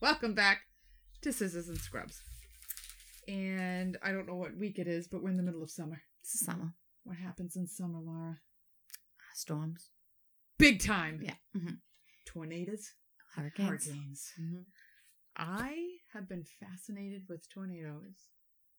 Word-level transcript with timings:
Welcome 0.00 0.34
back 0.34 0.60
to 1.22 1.32
Scissors 1.32 1.68
and 1.68 1.78
Scrubs. 1.78 2.22
And 3.28 3.98
I 4.02 4.12
don't 4.12 4.26
know 4.26 4.34
what 4.36 4.56
week 4.56 4.78
it 4.78 4.88
is, 4.88 5.06
but 5.08 5.22
we're 5.22 5.30
in 5.30 5.36
the 5.36 5.42
middle 5.42 5.62
of 5.62 5.70
summer. 5.70 6.00
It's 6.22 6.44
summer. 6.44 6.72
What 7.04 7.16
happens 7.16 7.56
in 7.56 7.66
summer, 7.66 7.98
Laura? 8.00 8.38
Storms. 9.34 9.90
Big 10.58 10.82
time. 10.82 11.20
Yeah. 11.22 11.34
hmm 11.54 11.74
Tornadoes, 12.26 12.92
Hurricanes. 13.34 13.68
hurricanes. 13.68 14.32
Mhm. 14.40 14.64
I 15.36 15.76
have 16.12 16.28
been 16.28 16.44
fascinated 16.44 17.22
with 17.28 17.48
tornadoes 17.48 18.28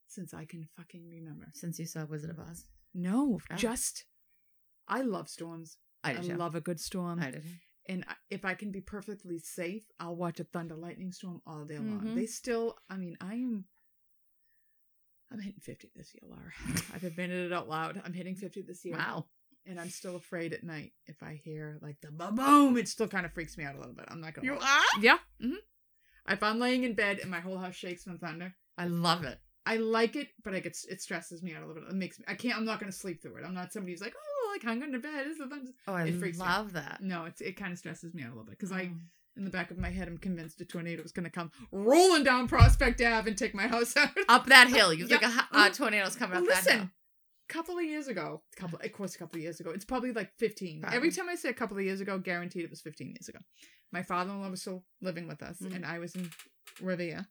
since 0.08 0.34
I 0.34 0.46
can 0.46 0.68
fucking 0.78 1.10
remember. 1.10 1.48
Since 1.54 1.80
you 1.80 1.86
saw 1.86 2.06
Wizard 2.06 2.30
of 2.30 2.40
Oz. 2.40 2.66
No, 2.94 3.40
Oh. 3.50 3.56
just 3.56 4.06
I 4.88 5.02
love 5.02 5.30
storms. 5.30 5.78
I 6.04 6.14
I, 6.16 6.22
love 6.22 6.56
a 6.56 6.62
good 6.62 6.80
storm. 6.80 7.20
I 7.20 7.32
did. 7.32 7.44
And 7.90 8.06
if 8.30 8.46
I 8.46 8.54
can 8.54 8.72
be 8.72 8.82
perfectly 8.82 9.40
safe, 9.40 9.84
I'll 10.00 10.16
watch 10.16 10.40
a 10.40 10.44
thunder 10.44 10.76
lightning 10.76 11.12
storm 11.12 11.42
all 11.46 11.66
day 11.66 11.78
long. 11.78 12.02
Mhm. 12.02 12.16
They 12.16 12.26
still, 12.26 12.78
I 12.90 12.98
mean, 12.98 13.18
I 13.22 13.34
am. 13.36 13.66
I'm 15.32 15.40
hitting 15.40 15.62
50 15.62 15.92
this 15.96 16.14
year, 16.14 16.30
Laura. 16.30 16.52
I've 16.94 17.04
admitted 17.04 17.46
it 17.48 17.54
out 17.54 17.70
loud. 17.70 18.02
I'm 18.04 18.14
hitting 18.14 18.36
50 18.36 18.64
this 18.64 18.84
year. 18.84 18.98
Wow. 18.98 19.28
And 19.66 19.80
I'm 19.80 19.90
still 19.90 20.16
afraid 20.16 20.54
at 20.54 20.64
night 20.64 20.92
if 21.06 21.22
I 21.24 21.40
hear 21.44 21.78
like 21.82 21.98
the 22.02 22.12
ba 22.12 22.32
boom, 22.32 22.78
it 22.78 22.88
still 22.88 23.08
kind 23.08 23.26
of 23.26 23.34
freaks 23.34 23.58
me 23.58 23.64
out 23.64 23.76
a 23.76 23.78
little 23.78 23.94
bit. 23.94 24.06
I'm 24.10 24.20
not 24.20 24.34
gonna. 24.34 24.46
You 24.46 24.56
lie. 24.60 24.86
are? 24.98 25.02
Yeah. 25.02 25.20
hmm 25.40 25.54
If 26.28 26.42
I'm 26.42 26.60
laying 26.60 26.84
in 26.84 26.96
bed 26.96 27.20
and 27.20 27.30
my 27.30 27.40
whole 27.42 27.60
house 27.60 27.76
shakes 27.76 28.04
from 28.04 28.18
thunder, 28.18 28.56
I 28.78 28.88
love 28.88 29.24
it. 29.24 29.40
I 29.68 29.78
like 29.78 30.16
it, 30.16 30.30
but 30.44 30.56
I 30.56 30.60
get 30.60 30.76
it 30.90 31.02
stresses 31.02 31.44
me 31.44 31.54
out 31.54 31.62
a 31.64 31.68
little 31.68 31.84
bit. 31.84 31.92
It 31.92 31.96
makes 31.96 32.18
me. 32.18 32.26
I 32.28 32.34
can't. 32.34 32.58
I'm 32.58 32.66
not 32.66 32.80
gonna 32.80 32.92
sleep 32.92 33.22
through 33.22 33.36
it. 33.38 33.44
I'm 33.46 33.54
not 33.54 33.72
somebody 33.72 33.94
who's 33.94 34.02
like, 34.02 34.16
oh, 34.18 34.31
like 34.52 34.64
hung 34.64 34.84
into 34.84 35.00
bed. 35.00 35.28
Is 35.28 35.38
thunder? 35.38 35.72
Oh, 35.88 35.94
I 35.94 36.06
It 36.06 36.20
freaks 36.20 36.38
me 36.38 36.46
love 36.46 36.74
that. 36.74 37.00
No, 37.02 37.26
it's 37.26 37.42
it 37.42 37.58
kind 37.58 37.72
of 37.72 37.80
stresses 37.80 38.14
me 38.14 38.24
out 38.24 38.28
a 38.28 38.32
little 38.32 38.44
bit 38.46 38.52
because 38.58 38.72
I 38.72 38.92
Oh. 38.94 38.98
in 39.38 39.46
the 39.46 39.50
back 39.50 39.72
of 39.72 39.78
my 39.78 39.90
head, 39.90 40.08
I'm 40.08 40.18
convinced 40.18 40.60
a 40.62 40.66
tornado 40.66 41.02
is 41.04 41.12
going 41.12 41.24
to 41.24 41.30
come 41.32 41.52
rolling 41.72 42.24
down 42.24 42.48
Prospect 42.48 43.02
Ave 43.02 43.30
and 43.30 43.38
take 43.38 43.54
my 43.56 43.68
house 43.68 43.96
out. 43.98 44.10
Up 44.30 44.46
that 44.48 44.68
hill. 44.70 44.94
You 44.94 45.08
think 45.08 45.22
Yeah. 45.22 45.42
a 45.52 45.58
uh, 45.58 45.70
tornado's 45.70 46.16
coming 46.16 46.38
up 46.38 46.44
that 46.46 46.64
hill. 46.64 46.74
listen, 46.74 46.92
a 47.50 47.54
couple 47.54 47.78
of 47.78 47.84
years 47.86 48.08
ago, 48.08 48.44
couple, 48.56 48.80
of 48.84 48.92
course, 48.94 49.16
a 49.16 49.18
couple 49.18 49.38
of 49.38 49.44
years 49.44 49.60
ago, 49.60 49.72
it's 49.72 49.86
probably 49.86 50.12
like 50.12 50.32
15. 50.38 50.82
Probably. 50.82 50.96
Every 50.98 51.12
time 51.12 51.30
I 51.30 51.36
say 51.36 51.50
a 51.50 51.54
couple 51.54 51.78
of 51.78 51.84
years 51.84 52.02
ago, 52.02 52.18
guaranteed 52.20 52.64
it 52.64 52.70
was 52.70 52.82
15 52.82 53.08
years 53.10 53.28
ago. 53.30 53.40
My 53.92 54.04
father-in-law 54.04 54.50
was 54.50 54.62
still 54.62 54.86
living 55.02 55.28
with 55.28 55.42
us, 55.44 55.60
Mhm. 55.60 55.76
and 55.76 55.86
I 55.86 56.00
was 56.00 56.16
in 56.16 56.30
Revere, 56.82 57.26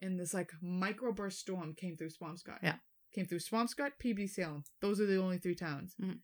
and 0.00 0.18
this 0.18 0.32
like 0.34 0.52
microburst 0.62 1.34
storm 1.34 1.74
came 1.74 1.96
through 1.96 2.10
Swampscott. 2.10 2.60
Yeah. 2.62 2.76
Came 3.16 3.26
through 3.26 3.38
Swampscott, 3.40 3.92
PB 4.02 4.28
Salem. 4.30 4.62
Those 4.80 5.00
are 5.00 5.06
the 5.06 5.16
only 5.20 5.38
three 5.38 5.54
towns. 5.56 5.94
Mhm. 6.00 6.18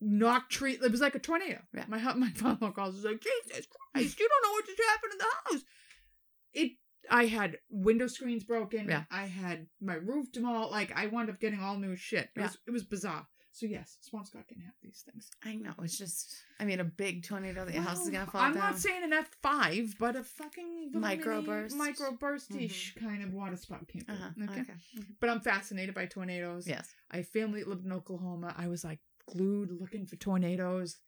Knocked 0.00 0.50
tree. 0.52 0.78
It 0.82 0.90
was 0.90 1.00
like 1.00 1.14
a 1.14 1.18
tornado. 1.18 1.62
Yeah. 1.74 1.84
My 1.88 1.98
my 2.14 2.30
father-in-law 2.30 2.72
calls. 2.72 2.96
He's 2.96 3.04
like, 3.04 3.20
Jesus 3.20 3.66
Christ, 3.94 4.18
you 4.20 4.28
don't 4.28 4.42
know 4.42 4.52
what 4.52 4.66
just 4.66 4.80
happened 4.88 5.12
in 5.12 5.18
the 5.18 5.24
house. 5.52 5.64
It. 6.52 6.72
I 7.08 7.26
had 7.26 7.58
window 7.70 8.08
screens 8.08 8.42
broken. 8.42 8.88
Yeah. 8.88 9.04
I 9.12 9.26
had 9.26 9.68
my 9.80 9.94
roof 9.94 10.32
demolished. 10.32 10.72
Like 10.72 10.92
I 10.96 11.06
wound 11.06 11.30
up 11.30 11.38
getting 11.38 11.60
all 11.60 11.78
new 11.78 11.94
shit. 11.94 12.24
It 12.24 12.30
Yeah. 12.36 12.42
was 12.42 12.58
it 12.66 12.70
was 12.72 12.82
bizarre. 12.84 13.28
So 13.56 13.64
yes, 13.64 13.96
Swampscott 14.06 14.46
can 14.48 14.60
have 14.60 14.74
these 14.82 15.02
things. 15.10 15.30
I 15.42 15.54
know. 15.54 15.72
It's 15.82 15.96
just, 15.96 16.36
I 16.60 16.66
mean, 16.66 16.78
a 16.78 16.84
big 16.84 17.22
tornado 17.24 17.64
that 17.64 17.72
your 17.72 17.82
house 17.82 18.02
is 18.02 18.10
going 18.10 18.26
to 18.26 18.30
fall 18.30 18.42
I'm 18.42 18.52
down. 18.52 18.62
not 18.62 18.78
saying 18.78 19.02
an 19.02 19.14
F 19.14 19.30
five, 19.42 19.94
but 19.98 20.14
a 20.14 20.22
fucking 20.22 20.92
Microburst. 20.94 21.72
microburstish 21.72 23.00
kind 23.00 23.22
of 23.24 23.32
water 23.32 23.56
spout 23.56 23.86
through. 23.90 24.02
uh-huh. 24.08 24.44
Okay. 24.50 24.60
okay. 24.60 24.72
But 25.20 25.30
I'm 25.30 25.40
fascinated 25.40 25.94
by 25.94 26.04
tornadoes. 26.04 26.68
Yes. 26.68 26.94
I 27.10 27.22
family 27.22 27.64
lived 27.64 27.86
in 27.86 27.92
Oklahoma. 27.92 28.54
I 28.58 28.68
was 28.68 28.84
like 28.84 28.98
glued 29.26 29.70
looking 29.80 30.04
for 30.04 30.16
tornadoes. 30.16 30.98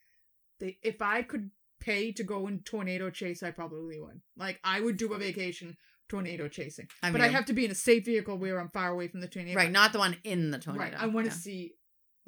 They, 0.58 0.78
if 0.82 1.02
I 1.02 1.20
could 1.22 1.50
pay 1.80 2.12
to 2.12 2.24
go 2.24 2.46
in 2.46 2.60
tornado 2.60 3.10
chase, 3.10 3.42
I 3.42 3.50
probably 3.50 4.00
would. 4.00 4.22
Like 4.38 4.58
I 4.64 4.80
would 4.80 4.96
do 4.96 5.12
a 5.12 5.18
vacation 5.18 5.76
tornado 6.08 6.48
chasing, 6.48 6.88
I 7.02 7.10
but 7.10 7.20
I 7.20 7.28
have 7.28 7.44
to 7.44 7.52
be 7.52 7.66
in 7.66 7.70
a 7.70 7.74
safe 7.74 8.06
vehicle 8.06 8.38
where 8.38 8.58
I'm 8.58 8.70
far 8.70 8.88
away 8.90 9.08
from 9.08 9.20
the 9.20 9.28
tornado. 9.28 9.54
Right. 9.58 9.70
Not 9.70 9.92
the 9.92 9.98
one 9.98 10.16
in 10.24 10.50
the 10.50 10.58
tornado. 10.58 10.84
Right. 10.84 10.94
I 11.02 11.06
want 11.06 11.26
to 11.26 11.32
Yeah. 11.32 11.38
see 11.38 11.72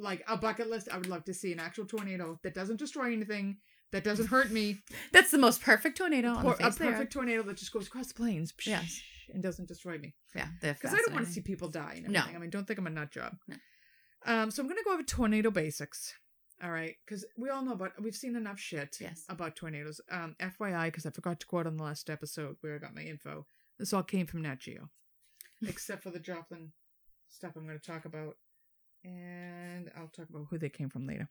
like 0.00 0.22
a 0.28 0.36
bucket 0.36 0.68
list. 0.70 0.88
I 0.90 0.96
would 0.98 1.08
love 1.08 1.24
to 1.26 1.34
see 1.34 1.52
an 1.52 1.60
actual 1.60 1.84
tornado 1.86 2.38
that 2.42 2.54
doesn't 2.54 2.78
destroy 2.78 3.12
anything, 3.12 3.58
that 3.92 4.04
doesn't 4.04 4.26
hurt 4.26 4.50
me. 4.50 4.78
That's 5.12 5.30
the 5.30 5.38
most 5.38 5.62
perfect 5.62 5.98
tornado 5.98 6.30
on 6.30 6.42
Por- 6.42 6.56
the 6.56 6.66
a 6.66 6.70
face 6.70 6.72
of 6.74 6.78
the 6.78 6.84
perfect 6.86 7.12
tornado 7.12 7.42
that 7.42 7.56
just 7.56 7.72
goes 7.72 7.86
across 7.86 8.08
the 8.08 8.14
plains. 8.14 8.52
Yes. 8.66 9.00
And 9.32 9.42
doesn't 9.42 9.68
destroy 9.68 9.96
me. 9.98 10.14
Yeah. 10.34 10.48
Because 10.60 10.92
I 10.92 10.96
don't 10.98 11.12
want 11.14 11.26
to 11.26 11.32
see 11.32 11.40
people 11.40 11.68
die 11.68 12.00
and 12.04 12.12
No. 12.12 12.20
I 12.22 12.38
mean, 12.38 12.50
don't 12.50 12.66
think 12.66 12.78
I'm 12.78 12.86
a 12.86 12.90
nut 12.90 13.12
job. 13.12 13.36
No. 13.46 13.56
Um, 14.26 14.50
so 14.50 14.62
I'm 14.62 14.68
gonna 14.68 14.82
go 14.84 14.92
over 14.92 15.02
tornado 15.02 15.50
basics. 15.50 16.14
All 16.62 16.70
right, 16.70 16.94
because 17.06 17.24
we 17.38 17.48
all 17.48 17.62
know 17.64 17.72
about 17.72 17.92
we've 18.02 18.14
seen 18.14 18.36
enough 18.36 18.58
shit 18.58 18.98
Yes. 19.00 19.24
about 19.30 19.56
tornadoes. 19.56 19.98
Um, 20.10 20.36
FYI, 20.40 20.86
because 20.88 21.06
I 21.06 21.10
forgot 21.10 21.40
to 21.40 21.46
quote 21.46 21.66
on 21.66 21.78
the 21.78 21.82
last 21.82 22.10
episode 22.10 22.56
where 22.60 22.74
I 22.74 22.78
got 22.78 22.94
my 22.94 23.00
info. 23.00 23.46
This 23.78 23.94
all 23.94 24.02
came 24.02 24.26
from 24.26 24.42
Nat 24.42 24.58
Geo, 24.58 24.90
except 25.66 26.02
for 26.02 26.10
the 26.10 26.18
Joplin 26.18 26.72
stuff 27.30 27.52
I'm 27.56 27.64
going 27.66 27.78
to 27.78 27.84
talk 27.86 28.04
about, 28.04 28.36
and 29.04 29.90
I'll 29.96 30.08
talk 30.08 30.28
about 30.28 30.46
who 30.50 30.58
they 30.58 30.68
came 30.68 30.88
from 30.90 31.06
later. 31.06 31.28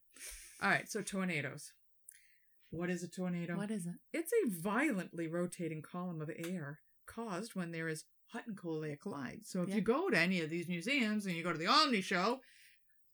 All 0.62 0.70
right, 0.70 0.90
so 0.90 1.02
tornadoes. 1.02 1.72
What 2.72 2.90
is 2.90 3.04
a 3.04 3.08
tornado? 3.08 3.56
What 3.58 3.72
is 3.72 3.88
it? 3.88 3.96
It's 4.14 4.32
a 4.32 4.50
violently 4.62 5.28
rotating 5.28 5.82
column 5.82 6.22
of 6.22 6.30
air 6.36 6.80
caused 7.08 7.56
when 7.56 7.72
there 7.72 7.88
is 7.88 8.06
hot 8.28 8.46
and 8.46 8.56
cold 8.56 8.86
air 8.86 8.96
collide. 8.96 9.46
So 9.46 9.64
if 9.64 9.70
Yeah. 9.70 9.76
you 9.76 9.82
go 9.82 10.10
to 10.10 10.18
any 10.18 10.42
of 10.42 10.50
these 10.52 10.68
museums 10.68 11.26
and 11.26 11.36
you 11.36 11.42
go 11.44 11.52
to 11.52 11.58
the 11.58 11.66
Omni 11.66 12.02
show, 12.02 12.42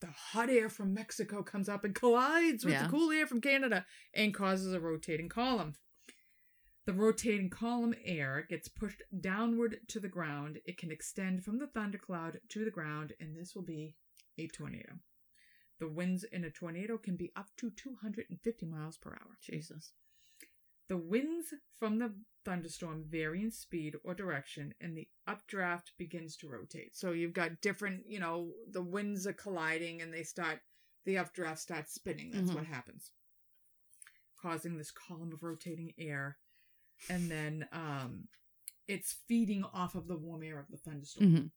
the 0.01 0.07
hot 0.07 0.49
air 0.49 0.67
from 0.69 0.93
Mexico 0.93 1.41
comes 1.41 1.69
up 1.69 1.85
and 1.85 1.95
collides 1.95 2.65
with 2.65 2.73
Yeah. 2.73 2.83
the 2.83 2.89
cool 2.91 3.11
air 3.11 3.25
from 3.25 3.39
Canada 3.39 3.85
and 4.13 4.33
causes 4.33 4.73
a 4.73 4.79
rotating 4.81 5.29
column. 5.29 5.75
The 6.85 6.93
rotating 6.93 7.49
column 7.49 7.95
air 8.03 8.45
gets 8.47 8.67
pushed 8.67 9.01
downward 9.21 9.87
to 9.87 9.99
the 10.01 10.09
ground. 10.09 10.59
It 10.65 10.77
can 10.77 10.91
extend 10.91 11.45
from 11.45 11.57
the 11.59 11.67
thundercloud 11.67 12.41
to 12.49 12.65
the 12.65 12.69
ground, 12.71 13.13
and 13.19 13.35
this 13.35 13.55
will 13.55 13.63
be 13.63 13.95
a 14.37 14.47
tornado. 14.47 14.99
The 15.79 15.87
winds 15.87 16.23
in 16.23 16.43
a 16.45 16.49
tornado 16.49 16.97
can 16.97 17.15
be 17.17 17.31
up 17.35 17.47
to 17.57 17.69
250 17.69 18.65
miles 18.65 18.97
per 18.97 19.11
hour. 19.11 19.37
Jesus. 19.41 19.91
The 20.87 20.97
winds 20.97 21.47
from 21.79 21.97
the 21.99 22.13
thunderstorm 22.45 23.03
vary 23.09 23.41
in 23.41 23.51
speed 23.51 23.95
or 24.03 24.13
direction, 24.13 24.73
and 24.79 24.95
the 24.95 25.07
updraft 25.27 25.91
begins 25.97 26.37
to 26.37 26.47
rotate. 26.49 26.95
So 26.95 27.11
you've 27.11 27.33
got 27.33 27.59
different, 27.61 28.03
you 28.07 28.19
know, 28.19 28.51
the 28.71 28.83
winds 28.83 29.25
are 29.25 29.33
colliding 29.33 30.01
and 30.01 30.13
they 30.13 30.23
start, 30.23 30.59
the 31.05 31.17
updraft 31.17 31.59
starts 31.59 31.93
spinning. 31.93 32.31
That's 32.31 32.51
Mhm. 32.51 32.55
what 32.55 32.65
happens, 32.67 33.11
causing 34.39 34.77
this 34.77 34.91
column 34.91 35.33
of 35.33 35.43
rotating 35.43 35.93
air. 35.97 36.37
And 37.09 37.29
then 37.29 37.67
um, 37.71 38.27
it's 38.87 39.13
feeding 39.27 39.63
off 39.73 39.95
of 39.95 40.07
the 40.07 40.17
warm 40.17 40.43
air 40.43 40.59
of 40.59 40.67
the 40.69 40.77
thunderstorm. 40.77 41.25
Mm-hmm. 41.33 41.47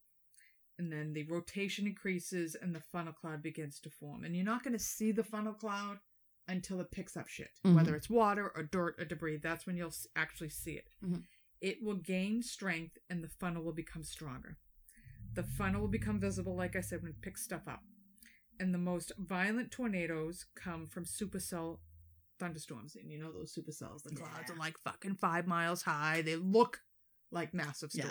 And 0.79 0.93
then 0.93 1.13
the 1.13 1.25
rotation 1.25 1.87
increases 1.87 2.55
and 2.55 2.75
the 2.75 2.81
funnel 2.81 3.13
cloud 3.13 3.43
begins 3.43 3.81
to 3.81 3.91
form. 3.91 4.25
And 4.25 4.37
you're 4.37 4.45
not 4.45 4.63
going 4.63 4.75
to 4.75 4.79
see 4.79 5.11
the 5.11 5.25
funnel 5.25 5.53
cloud 5.55 5.99
until 6.47 6.81
it 6.81 6.91
picks 6.93 7.17
up 7.17 7.29
shit, 7.29 7.51
Mhm. 7.65 7.75
whether 7.75 7.95
it's 7.97 8.09
water 8.09 8.51
or 8.55 8.63
dirt 8.63 8.95
or 8.99 9.05
debris. 9.05 9.39
That's 9.39 9.67
when 9.67 9.77
you'll 9.77 9.93
actually 10.17 10.49
see 10.51 10.73
it. 10.79 10.89
Mhm. 11.03 11.25
It 11.61 11.83
will 11.83 11.97
gain 11.97 12.43
strength 12.43 12.97
and 13.11 13.23
the 13.25 13.29
funnel 13.29 13.65
will 13.65 13.73
become 13.75 14.05
stronger. 14.05 14.57
The 15.35 15.43
funnel 15.43 15.81
will 15.83 15.89
become 15.89 16.21
visible, 16.21 16.55
like 16.55 16.77
I 16.77 16.81
said, 16.81 17.03
when 17.03 17.11
it 17.11 17.21
picks 17.21 17.43
stuff 17.43 17.67
up. 17.67 17.85
And 18.61 18.73
the 18.73 18.79
most 18.79 19.13
violent 19.19 19.71
tornadoes 19.73 20.47
come 20.55 20.87
from 20.87 21.05
supercell 21.05 21.81
thunderstorms. 22.39 22.95
And 22.97 23.11
you 23.11 23.19
know 23.19 23.33
those 23.33 23.53
supercells, 23.53 24.05
the 24.05 24.15
clouds 24.15 24.49
Yeah. 24.49 24.55
are 24.55 24.59
like 24.59 24.79
fucking 24.79 25.17
five 25.17 25.47
miles 25.47 25.83
high. 25.83 26.23
They 26.23 26.37
look 26.37 26.85
like 27.31 27.53
massive 27.53 27.91
Yeah. 27.93 28.05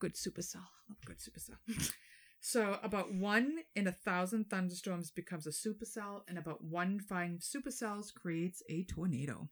Good 0.00 0.14
supercell. 0.14 0.66
Love 0.88 0.98
good 1.04 1.18
supercell. 1.18 1.58
so 2.40 2.78
about 2.82 3.12
one 3.14 3.58
in 3.74 3.86
a 3.86 3.92
thousand 3.92 4.50
thunderstorms 4.50 5.10
becomes 5.10 5.46
a 5.46 5.50
supercell, 5.50 6.22
and 6.28 6.36
about 6.38 6.62
one 6.62 7.00
fine 7.00 7.38
supercells 7.38 8.12
creates 8.12 8.62
a 8.68 8.84
tornado. 8.84 9.48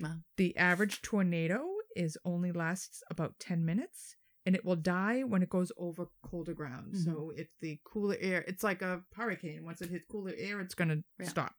Wow. 0.00 0.16
The 0.36 0.56
average 0.56 1.02
tornado 1.02 1.64
is 1.96 2.18
only 2.24 2.50
lasts 2.52 3.02
about 3.10 3.38
10 3.38 3.64
minutes 3.64 4.16
and 4.46 4.54
it 4.56 4.64
will 4.64 4.76
die 4.76 5.22
when 5.22 5.42
it 5.42 5.48
goes 5.48 5.70
over 5.78 6.08
colder 6.22 6.52
ground. 6.52 6.94
Mhm. 6.94 7.04
So 7.04 7.32
if 7.36 7.48
the 7.60 7.80
cooler 7.84 8.16
air, 8.20 8.44
it's 8.46 8.62
like 8.64 8.82
a 8.82 9.02
hurricane. 9.14 9.64
Once 9.64 9.80
it 9.80 9.90
hits 9.90 10.04
cooler 10.10 10.32
air, 10.36 10.60
it's 10.60 10.74
going 10.74 10.88
to 10.88 11.04
Yeah. 11.18 11.28
stop. 11.28 11.54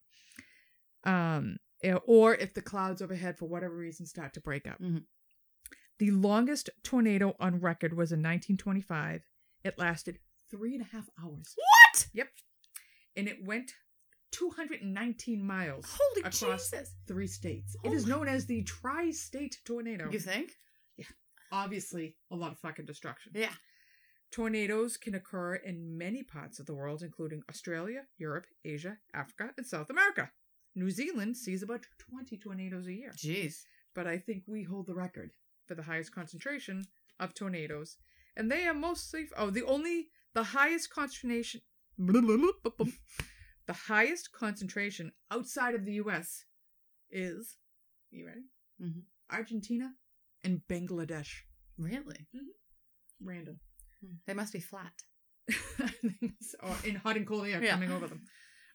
Um, 1.04 1.58
eh, 1.84 1.94
or 2.06 2.36
if 2.36 2.54
the 2.54 2.62
clouds 2.62 3.02
overhead, 3.02 3.38
for 3.38 3.48
whatever 3.48 3.76
reason, 3.76 4.06
start 4.06 4.34
to 4.34 4.42
break 4.42 4.68
up. 4.68 4.80
Mhm. 4.80 5.06
The 6.00 6.12
longest 6.12 6.70
tornado 6.84 7.36
on 7.40 7.60
record 7.60 7.94
was 7.94 8.12
in 8.12 8.20
1925. 8.20 9.24
It 9.64 9.78
lasted 9.78 10.20
three 10.52 10.74
and 10.76 10.82
a 10.82 10.96
half 10.96 11.10
hours. 11.24 11.54
What? 11.56 12.08
Yep. 12.14 12.28
And 13.16 13.28
it 13.28 13.46
went 13.46 13.72
219 14.32 15.42
miles 15.42 15.86
Holy 15.98 16.22
across 16.22 16.70
Jesus. 16.70 16.94
three 17.08 17.28
states. 17.28 17.76
Oh 17.84 17.90
it 17.90 17.94
is 17.94 18.06
known 18.06 18.28
as 18.28 18.46
the 18.46 18.64
tri 18.64 19.12
state 19.12 19.58
tornado. 19.66 20.10
You 20.12 20.20
think? 20.20 20.52
Yeah. 20.98 21.06
Obviously, 21.52 22.16
a 22.32 22.36
lot 22.36 22.52
of 22.52 22.60
fucking 22.60 22.86
destruction. 22.86 23.32
Yeah. 23.34 23.54
Tornadoes 24.32 24.98
can 24.98 25.16
occur 25.16 25.56
in 25.56 25.98
many 25.98 26.22
parts 26.22 26.60
of 26.60 26.66
the 26.66 26.74
world, 26.74 27.02
including 27.04 27.42
Australia, 27.50 28.02
Europe, 28.18 28.46
Asia, 28.66 28.98
Africa, 29.14 29.52
and 29.58 29.66
South 29.66 29.90
America. 29.90 30.30
New 30.76 30.92
Zealand 30.92 31.38
sees 31.38 31.64
about 31.64 31.86
20 32.12 32.38
tornadoes 32.38 32.88
a 32.88 32.94
year, 32.94 33.14
Jeez. 33.16 33.62
but 33.94 34.08
I 34.08 34.18
think 34.18 34.44
we 34.46 34.64
hold 34.64 34.88
the 34.88 34.94
record 34.96 35.32
for 35.68 35.76
the 35.76 35.84
highest 35.84 36.14
concentration 36.14 36.86
of 37.20 37.34
tornadoes, 37.34 37.98
and 38.36 38.52
they 38.52 38.68
are 38.68 38.74
mostly 38.74 39.28
oh 39.38 39.50
the 39.50 39.64
only 39.64 40.10
the 40.34 40.44
highest 40.44 40.90
concentration 40.90 41.62
the 41.98 43.74
highest 43.88 44.32
concentration 44.32 45.12
outside 45.32 45.76
of 45.76 45.86
the 45.86 45.94
U.S. 45.94 46.46
is 47.10 47.58
you 48.12 48.26
ready? 48.28 48.46
Mhm. 48.82 49.04
Argentina 49.32 49.94
and 50.44 50.62
Bangladesh. 50.70 51.32
Really? 51.78 52.28
Random. 53.22 53.60
They 54.28 54.34
must 54.34 54.54
be 54.54 54.60
flat. 54.60 54.94
or 56.62 56.76
in 56.84 56.96
hot 56.96 57.18
and 57.18 57.26
cold 57.26 57.48
air 57.48 57.64
Yeah. 57.64 57.72
coming 57.72 57.92
over 57.92 58.08
them. 58.08 58.22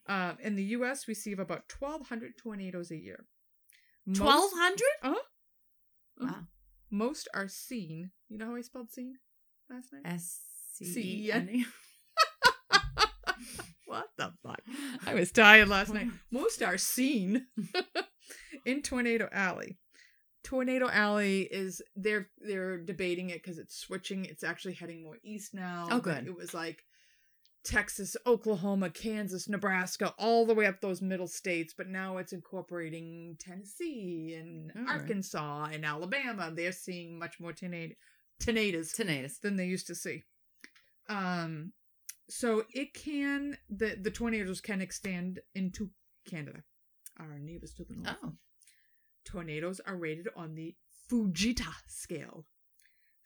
Uh, 0.08 0.34
in 0.42 0.56
the 0.56 0.64
U.S., 0.76 1.06
we 1.06 1.14
see 1.14 1.32
about 1.32 1.62
1,200 1.78 2.32
tornadoes 2.37 2.90
a 2.90 2.96
year. 2.96 3.26
Most- 4.06 4.19
Twelve 4.19 4.50
hundred? 4.54 4.94
Uh-huh. 5.02 5.14
Uh-huh. 6.22 6.32
Wow. 6.32 6.46
Most 6.90 7.28
are 7.34 7.48
seen. 7.48 8.10
You 8.28 8.38
know 8.38 8.46
how 8.46 8.56
I 8.56 8.62
spelled 8.62 8.90
seen 8.90 9.14
last 9.69 9.92
night? 9.92 10.02
S 10.04 10.40
C 10.75 11.26
E. 11.26 11.32
N. 11.32 11.64
what 13.87 14.08
the 14.16 14.32
fuck? 14.42 14.60
I 15.06 15.14
was 15.14 15.31
tired 15.31 15.69
last 15.69 15.94
night. 15.94 16.08
Most 16.31 16.62
are 16.62 16.78
seen 16.78 17.46
in 18.64 18.82
Tornado 18.82 19.28
Alley. 19.32 19.78
Tornado 20.42 20.88
Alley 20.88 21.42
is 21.42 21.82
they're 21.94 22.28
they're 22.38 22.78
debating 22.78 23.31
it 23.31 23.42
because 23.42 23.58
it's 23.58 23.76
switching. 23.76 24.25
It's 24.25 24.42
actually 24.42 24.75
heading 24.75 25.02
more 25.02 25.19
east 25.22 25.54
now. 25.54 25.88
Oh, 25.90 26.00
good. 26.00 26.26
It 26.26 26.34
was 26.34 26.54
like 26.54 26.82
Texas, 27.65 28.17
Oklahoma, 28.27 28.91
Kansas, 28.91 29.49
Nebraska, 29.49 30.15
all 30.19 30.47
the 30.47 30.55
way 30.55 30.67
up 30.67 30.81
those 30.81 31.03
middle 31.03 31.27
states, 31.27 31.75
but 31.77 31.89
now 31.89 32.17
it's 32.17 32.33
incorporating 32.33 33.37
Tennessee 33.39 34.35
and 34.39 34.73
right. 34.75 35.01
Arkansas 35.01 35.69
and 35.73 35.85
Alabama. 35.85 36.51
They're 36.55 36.73
seeing 36.73 37.19
much 37.19 37.39
more 37.39 37.53
tornadoes 37.53 37.97
Tornadoes. 38.41 39.39
than 39.43 39.57
they 39.57 39.67
used 39.67 39.87
to 39.89 39.95
see. 39.95 40.25
Um, 41.09 41.73
so 42.29 42.65
it 42.73 42.95
can 42.95 43.59
the 43.69 43.97
the 44.01 44.11
tornadoes 44.11 44.61
can 44.61 44.81
extend 44.81 45.41
into 45.55 45.91
Canada, 46.29 46.62
our 47.19 47.39
neighbors 47.39 47.75
to 47.75 47.85
the 47.85 47.97
north. 47.97 48.17
Oh. 48.23 48.33
Tornadoes 49.25 49.81
are 49.87 49.97
rated 49.97 50.29
on 50.35 50.55
the 50.55 50.75
Fujita 51.11 51.73
scale. 51.87 52.47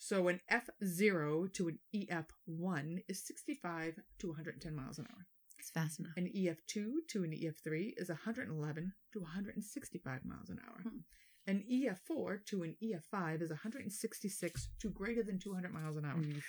So 0.07 0.29
an 0.29 0.41
F 0.51 0.69
zero 0.85 1.47
to 1.55 1.69
an 1.69 1.79
EF 1.95 2.27
one 2.45 3.01
is 3.09 3.25
sixty 3.25 3.55
five 3.55 3.99
to 4.19 4.27
one 4.27 4.37
hundred 4.37 4.57
and 4.57 4.63
ten 4.63 4.77
miles 4.77 4.99
an 4.99 5.07
hour. 5.11 5.27
It's 5.59 5.71
fast 5.71 5.99
enough. 5.99 6.13
An 6.19 6.31
EF 6.37 6.59
two 6.67 7.01
to 7.09 7.25
an 7.25 7.33
EF 7.33 7.57
three 7.65 7.95
is 7.97 8.11
one 8.11 8.19
hundred 8.23 8.49
and 8.49 8.59
eleven 8.59 8.93
to 9.15 9.21
one 9.21 9.31
hundred 9.31 9.57
and 9.57 9.65
sixty 9.65 9.97
five 9.97 10.23
miles 10.23 10.51
an 10.51 10.61
hour. 10.69 10.83
Hmm. 10.83 10.99
An 11.47 11.65
EF 11.71 11.99
four 12.07 12.43
to 12.49 12.65
an 12.65 12.77
EF 12.83 13.03
five 13.11 13.41
is 13.41 13.49
one 13.49 13.61
hundred 13.63 13.81
and 13.81 13.91
sixty 13.91 14.29
six 14.29 14.69
to 14.83 14.91
greater 14.91 15.23
than 15.23 15.39
two 15.39 15.55
hundred 15.55 15.73
miles 15.73 15.97
an 15.97 16.05
hour. 16.05 16.19
Mm. 16.19 16.43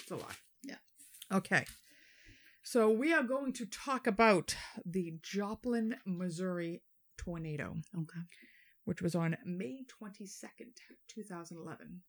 It's 0.00 0.10
a 0.10 0.16
lot. 0.16 0.34
Yeah. 0.64 0.78
Okay. 1.32 1.64
So 2.64 2.90
we 2.90 3.12
are 3.12 3.22
going 3.22 3.52
to 3.52 3.66
talk 3.66 4.08
about 4.08 4.56
the 4.84 5.14
Joplin, 5.22 5.94
Missouri 6.04 6.82
tornado, 7.16 7.76
Okay. 7.96 8.22
which 8.86 9.00
was 9.00 9.14
on 9.14 9.36
May 9.44 9.84
22nd, 10.02 10.74
2011. 11.08 12.00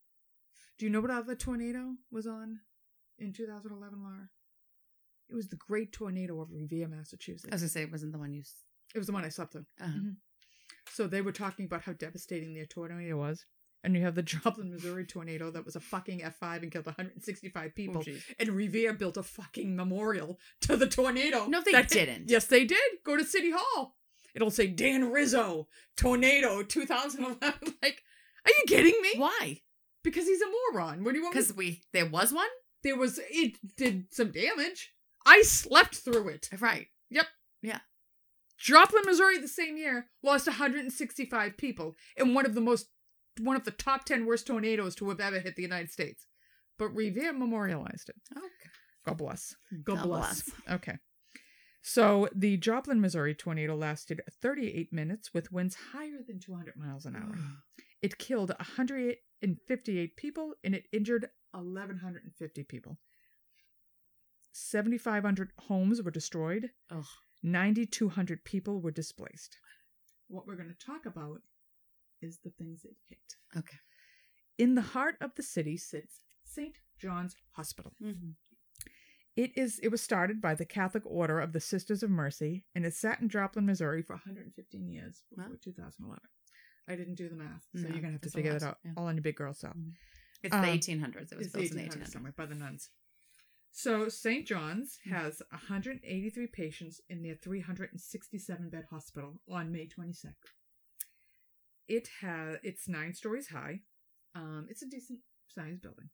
Do 0.78 0.86
you 0.86 0.92
know 0.92 1.02
what 1.02 1.12
other 1.12 1.36
tornado 1.36 1.94
was 2.12 2.28
on 2.28 2.60
in 3.18 3.32
2011, 3.34 4.02
Laura? 4.04 4.30
It 5.30 5.36
was 5.36 5.48
the 5.48 5.56
Great 5.56 5.92
Tornado 5.92 6.40
of 6.42 6.52
Revere, 6.52 6.88
Massachusetts. 6.88 7.48
I 7.52 7.56
was 7.56 7.62
gonna 7.62 7.70
say 7.70 7.82
it 7.84 7.92
wasn't 7.92 8.12
the 8.12 8.20
one 8.20 8.34
you. 8.34 8.42
s- 8.42 8.64
it 8.94 8.98
was 8.98 9.08
the 9.08 9.14
one 9.14 9.26
I 9.26 9.30
slept 9.30 9.54
through. 9.54 9.66
Uh, 9.82 9.90
So 10.92 11.08
they 11.08 11.22
were 11.22 11.32
talking 11.32 11.66
about 11.66 11.82
how 11.82 11.94
devastating 11.94 12.54
their 12.54 12.66
tornado 12.66 13.18
was. 13.18 13.46
And 13.84 13.96
you 13.96 14.02
have 14.04 14.16
the 14.16 14.24
Joplin, 14.34 14.72
Missouri 14.72 15.06
tornado 15.06 15.50
that 15.52 15.66
was 15.66 15.76
a 15.76 15.80
fucking 15.80 16.20
F5 16.22 16.64
and 16.64 16.72
killed 16.72 16.86
165 16.86 17.76
people. 17.76 18.04
and 18.40 18.50
Revere 18.50 18.94
built 18.94 19.18
a 19.18 19.24
fucking 19.24 19.76
memorial 19.76 20.40
to 20.62 20.76
the 20.78 20.88
tornado. 20.88 21.48
No, 21.48 21.62
they 21.62 21.72
that 21.72 21.92
hit- 21.92 22.06
didn't. 22.06 22.30
Yes, 22.30 22.46
they 22.48 22.66
did. 22.66 22.80
Go 23.04 23.18
to 23.18 23.24
City 23.26 23.52
Hall. 23.56 23.98
It'll 24.36 24.52
say 24.52 24.68
Dan 24.68 25.12
Rizzo, 25.12 25.68
tornado 25.98 26.62
2011. 26.64 27.38
Like, 27.82 28.04
are 28.46 28.52
you 28.58 28.64
kidding 28.68 29.00
me? 29.02 29.14
Why? 29.18 29.62
Because 30.06 30.26
he's 30.26 30.42
a 30.42 30.46
moron. 30.74 31.04
What 31.04 31.12
do 31.12 31.18
you 31.18 31.24
want? 31.24 31.34
Because 31.34 31.54
we 31.54 31.82
there 31.92 32.06
was 32.06 32.32
one. 32.32 32.48
there 32.84 32.96
was 32.96 33.20
it 33.30 33.58
did 33.76 34.06
some 34.12 34.32
damage. 34.32 34.94
I 35.26 35.42
slept 35.42 35.96
through 35.96 36.30
it. 36.30 36.50
Right. 36.60 36.88
Yep. 37.10 37.26
Yeah. 37.62 37.80
Joplin, 38.58 39.04
Missouri, 39.06 39.40
the 39.40 39.48
same 39.48 39.76
year 39.76 40.06
lost 40.24 40.48
165 40.48 41.58
people 41.58 41.96
in 42.16 42.34
one 42.34 42.46
of 42.46 42.54
the 42.54 42.62
most 42.62 42.88
one 43.42 43.58
of 43.58 43.66
the 43.66 43.72
top 43.72 44.06
10 44.06 44.26
worst 44.26 44.48
tornadoes 44.48 44.96
to 44.96 45.10
have 45.10 45.20
ever 45.20 45.40
hit 45.40 45.56
the 45.56 45.62
United 45.62 45.92
States. 45.92 46.26
But 46.78 46.96
Revere 46.96 47.34
memorialized 47.34 48.10
it. 48.10 48.16
Oh, 48.36 48.40
okay. 48.40 48.70
God 49.06 49.18
bless. 49.18 49.56
God, 49.84 49.98
God 49.98 50.04
bless. 50.06 50.44
bless. 50.44 50.76
Okay. 50.76 50.98
So 51.82 52.30
the 52.34 52.58
Joplin, 52.58 53.00
Missouri 53.00 53.36
tornado 53.36 53.76
lasted 53.76 54.22
38 54.42 54.92
minutes 54.92 55.34
with 55.34 55.52
winds 55.52 55.78
higher 55.94 56.22
than 56.26 56.40
200 56.40 56.76
miles 56.78 57.06
an 57.06 57.16
hour. 57.16 57.36
It 58.02 58.20
killed 58.20 58.52
158 59.42 60.16
people 60.16 60.54
and 60.64 60.76
it 60.76 60.86
injured 60.92 61.30
1,150 61.52 62.64
people. 62.64 62.98
7,500 64.52 65.52
homes 65.68 66.02
were 66.02 66.12
destroyed. 66.12 66.72
Ugh. 66.90 67.06
9,200 67.44 68.44
people 68.44 68.82
were 68.82 68.92
displaced. 68.92 69.58
What 70.28 70.48
we're 70.48 70.56
going 70.56 70.74
to 70.78 70.86
talk 70.86 71.06
about 71.06 71.42
is 72.22 72.40
the 72.44 72.50
things 72.50 72.86
it 72.86 72.96
hit. 73.08 73.36
Okay. 73.56 73.78
In 74.58 74.76
the 74.76 74.82
heart 74.82 75.16
of 75.22 75.36
the 75.36 75.44
city 75.44 75.78
sits 75.78 76.22
St. 76.44 76.78
John's 76.98 77.36
Hospital. 77.52 77.92
Mm-hmm. 78.02 78.30
It 79.36 79.52
is 79.58 79.80
it 79.84 79.90
was 79.90 80.02
started 80.02 80.42
by 80.42 80.56
the 80.56 80.66
Catholic 80.66 81.04
Order 81.06 81.42
of 81.42 81.52
the 81.52 81.60
Sisters 81.60 82.02
of 82.02 82.10
Mercy 82.10 82.64
and 82.74 82.86
it 82.86 82.94
sat 82.94 83.20
in 83.20 83.28
Joplin, 83.28 83.66
Missouri 83.66 84.02
for 84.02 84.14
115 84.14 84.90
years 84.90 85.24
before 85.30 85.50
Wow. 85.50 85.58
2011. 85.62 86.22
I 86.88 86.96
didn't 86.96 87.16
do 87.16 87.30
the 87.30 87.36
math, 87.36 87.66
so 87.76 87.82
No, 87.82 87.90
you're 87.90 88.02
gonna 88.02 88.14
have 88.14 88.22
to 88.22 88.30
figure 88.30 88.54
that 88.54 88.64
out 88.64 88.78
yeah. 88.86 88.92
all 88.98 89.08
on 89.08 89.16
your 89.16 89.24
big 89.24 89.36
girl 89.36 89.54
self. 89.54 89.76
It's 90.44 90.54
Um, 90.54 90.62
the 90.62 90.68
1800s. 90.68 91.32
It 91.32 91.38
was 91.38 91.48
built 91.48 91.72
in 91.72 91.78
the 91.78 91.84
1800s. 91.84 92.12
somewhere 92.12 92.32
by 92.34 92.46
the 92.46 92.56
nuns. 92.56 92.90
So 93.72 94.08
St. 94.08 94.48
John's 94.48 95.00
Mm. 95.06 95.12
has 95.12 95.42
183 95.52 96.48
patients 96.48 97.02
in 97.10 97.24
their 97.24 97.36
367 97.36 98.70
bed 98.70 98.86
hospital 98.90 99.42
on 99.50 99.72
May 99.72 99.88
22nd. 99.88 100.36
It 101.88 102.08
has 102.22 102.58
it's 102.64 102.88
nine 102.88 103.14
stories 103.14 103.48
high. 103.50 103.82
Um, 104.34 104.68
it's 104.70 104.82
a 104.82 104.88
decent 104.90 105.20
sized 105.48 105.82
building. 105.82 106.10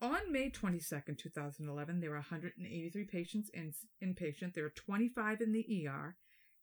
On 0.00 0.32
May 0.32 0.50
22nd, 0.50 1.16
2011, 1.18 2.00
there 2.00 2.10
were 2.10 2.16
183 2.16 3.04
patients 3.04 3.50
in 3.54 3.72
inpatient. 4.02 4.54
There 4.54 4.64
were 4.64 4.70
25 4.70 5.40
in 5.40 5.52
the 5.52 5.86
ER, 5.86 6.16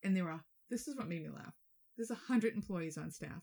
and 0.03 0.15
there 0.15 0.25
were 0.25 0.43
this 0.69 0.87
is 0.87 0.95
what 0.97 1.07
made 1.07 1.23
me 1.23 1.29
laugh. 1.29 1.55
There's 1.99 2.09
100 2.11 2.55
employees 2.55 2.97
on 2.97 3.11
staff. 3.11 3.41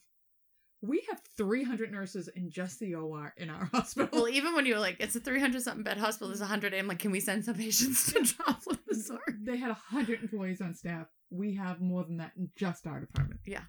We 0.81 1.05
have 1.11 1.21
300 1.37 1.93
nurses 1.93 2.29
in 2.29 2.51
just 2.51 2.81
the 2.81 2.95
OR 2.95 3.35
in 3.37 3.51
our 3.51 3.67
hospital. 3.73 4.09
Well, 4.11 4.29
even 4.31 4.55
when 4.55 4.65
you 4.65 4.75
were 4.75 4.81
like, 4.81 4.97
it's 4.99 5.15
a 5.15 5.21
300 5.21 5.61
something 5.61 5.83
bed 5.83 5.99
hospital, 5.99 6.29
there's 6.29 6.41
100. 6.41 6.73
I'm 6.73 6.89
like, 6.89 6.99
can 6.99 7.11
we 7.11 7.21
send 7.21 7.45
some 7.45 7.57
patients 7.57 8.11
to 8.15 8.23
Joplin, 8.23 8.79
Missouri? 8.89 9.21
They 9.43 9.59
had 9.59 9.69
100 9.69 10.23
employees 10.23 10.63
on 10.63 10.73
staff. 10.73 11.07
We 11.29 11.55
have 11.57 11.83
more 11.83 12.03
than 12.05 12.17
that 12.17 12.33
in 12.35 12.49
just 12.57 12.87
our 12.87 12.99
department. 12.99 13.41
Yeah. 13.45 13.65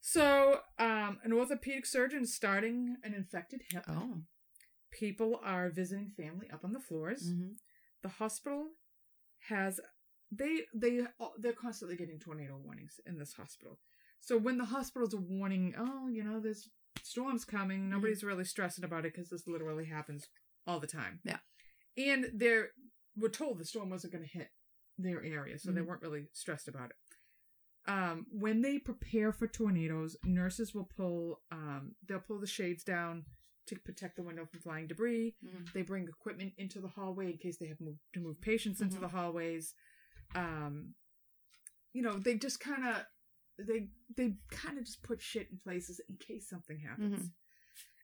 So, 0.00 0.58
um, 0.80 1.18
an 1.22 1.32
orthopedic 1.32 1.86
surgeon 1.86 2.22
is 2.22 2.34
starting 2.34 2.96
an 3.04 3.14
infected 3.14 3.60
hip. 3.70 3.84
Oh. 3.88 4.22
People 4.90 5.40
are 5.44 5.70
visiting 5.70 6.10
family 6.16 6.48
up 6.52 6.64
on 6.64 6.72
the 6.72 6.80
floors. 6.80 7.30
Mm-hmm. 7.30 7.52
The 8.02 8.08
hospital 8.08 8.66
has 9.48 9.78
they 10.32 10.62
they 10.74 11.02
they're 11.38 11.52
constantly 11.52 11.96
getting 11.96 12.18
tornado 12.18 12.56
warnings 12.62 13.00
in 13.06 13.18
this 13.18 13.32
hospital. 13.32 13.78
So 14.20 14.36
when 14.38 14.58
the 14.58 14.64
hospitals 14.64 15.14
are 15.14 15.20
warning, 15.20 15.74
oh, 15.78 16.08
you 16.08 16.24
know, 16.24 16.40
there's 16.40 16.68
storms 17.02 17.44
coming, 17.44 17.88
nobody's 17.88 18.24
really 18.24 18.44
stressing 18.44 18.84
about 18.84 19.04
it 19.06 19.14
because 19.14 19.30
this 19.30 19.46
literally 19.46 19.84
happens 19.86 20.26
all 20.66 20.80
the 20.80 20.86
time. 20.88 21.20
Yeah. 21.24 21.38
And 21.96 22.26
they're 22.34 22.70
we're 23.16 23.28
told 23.28 23.58
the 23.58 23.64
storm 23.64 23.90
wasn't 23.90 24.12
going 24.12 24.24
to 24.24 24.30
hit 24.38 24.48
their 24.98 25.22
area, 25.24 25.58
so 25.58 25.70
they 25.72 25.80
Mhm. 25.80 25.86
weren't 25.86 26.02
really 26.02 26.28
stressed 26.32 26.68
about 26.68 26.90
it. 26.90 26.96
Um, 27.90 28.26
when 28.30 28.62
they 28.62 28.78
prepare 28.78 29.32
for 29.32 29.46
tornadoes, 29.46 30.16
nurses 30.24 30.74
will 30.74 30.88
pull 30.96 31.42
um, 31.52 31.94
they'll 32.06 32.18
pull 32.20 32.40
the 32.40 32.46
shades 32.46 32.82
down 32.82 33.24
to 33.68 33.76
protect 33.78 34.16
the 34.16 34.22
window 34.22 34.44
from 34.46 34.60
flying 34.60 34.86
debris. 34.88 35.34
Mhm. 35.44 35.72
They 35.72 35.82
bring 35.82 36.06
equipment 36.08 36.54
into 36.56 36.80
the 36.80 36.88
hallway 36.88 37.30
in 37.32 37.38
case 37.38 37.58
they 37.58 37.66
have 37.68 37.80
moved, 37.80 38.00
to 38.14 38.20
move 38.20 38.40
patients 38.40 38.80
into 38.80 38.96
Mhm. 38.96 39.00
the 39.00 39.08
hallways. 39.08 39.74
Um, 40.34 40.94
you 41.92 42.02
know, 42.02 42.18
they 42.18 42.34
just 42.36 42.60
kind 42.60 42.86
of 42.86 42.96
they 43.58 43.88
they 44.16 44.34
kind 44.50 44.78
of 44.78 44.84
just 44.84 45.02
put 45.02 45.22
shit 45.22 45.48
in 45.50 45.58
places 45.58 46.00
in 46.08 46.16
case 46.16 46.48
something 46.48 46.78
happens. 46.78 47.28
Mhm. 47.28 47.32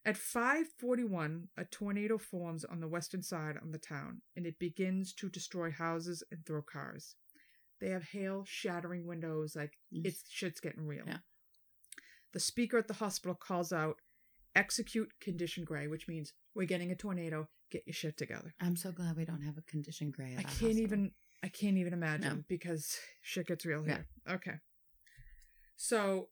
At 0.04 0.16
5:41, 0.16 1.48
a 1.56 1.64
tornado 1.64 2.18
forms 2.18 2.64
on 2.64 2.80
the 2.80 2.88
western 2.88 3.22
side 3.22 3.56
of 3.56 3.70
the 3.70 3.78
town, 3.78 4.22
and 4.34 4.46
it 4.46 4.58
begins 4.58 5.12
to 5.14 5.28
destroy 5.28 5.70
houses 5.70 6.24
and 6.30 6.44
throw 6.44 6.62
cars. 6.62 7.14
They 7.80 7.90
have 7.90 8.04
hail 8.04 8.44
shattering 8.44 9.06
windows, 9.06 9.54
like 9.54 9.78
it's 9.92 10.28
shit's 10.30 10.60
getting 10.60 10.86
real. 10.86 11.04
Yeah. 11.06 11.18
The 12.32 12.40
speaker 12.40 12.78
at 12.78 12.88
the 12.88 12.94
hospital 12.94 13.34
calls 13.34 13.72
out, 13.72 14.00
execute 14.54 15.20
condition 15.20 15.64
gray, 15.64 15.86
which 15.86 16.08
means 16.08 16.32
we're 16.54 16.66
getting 16.66 16.90
a 16.90 16.96
tornado. 16.96 17.48
Get 17.70 17.86
your 17.86 17.94
shit 17.94 18.16
together. 18.16 18.54
I'm 18.60 18.76
so 18.76 18.92
glad 18.92 19.16
we 19.16 19.24
don't 19.24 19.42
have 19.42 19.56
a 19.58 19.62
condition 19.62 20.10
gray. 20.10 20.32
At 20.34 20.40
I 20.40 20.42
can't 20.42 20.54
hospital. 20.54 20.80
even. 20.82 21.14
I 21.42 21.48
can't 21.48 21.76
even 21.76 21.92
imagine 21.92 22.36
No. 22.38 22.44
because 22.48 22.98
shit 23.20 23.46
gets 23.48 23.66
real 23.66 23.86
Yeah. 23.86 23.94
here. 23.96 24.06
Okay. 24.36 24.58
So, 25.76 26.28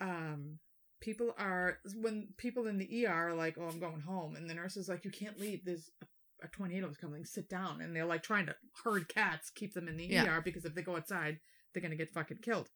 um, 0.00 0.58
people 1.00 1.34
are 1.36 1.80
when 1.96 2.28
people 2.38 2.66
in 2.66 2.78
the 2.78 3.04
ER 3.06 3.28
are 3.28 3.34
like, 3.34 3.58
"Oh, 3.58 3.68
I'm 3.68 3.78
going 3.80 4.00
home," 4.00 4.36
and 4.36 4.48
the 4.48 4.54
nurse 4.54 4.76
is 4.76 4.88
like, 4.88 5.04
"You 5.04 5.10
can't 5.10 5.38
leave. 5.38 5.64
There's 5.64 5.90
a, 6.00 6.06
a 6.44 6.48
tornado's 6.48 6.96
coming. 6.96 7.24
Sit 7.24 7.48
down." 7.48 7.80
And 7.80 7.94
they're 7.94 8.06
like 8.06 8.22
trying 8.22 8.46
to 8.46 8.56
herd 8.84 9.08
cats, 9.08 9.50
keep 9.50 9.74
them 9.74 9.88
in 9.88 9.96
the 9.96 10.06
Yeah. 10.06 10.24
ER 10.38 10.40
because 10.40 10.64
if 10.64 10.74
they 10.74 10.82
go 10.82 10.96
outside, 10.96 11.40
they're 11.72 11.82
gonna 11.82 11.96
get 11.96 12.12
fucking 12.12 12.38
killed. 12.38 12.70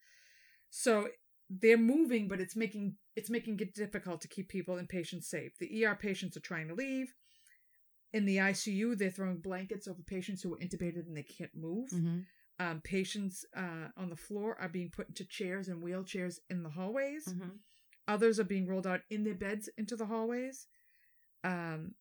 So 0.70 1.10
they're 1.48 1.78
moving, 1.78 2.28
but 2.28 2.40
it's 2.40 2.54
making 2.56 2.98
it's 3.16 3.30
making 3.30 3.58
it 3.60 3.74
difficult 3.74 4.20
to 4.20 4.28
keep 4.28 4.48
people 4.48 4.76
and 4.76 4.88
patients 4.88 5.28
safe. 5.28 5.56
The 5.58 5.84
ER 5.86 5.94
patients 5.96 6.36
are 6.36 6.40
trying 6.40 6.68
to 6.68 6.74
leave. 6.74 7.14
In 8.12 8.24
the 8.24 8.38
ICU, 8.38 8.96
they're 8.96 9.10
throwing 9.10 9.38
blankets 9.38 9.86
over 9.86 10.02
patients 10.02 10.42
who 10.42 10.54
are 10.54 10.58
intubated 10.58 11.06
and 11.06 11.16
they 11.16 11.22
can't 11.22 11.54
move. 11.54 11.90
Mhm. 11.90 12.26
Um, 12.58 12.80
patients 12.80 13.44
uh, 13.54 13.88
on 13.96 14.08
the 14.10 14.16
floor 14.16 14.56
are 14.58 14.68
being 14.68 14.90
put 14.90 15.08
into 15.08 15.24
chairs 15.24 15.68
and 15.68 15.82
wheelchairs 15.82 16.38
in 16.48 16.62
the 16.62 16.70
hallways. 16.70 17.26
Mhm. 17.26 17.58
Others 18.08 18.40
are 18.40 18.44
being 18.44 18.66
rolled 18.66 18.86
out 18.86 19.02
in 19.10 19.24
their 19.24 19.34
beds 19.34 19.68
into 19.76 19.94
the 19.94 20.06
hallways. 20.06 20.66
Um, 21.44 21.94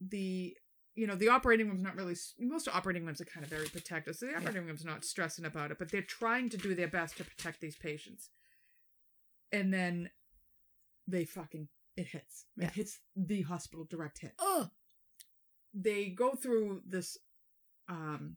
the 0.00 0.56
you 0.94 1.06
know 1.06 1.14
the 1.14 1.28
operating 1.28 1.68
room's 1.68 1.82
not 1.82 1.96
really 1.96 2.16
most 2.38 2.68
operating 2.68 3.04
rooms 3.06 3.20
are 3.20 3.24
kind 3.26 3.44
of 3.44 3.50
very 3.50 3.68
protective, 3.68 4.16
so 4.16 4.26
the 4.26 4.36
operating 4.36 4.66
room's 4.66 4.84
not 4.84 5.04
stressing 5.04 5.44
about 5.46 5.70
it, 5.70 5.78
but 5.78 5.90
they're 5.90 6.02
trying 6.02 6.50
to 6.50 6.56
do 6.58 6.74
their 6.74 6.88
best 6.88 7.16
to 7.16 7.24
protect 7.24 7.60
these 7.60 7.76
patients. 7.76 8.28
And 9.52 9.72
then 9.72 10.10
they 11.06 11.24
fucking 11.24 11.68
it 11.96 12.06
hits. 12.08 12.46
Yeah. 12.56 12.66
It 12.66 12.72
hits 12.74 13.00
the 13.16 13.42
hospital 13.42 13.84
direct 13.84 14.18
hit 14.20 14.34
Oh, 14.38 14.70
they 15.74 16.08
go 16.08 16.32
through 16.34 16.82
this 16.86 17.18
um 17.88 18.36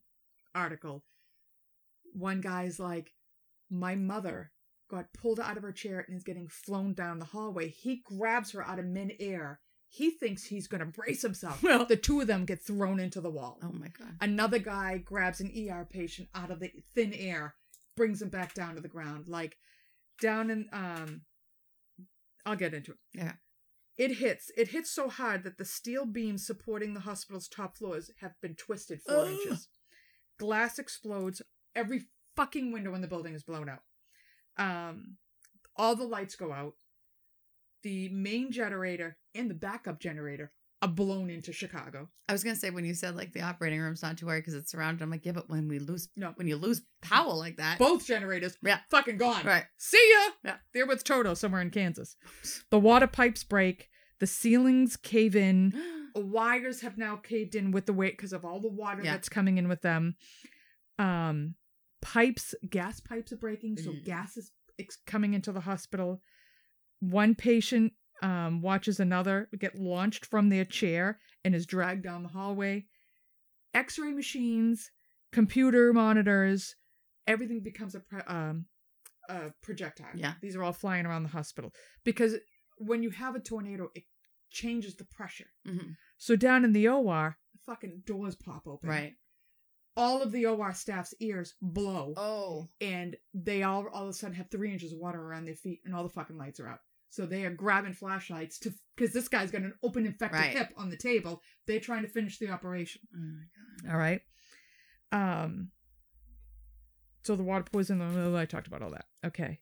article. 0.56 1.04
One 2.14 2.42
guy's 2.42 2.80
like 2.80 3.14
my 3.70 3.96
mother 3.96 4.52
got 4.90 5.14
pulled 5.14 5.40
out 5.40 5.58
of 5.58 5.64
her 5.64 5.72
chair 5.72 6.06
and 6.08 6.16
is 6.16 6.24
getting 6.24 6.48
flown 6.48 6.94
down 6.94 7.18
the 7.20 7.26
hallway. 7.26 7.70
He 7.70 8.04
grabs 8.06 8.52
her 8.52 8.66
out 8.66 8.78
of 8.80 8.86
midair. 8.86 9.60
He 9.90 10.12
thinks 10.12 10.44
he's 10.46 10.68
going 10.68 10.80
to 10.80 10.86
brace 10.86 11.22
himself. 11.22 11.62
Well- 11.64 11.86
the 11.86 11.96
two 11.96 12.22
of 12.22 12.28
them 12.28 12.46
get 12.46 12.62
thrown 12.62 13.00
into 13.00 13.22
the 13.22 13.30
wall. 13.32 13.60
Oh 13.64 13.72
my 13.72 13.88
god. 13.88 14.16
another 14.22 14.60
guy 14.60 14.98
grabs 14.98 15.40
an 15.40 15.52
er 15.70 15.88
patient 15.90 16.30
out 16.36 16.52
of 16.52 16.60
the 16.60 16.72
thin 16.94 17.14
air 17.14 17.56
brings 17.96 18.22
him 18.22 18.30
back 18.30 18.54
down 18.54 18.76
to 18.76 18.82
the 18.82 18.88
ground. 18.88 19.28
Like 19.28 19.58
down 20.22 20.50
in 20.52 20.68
um 20.72 21.22
i'll 22.46 22.56
get 22.56 22.74
into 22.74 22.92
it. 22.92 22.98
Yeah. 23.14 23.34
It 23.98 24.18
hits 24.18 24.52
it 24.58 24.70
hits 24.70 24.90
so 24.90 25.10
hard 25.10 25.44
that 25.44 25.58
the 25.58 25.66
steel 25.66 26.06
beams 26.06 26.46
supporting 26.46 26.94
the 26.94 27.02
hospital's 27.02 27.48
top 27.48 27.78
floors 27.78 28.10
have 28.22 28.34
been 28.42 28.56
twisted 28.56 29.02
four 29.02 29.26
Ugh. 29.26 29.32
inches. 29.32 29.68
Glass 30.40 30.80
explodes. 30.80 31.42
Every 31.76 32.06
fucking 32.36 32.72
window 32.72 32.96
in 32.96 33.02
the 33.02 33.08
building 33.08 33.34
is 33.34 33.44
blown 33.44 33.70
out. 33.70 33.84
Um 34.58 35.18
all 35.76 35.96
the 35.96 36.06
lights 36.06 36.36
go 36.36 36.52
out. 36.52 36.74
The 37.84 38.10
main 38.10 38.52
generator 38.52 39.18
and 39.36 39.50
the 39.50 39.56
backup 39.56 40.00
generator 40.00 40.52
blown 40.88 41.30
into 41.30 41.52
chicago 41.54 42.10
I 42.28 42.32
was 42.34 42.44
gonna 42.44 42.56
say 42.56 42.70
when 42.70 42.86
you 42.86 42.94
said 42.94 43.16
like 43.16 43.34
the 43.34 43.42
operating 43.42 43.80
room's 43.80 44.02
not 44.02 44.18
too 44.18 44.26
worried 44.26 44.42
because 44.42 44.54
it's 44.56 44.72
surrounded. 44.72 45.04
I'm 45.04 45.10
like, 45.12 45.26
yeah, 45.26 45.32
but 45.34 45.50
when 45.50 45.68
we 45.68 45.80
lose, 45.80 46.10
No. 46.16 46.32
when 46.36 46.48
you 46.48 46.56
lose 46.56 46.82
power 47.02 47.34
like 47.34 47.58
that, 47.58 47.78
both 47.80 48.06
generators 48.06 48.58
Yeah. 48.64 48.80
fucking 48.90 49.18
gone 49.18 49.46
right? 49.46 49.66
See 49.78 50.12
ya. 50.14 50.32
Yeah. 50.44 50.58
They're 50.74 50.88
with 50.88 51.04
Toto 51.04 51.34
somewhere 51.34 51.62
in 51.62 51.70
Kansas. 51.70 52.16
The 52.70 52.80
water 52.80 53.08
pipes 53.08 53.44
break. 53.44 53.90
The 54.20 54.28
ceilings 54.28 54.96
cave 54.96 55.36
in. 55.36 55.74
Wires 56.16 56.82
have 56.82 56.98
now 56.98 57.16
caved 57.18 57.56
in 57.56 57.72
with 57.72 57.86
the 57.88 57.94
weight 57.94 58.16
because 58.18 58.32
of 58.34 58.46
all 58.46 58.60
the 58.62 58.70
water 58.70 59.02
Yeah. 59.04 59.12
that's 59.14 59.30
coming 59.30 59.58
in 59.58 59.68
with 59.68 59.82
them. 59.82 60.16
Um, 61.00 61.56
pipes, 62.02 62.54
gas 62.70 63.00
pipes 63.00 63.32
are 63.34 63.38
breaking, 63.38 63.78
so 63.78 63.92
Mm. 63.92 64.06
gas 64.06 64.38
is 64.38 64.52
ex- 64.80 64.98
coming 65.06 65.34
into 65.34 65.52
the 65.52 65.62
hospital. 65.62 66.22
One 67.00 67.36
patient 67.36 67.94
um, 68.22 68.62
watches 68.62 69.00
another 69.00 69.50
get 69.60 69.76
launched 69.78 70.26
from 70.26 70.50
their 70.50 70.66
chair 70.66 71.20
and 71.44 71.54
is 71.56 71.66
dragged 71.66 72.04
down 72.04 72.24
the 72.24 72.30
hallway. 72.30 72.86
X 73.74 73.98
ray 73.98 74.12
machines, 74.12 74.92
computer 75.32 75.92
monitors, 75.94 76.76
everything 77.28 77.62
becomes 77.64 77.96
a, 77.96 78.00
pre- 78.00 78.22
um, 78.28 78.66
a 79.30 79.52
projectile. 79.62 80.08
Yeah. 80.16 80.34
These 80.42 80.56
are 80.56 80.64
all 80.64 80.74
flying 80.74 81.06
around 81.06 81.24
the 81.24 81.30
hospital 81.30 81.74
because 82.04 82.36
when 82.78 83.02
you 83.04 83.10
have 83.10 83.36
a 83.36 83.40
tornado, 83.40 83.90
it 83.96 84.04
changes 84.52 84.96
the 84.96 85.06
pressure. 85.06 85.48
Mhm. 85.68 85.96
So 86.18 86.36
down 86.36 86.64
in 86.64 86.74
the 86.74 86.88
OR, 86.88 87.38
the 87.54 87.60
fucking 87.66 88.04
doors 88.06 88.36
pop 88.36 88.68
open. 88.68 88.90
Right. 88.90 89.14
All 89.96 90.22
of 90.22 90.32
the 90.32 90.46
OR 90.46 90.74
staff's 90.74 91.14
ears 91.20 91.56
blow 91.62 92.14
Oh. 92.18 92.68
and 92.82 93.16
they 93.34 93.64
all 93.64 93.88
all 93.90 94.04
of 94.04 94.10
a 94.10 94.14
sudden 94.14 94.36
have 94.36 94.50
three 94.50 94.72
inches 94.72 94.92
of 94.94 95.00
water 95.00 95.20
around 95.22 95.46
their 95.46 95.56
feet, 95.56 95.82
and 95.86 95.94
all 95.96 96.04
the 96.04 96.10
fucking 96.10 96.38
lights 96.38 96.60
are 96.60 96.68
out. 96.68 96.80
So 97.14 97.28
they 97.28 97.46
are 97.46 97.52
grabbing 97.54 97.94
flashlights 97.94 98.58
to 98.62 98.74
because 98.98 99.14
this 99.14 99.28
guy's 99.28 99.52
got 99.52 99.62
an 99.62 99.76
open 99.84 100.08
infected 100.08 100.40
Right. 100.42 100.58
hip 100.58 100.74
on 100.76 100.90
the 100.90 100.98
table. 100.98 101.44
They're 101.68 101.80
trying 101.80 102.02
to 102.02 102.08
finish 102.10 102.40
the 102.40 102.50
operation. 102.50 103.02
Oh 103.16 103.20
my 103.20 103.44
god. 103.88 103.92
All 103.94 104.00
right. 104.00 104.22
Um. 105.12 105.70
So 107.22 107.36
the 107.36 107.44
water 107.44 107.66
poisoning. 107.72 108.36
I 108.36 108.46
talked 108.46 108.66
about 108.66 108.82
all 108.82 108.90
that. 108.90 109.06
Okay. 109.24 109.60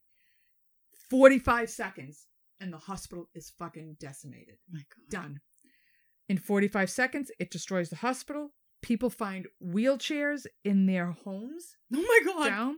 Forty-five 1.10 1.70
seconds, 1.70 2.26
and 2.62 2.72
the 2.72 2.78
hospital 2.78 3.30
is 3.36 3.50
fucking 3.60 3.98
decimated. 4.00 4.56
Oh 4.70 4.74
my 4.74 4.80
god. 4.80 5.10
Done. 5.10 5.42
In 6.30 6.38
forty-five 6.38 6.90
seconds, 6.90 7.32
it 7.38 7.52
destroys 7.52 7.90
the 7.90 7.98
hospital. 7.98 8.54
People 8.82 9.10
find 9.10 9.46
wheelchairs 9.62 10.46
in 10.64 10.86
their 10.86 11.12
homes 11.12 11.76
Oh 11.94 12.02
my 12.02 12.20
god. 12.34 12.48
down. 12.48 12.78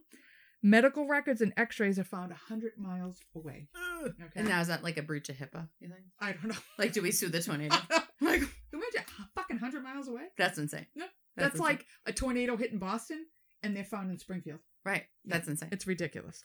Medical 0.65 1.05
records 1.08 1.41
and 1.41 1.53
X-rays 1.58 2.00
are 2.00 2.03
found 2.05 2.32
hundred 2.34 2.74
miles 2.77 3.20
away. 3.36 3.67
Okay. 4.03 4.12
And 4.36 4.50
now 4.50 4.60
is 4.60 4.67
that 4.67 4.84
like 4.84 4.98
a 4.98 5.01
breach 5.01 5.29
of 5.29 5.38
HIPAA? 5.38 5.70
You 5.79 5.88
think? 5.88 6.01
I 6.20 6.34
don't 6.34 6.48
know. 6.48 6.55
Like, 6.77 6.91
do 6.91 7.01
we 7.01 7.12
sue 7.12 7.29
the 7.29 7.41
tornado? 7.41 7.74
like, 8.20 8.41
Imagine 8.74 9.03
fucking 9.34 9.60
hundred 9.60 9.82
miles 9.82 10.10
away. 10.10 10.24
that's 10.38 10.58
insane. 10.58 10.88
No, 10.93 11.05
That's, 11.38 11.55
insane. 11.55 11.65
like 11.65 11.86
a 12.05 12.12
tornado 12.12 12.58
hit 12.58 12.74
in 12.74 12.79
Boston, 12.79 13.25
and 13.62 13.74
they're 13.74 13.86
found 13.86 14.12
in 14.12 14.20
Springfield. 14.20 14.60
right. 14.84 15.03
That's 15.24 15.48
insane. 15.48 15.70
It's 15.72 15.88
ridiculous. 15.88 16.43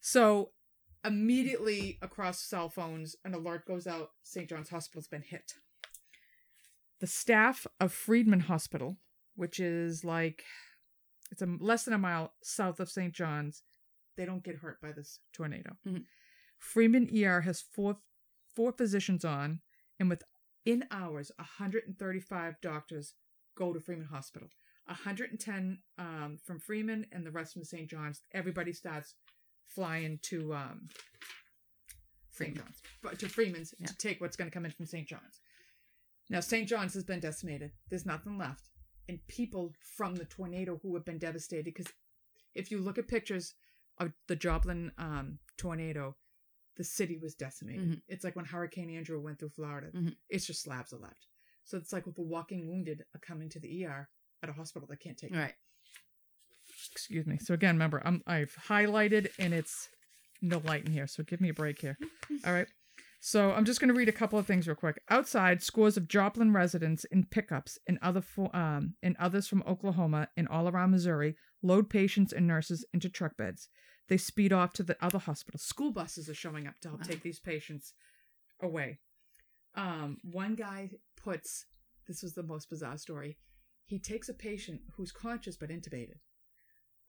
So 0.00 0.50
immediately 1.04 1.98
across 2.02 2.40
cell 2.40 2.68
phones, 2.68 3.16
an 3.24 3.34
alert 3.34 3.66
goes 3.66 3.88
out. 3.88 4.10
St. 4.22 4.48
John's 4.48 4.68
Hospital's 4.68 5.08
been 5.08 5.22
hit. 5.22 5.54
The 7.00 7.08
staff 7.08 7.66
of 7.80 7.92
Freeman 7.92 8.40
Hospital, 8.40 8.96
which 9.34 9.58
is 9.58 10.04
like 10.04 10.44
it's 11.30 11.42
a 11.42 11.46
less 11.46 11.84
than 11.84 11.94
a 11.94 11.98
mile 11.98 12.32
south 12.42 12.80
of 12.80 12.88
St. 12.90 13.12
John's, 13.12 13.62
they 14.16 14.24
don't 14.24 14.44
get 14.44 14.56
hurt 14.56 14.80
by 14.80 14.92
this 14.92 15.20
tornado. 15.32 15.76
Mhm. 15.86 16.04
Freeman 16.58 17.08
ER 17.14 17.42
has 17.42 17.60
four 17.60 17.98
four 18.54 18.72
physicians 18.72 19.24
on, 19.24 19.60
and 20.00 20.08
within 20.08 20.84
hours, 20.90 21.30
135 21.38 22.60
doctors 22.62 23.14
go 23.56 23.72
to 23.74 23.80
Freeman 23.80 24.06
Hospital. 24.06 24.48
110 24.86 25.82
um, 25.98 26.38
from 26.44 26.58
Freeman 26.60 27.06
and 27.12 27.26
the 27.26 27.30
rest 27.30 27.52
from 27.54 27.64
St. 27.64 27.90
John's. 27.90 28.22
Everybody 28.32 28.72
starts 28.72 29.14
flying 29.66 30.18
to 30.22 30.54
um, 30.54 30.88
St. 32.30 32.56
John's, 32.56 32.80
but 33.02 33.18
to 33.18 33.28
Freeman's 33.28 33.74
Yeah. 33.78 33.86
to 33.88 33.96
take 33.96 34.20
what's 34.20 34.36
going 34.36 34.48
to 34.50 34.54
come 34.54 34.64
in 34.64 34.70
from 34.70 34.86
St. 34.86 35.06
John's. 35.08 35.40
Now, 36.30 36.40
St. 36.40 36.68
John's 36.68 36.94
has 36.94 37.04
been 37.04 37.20
decimated. 37.20 37.72
There's 37.90 38.06
nothing 38.06 38.38
left. 38.38 38.70
And 39.08 39.24
people 39.28 39.72
from 39.96 40.16
the 40.16 40.24
tornado 40.24 40.78
who 40.82 40.94
have 40.94 41.04
been 41.04 41.18
devastated, 41.18 41.64
because 41.64 41.86
if 42.54 42.70
you 42.70 42.80
look 42.80 42.98
at 42.98 43.06
pictures 43.08 43.54
of 43.98 44.12
the 44.26 44.36
Joplin 44.36 44.92
um, 44.98 45.38
tornado, 45.56 46.16
the 46.76 46.84
city 46.84 47.16
was 47.16 47.34
decimated. 47.34 47.88
Mhm. 47.88 48.02
It's 48.08 48.24
like 48.24 48.36
when 48.36 48.44
Hurricane 48.44 48.90
Andrew 48.90 49.20
went 49.20 49.38
through 49.38 49.50
Florida. 49.50 49.90
Mhm. 49.94 50.16
It's 50.28 50.46
just 50.46 50.62
slabs 50.62 50.92
are 50.92 50.98
left. 50.98 51.26
So 51.64 51.78
it's 51.78 51.92
like 51.92 52.04
with 52.06 52.16
the 52.16 52.22
walking 52.22 52.68
wounded 52.68 53.04
are 53.14 53.20
coming 53.20 53.48
to 53.50 53.60
the 53.60 53.68
ER 53.84 54.08
at 54.42 54.48
a 54.48 54.52
hospital 54.52 54.86
that 54.88 55.00
can't 55.00 55.16
take 55.18 55.30
them. 55.30 55.40
Right. 55.40 55.54
Excuse 56.92 57.26
me. 57.26 57.38
So 57.38 57.54
again, 57.54 57.74
remember, 57.76 58.02
I'm 58.04 58.22
I've 58.26 58.54
highlighted 58.68 59.28
and 59.38 59.54
it's 59.54 59.88
no 60.42 60.58
light 60.58 60.84
in 60.84 60.92
here, 60.92 61.06
so 61.06 61.22
give 61.22 61.40
me 61.40 61.48
a 61.48 61.54
break 61.54 61.80
here. 61.80 61.96
All 62.44 62.52
right. 62.52 62.68
So 63.20 63.52
I'm 63.52 63.64
just 63.64 63.80
going 63.80 63.88
to 63.88 63.94
read 63.98 64.08
a 64.08 64.12
couple 64.12 64.38
of 64.38 64.46
things 64.46 64.66
real 64.68 64.76
quick. 64.76 65.00
Outside, 65.08 65.62
scores 65.62 65.96
of 65.96 66.06
Joplin 66.08 66.52
residents 66.52 67.04
in 67.04 67.24
pickups 67.24 67.78
and 67.86 67.98
other 68.02 68.20
fo- 68.20 68.50
um 68.54 68.94
and 69.02 69.16
others 69.18 69.48
from 69.48 69.64
Oklahoma 69.66 70.28
and 70.36 70.46
all 70.48 70.68
around 70.68 70.90
Missouri 70.92 71.36
load 71.62 71.90
patients 71.90 72.32
and 72.32 72.46
nurses 72.46 72.84
into 72.92 73.08
truck 73.08 73.36
beds. 73.36 73.68
They 74.08 74.16
speed 74.18 74.52
off 74.52 74.72
to 74.74 74.82
the 74.84 74.96
other 75.04 75.18
hospitals. 75.18 75.62
School 75.62 75.90
buses 75.90 76.28
are 76.28 76.34
showing 76.34 76.66
up 76.68 76.78
to 76.82 76.88
help 76.90 77.02
take 77.02 77.22
these 77.22 77.40
patients 77.40 77.92
away. 78.62 78.98
Um, 79.74 80.18
one 80.22 80.54
guy 80.54 80.90
puts 81.22 81.64
this 82.06 82.22
was 82.22 82.34
the 82.34 82.42
most 82.44 82.70
bizarre 82.70 82.98
story. 82.98 83.36
He 83.84 83.98
takes 83.98 84.28
a 84.28 84.34
patient 84.34 84.80
who's 84.96 85.10
conscious 85.10 85.56
but 85.56 85.70
intubated, 85.70 86.18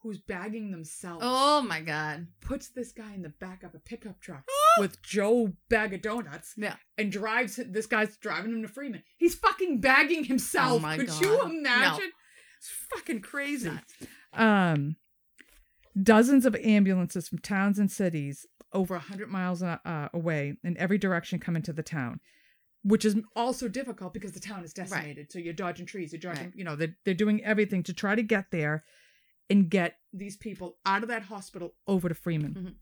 who's 0.02 0.18
bagging 0.20 0.72
themselves 0.72 1.24
Oh 1.26 1.62
my 1.62 1.82
god. 1.82 2.28
puts 2.42 2.70
this 2.70 2.92
guy 2.92 3.14
in 3.14 3.22
the 3.22 3.30
back 3.30 3.62
of 3.64 3.76
a 3.76 3.80
pickup 3.80 4.20
truck 4.20 4.44
with 4.80 5.02
Joe 5.02 5.54
bag 5.70 5.94
of 5.94 6.02
donuts 6.02 6.54
Yeah. 6.58 6.76
and 6.98 7.12
drives 7.12 7.56
this 7.70 7.86
guy's 7.86 8.18
driving 8.18 8.52
him 8.52 8.62
to 8.62 8.68
Freeman. 8.68 9.04
He's 9.18 9.36
fucking 9.36 9.82
bagging 9.82 10.24
himself. 10.26 10.74
Oh 10.74 10.80
my 10.80 10.98
Could 10.98 11.08
God. 11.08 11.22
you 11.22 11.38
No. 11.38 11.44
imagine? 11.50 12.12
It's 12.58 12.70
fucking 12.94 13.22
crazy. 13.22 13.72
Um, 14.34 14.96
dozens 16.02 16.46
of 16.46 16.56
ambulances 16.56 17.28
from 17.28 17.40
towns 17.40 17.80
and 17.80 17.92
cities 17.92 18.46
over 18.74 18.96
100 18.96 19.30
miles 19.30 19.64
uh, 19.64 19.78
uh, 19.86 20.10
away 20.14 20.58
in 20.64 20.78
every 20.78 20.98
direction 20.98 21.40
come 21.40 21.56
into 21.56 21.72
the 21.74 21.84
town, 21.84 22.20
which 22.84 23.06
is 23.06 23.16
also 23.36 23.68
difficult 23.68 24.14
because 24.14 24.34
the 24.34 24.40
town 24.40 24.64
is 24.64 24.74
decimated. 24.74 25.32
So 25.32 25.40
you're 25.40 25.54
dodging 25.54 25.86
trees, 25.86 26.12
you're 26.12 26.20
dodging, 26.20 26.46
Right. 26.48 26.56
you 26.56 26.64
know, 26.64 26.76
they're, 26.76 26.96
they're 27.06 27.14
doing 27.14 27.44
everything 27.44 27.84
to 27.84 27.94
try 27.94 28.16
to 28.16 28.24
get 28.24 28.52
there 28.52 28.84
and 29.50 29.70
get 29.70 29.98
these 30.12 30.36
people 30.36 30.78
out 30.86 31.04
of 31.04 31.10
that 31.10 31.24
hospital 31.24 31.74
over 31.88 32.10
to 32.10 32.16
Freeman. 32.16 32.76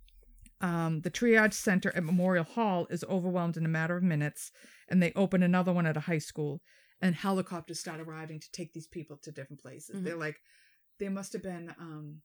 Um, 0.62 1.02
the 1.02 1.12
triage 1.12 1.54
center 1.54 1.92
at 1.96 2.04
Memorial 2.04 2.46
Hall 2.46 2.88
is 2.90 3.04
overwhelmed 3.06 3.58
in 3.58 3.66
a 3.66 3.70
matter 3.70 3.98
of 3.98 4.04
minutes, 4.04 4.52
and 4.90 5.02
they 5.04 5.12
open 5.16 5.44
another 5.44 5.74
one 5.74 5.86
at 5.86 5.98
a 5.98 6.02
high 6.02 6.18
school, 6.20 6.62
and 7.02 7.14
helicopters 7.14 7.80
start 7.80 8.00
arriving 8.00 8.40
to 8.40 8.52
take 8.52 8.72
these 8.74 8.88
people 8.88 9.18
to 9.24 9.32
different 9.32 9.62
places. 9.62 9.98
Mhm. 9.98 10.04
They're 10.04 10.16
like, 10.16 10.40
there 11.00 11.12
must 11.12 11.34
have 11.34 11.44
been 11.44 11.74
um, 11.78 12.22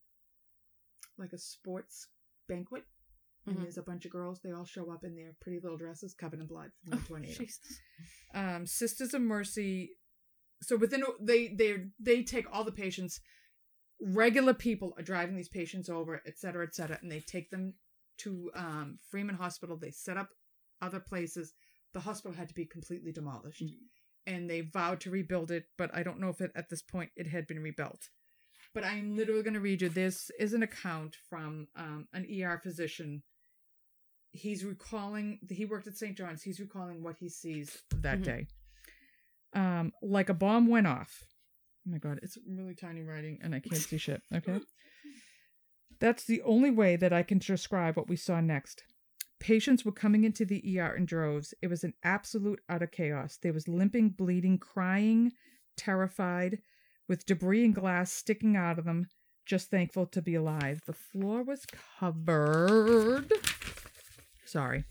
like 1.19 1.33
a 1.33 1.39
sports 1.39 2.07
banquet, 2.47 2.85
and 3.47 3.57
Mhm. 3.57 3.63
there's 3.63 3.79
a 3.79 3.83
bunch 3.83 4.05
of 4.07 4.13
girls. 4.13 4.41
They 4.41 4.53
all 4.53 4.65
show 4.65 4.91
up 4.93 5.03
in 5.05 5.17
their 5.17 5.35
pretty 5.41 5.59
little 5.61 5.77
dresses 5.79 6.15
covered 6.15 6.41
in 6.41 6.47
blood 6.47 6.71
from 6.83 6.91
the 6.91 6.97
Oh, 6.99 7.07
tornado 7.09 7.35
Jesus. 7.35 7.81
um, 8.33 8.65
Sisters 8.67 9.13
of 9.13 9.23
Mercy. 9.23 9.97
So 10.63 10.77
within 10.77 11.03
they 11.21 11.49
they 11.49 11.91
they 11.99 12.23
take 12.23 12.47
all 12.53 12.65
the 12.65 12.73
patients. 12.73 13.21
Regular 14.03 14.55
people 14.55 14.95
are 14.97 15.03
driving 15.03 15.37
these 15.37 15.49
patients 15.51 15.91
over, 15.91 16.23
et 16.25 16.39
cetera, 16.39 16.65
et 16.67 16.75
cetera, 16.75 16.99
and 17.03 17.11
they 17.13 17.21
take 17.21 17.51
them 17.51 17.75
to 18.21 18.51
um, 18.55 18.99
Freeman 19.11 19.35
Hospital. 19.37 19.77
They 19.77 19.91
set 19.91 20.17
up 20.17 20.29
other 20.81 21.01
places. 21.01 21.53
The 21.93 22.01
hospital 22.01 22.37
had 22.37 22.49
to 22.49 22.55
be 22.55 22.65
completely 22.67 23.13
demolished, 23.13 23.63
and 24.27 24.49
they 24.49 24.61
vowed 24.61 25.01
to 25.01 25.11
rebuild 25.11 25.51
it. 25.51 25.65
But 25.77 25.91
I 25.95 26.03
don't 26.03 26.21
know 26.21 26.29
if 26.29 26.41
it 26.41 26.53
at 26.55 26.69
this 26.71 26.83
point 26.83 27.11
it 27.17 27.27
had 27.27 27.47
been 27.47 27.61
rebuilt. 27.61 28.09
But 28.73 28.85
I'm 28.85 29.17
literally 29.17 29.43
going 29.43 29.55
to 29.55 29.61
read 29.61 29.83
you. 29.83 29.89
This 29.89 30.31
is 30.39 30.53
an 30.53 30.63
account 30.63 31.17
from 31.29 31.67
um, 31.75 32.07
an 32.13 32.25
ER 32.31 32.61
physician. 32.63 33.23
He's 34.33 34.65
recalling. 34.65 35.41
He 35.51 35.65
worked 35.65 35.89
at 35.89 35.97
St. 35.97 36.17
John's. 36.17 36.43
He's 36.43 36.61
recalling 36.61 37.03
what 37.03 37.17
he 37.19 37.29
sees 37.29 37.83
that 37.93 38.21
Mhm. 38.21 38.25
day. 38.25 38.47
Um, 39.53 39.93
like 40.03 40.29
a 40.29 40.35
bomb 40.35 40.69
went 40.69 40.87
off. 40.87 41.25
Oh 41.87 41.91
my 41.91 41.99
god, 41.99 42.21
it's 42.23 42.39
really 42.47 42.75
tiny 42.77 43.03
writing, 43.03 43.41
and 43.43 43.55
I 43.55 43.61
can't 43.61 43.83
see 43.83 43.99
shit. 43.99 44.23
Okay. 44.33 44.61
That's 46.01 46.25
the 46.25 46.41
only 46.43 46.71
way 46.71 46.97
that 46.97 47.13
I 47.13 47.23
can 47.23 47.39
describe 47.39 47.97
what 47.97 48.09
we 48.09 48.17
saw 48.17 48.41
next. 48.41 48.83
Patients 49.39 49.85
were 49.85 49.93
coming 49.93 50.25
into 50.25 50.45
the 50.45 50.81
ER 50.81 50.97
in 50.97 51.05
droves. 51.05 51.55
It 51.63 51.69
was 51.69 51.85
an 51.85 51.95
absolute 52.03 52.61
utter 52.69 52.87
chaos. 52.87 53.39
There 53.41 53.53
was 53.53 53.69
limping, 53.69 54.11
bleeding, 54.11 54.59
crying, 54.59 55.33
terrified, 55.77 56.59
with 57.09 57.27
debris 57.27 57.65
and 57.65 57.75
glass 57.75 58.13
sticking 58.13 58.57
out 58.57 58.79
of 58.79 58.85
them, 58.85 59.07
just 59.45 59.71
thankful 59.71 60.07
to 60.07 60.23
be 60.23 60.35
alive. 60.35 60.81
The 60.87 60.93
floor 60.93 61.43
was 61.43 61.67
covered. 61.99 63.33
Sorry. 64.45 64.85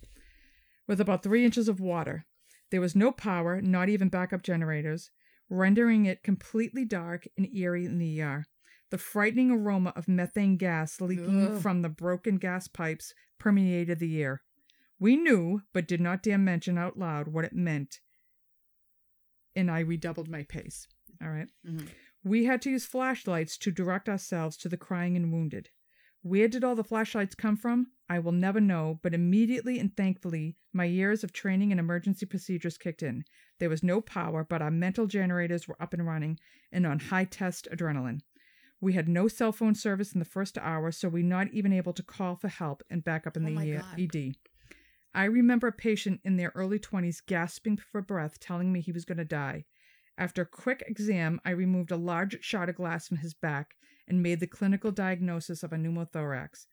With 0.88 1.02
about 1.02 1.24
three 1.24 1.46
inches 1.46 1.68
of 1.68 1.80
water. 1.80 2.26
There 2.72 2.82
was 2.82 2.96
no 2.96 3.12
power, 3.12 3.62
not 3.62 3.90
even 3.90 4.10
backup 4.10 4.44
generators, 4.44 5.10
rendering 5.50 6.06
it 6.06 6.24
completely 6.24 6.86
dark 6.86 7.28
and 7.38 7.48
eerie 7.56 7.86
in 7.86 7.98
the 7.98 8.22
ER. 8.22 8.46
The 8.90 8.98
frightening 8.98 9.52
aroma 9.52 9.94
of 9.96 10.08
methane 10.08 10.58
gas 10.58 11.00
leaking 11.00 11.48
Ugh. 11.48 11.62
from 11.62 11.82
the 11.82 11.90
broken 11.90 12.38
gas 12.38 12.68
pipes 12.68 13.14
permeated 13.38 14.00
the 14.00 14.22
air. 14.22 14.42
We 15.00 15.16
knew, 15.16 15.62
but 15.74 15.88
did 15.88 16.02
not 16.02 16.24
dare 16.24 16.38
mention 16.38 16.78
out 16.78 16.98
loud 16.98 17.28
what 17.30 17.46
it 17.46 17.54
meant, 17.54 18.00
and 19.56 19.70
I 19.70 19.80
redoubled 19.80 20.28
my 20.30 20.44
pace. 20.44 20.88
All 21.22 21.30
right. 21.30 21.50
Mhm. 21.66 21.88
We 22.24 22.46
had 22.46 22.62
to 22.64 22.70
use 22.70 22.86
flashlights 22.86 23.58
to 23.60 23.72
direct 23.72 24.10
ourselves 24.10 24.58
to 24.58 24.70
the 24.70 24.78
crying 24.78 25.16
and 25.16 25.32
wounded. 25.32 25.70
Where 26.22 26.50
did 26.50 26.66
all 26.66 26.76
the 26.76 26.84
flashlights 26.84 27.36
come 27.36 27.56
from? 27.56 27.92
I 28.10 28.20
will 28.20 28.34
never 28.34 28.60
know, 28.60 29.00
but 29.02 29.14
immediately 29.14 29.80
and 29.80 29.96
thankfully, 29.96 30.58
my 30.74 30.84
years 30.84 31.24
of 31.24 31.32
training 31.32 31.72
in 31.72 31.80
emergency 31.80 32.26
procedures 32.26 32.78
kicked 32.78 33.04
in. 33.04 33.24
There 33.60 33.70
was 33.70 33.84
no 33.84 34.02
power, 34.02 34.44
but 34.44 34.62
our 34.62 34.72
mental 34.72 35.08
generators 35.08 35.68
were 35.68 35.82
up 35.82 35.94
and 35.94 36.06
running 36.06 36.40
and 36.72 36.86
on 36.86 37.00
high 37.00 37.26
test 37.26 37.70
adrenaline. 37.72 38.22
We 38.82 38.94
had 38.94 39.10
no 39.10 39.28
cell 39.28 39.52
phone 39.52 39.76
service 39.76 40.14
in 40.14 40.20
the 40.20 40.26
first 40.26 40.58
hour, 40.58 40.92
so 40.92 41.10
we 41.10 41.24
not 41.24 41.52
even 41.52 41.74
able 41.74 41.94
to 41.94 42.04
call 42.04 42.36
for 42.36 42.48
help 42.48 42.84
and 42.90 43.04
back 43.04 43.28
up 43.28 43.36
in 43.36 43.44
Oh 43.44 43.48
the. 43.48 43.56
ED. 43.98 44.36
I 45.14 45.26
remember 45.26 45.68
a 45.68 45.74
patient 45.74 46.22
in 46.24 46.38
their 46.38 46.52
early 46.56 46.80
20s 46.80 47.22
gasping 47.26 47.78
for 47.78 48.02
breath, 48.02 48.40
telling 48.40 48.72
me 48.72 48.80
he 48.80 48.92
was 48.92 49.06
going 49.06 49.18
to 49.18 49.26
die. 49.26 49.66
After 50.18 50.44
a 50.44 50.46
quick 50.46 50.84
exam, 50.88 51.42
I 51.44 51.52
removed 51.52 51.92
a 51.92 51.98
large 51.98 52.44
shard 52.44 52.70
of 52.70 52.76
glass 52.76 53.08
from 53.08 53.18
his 53.18 53.34
back 53.34 53.76
and 54.08 54.22
made 54.22 54.40
the 54.40 54.48
clinical 54.48 54.92
diagnosis 54.92 55.64
of 55.64 55.74
a 55.74 55.78
pneumothorax 55.78 56.68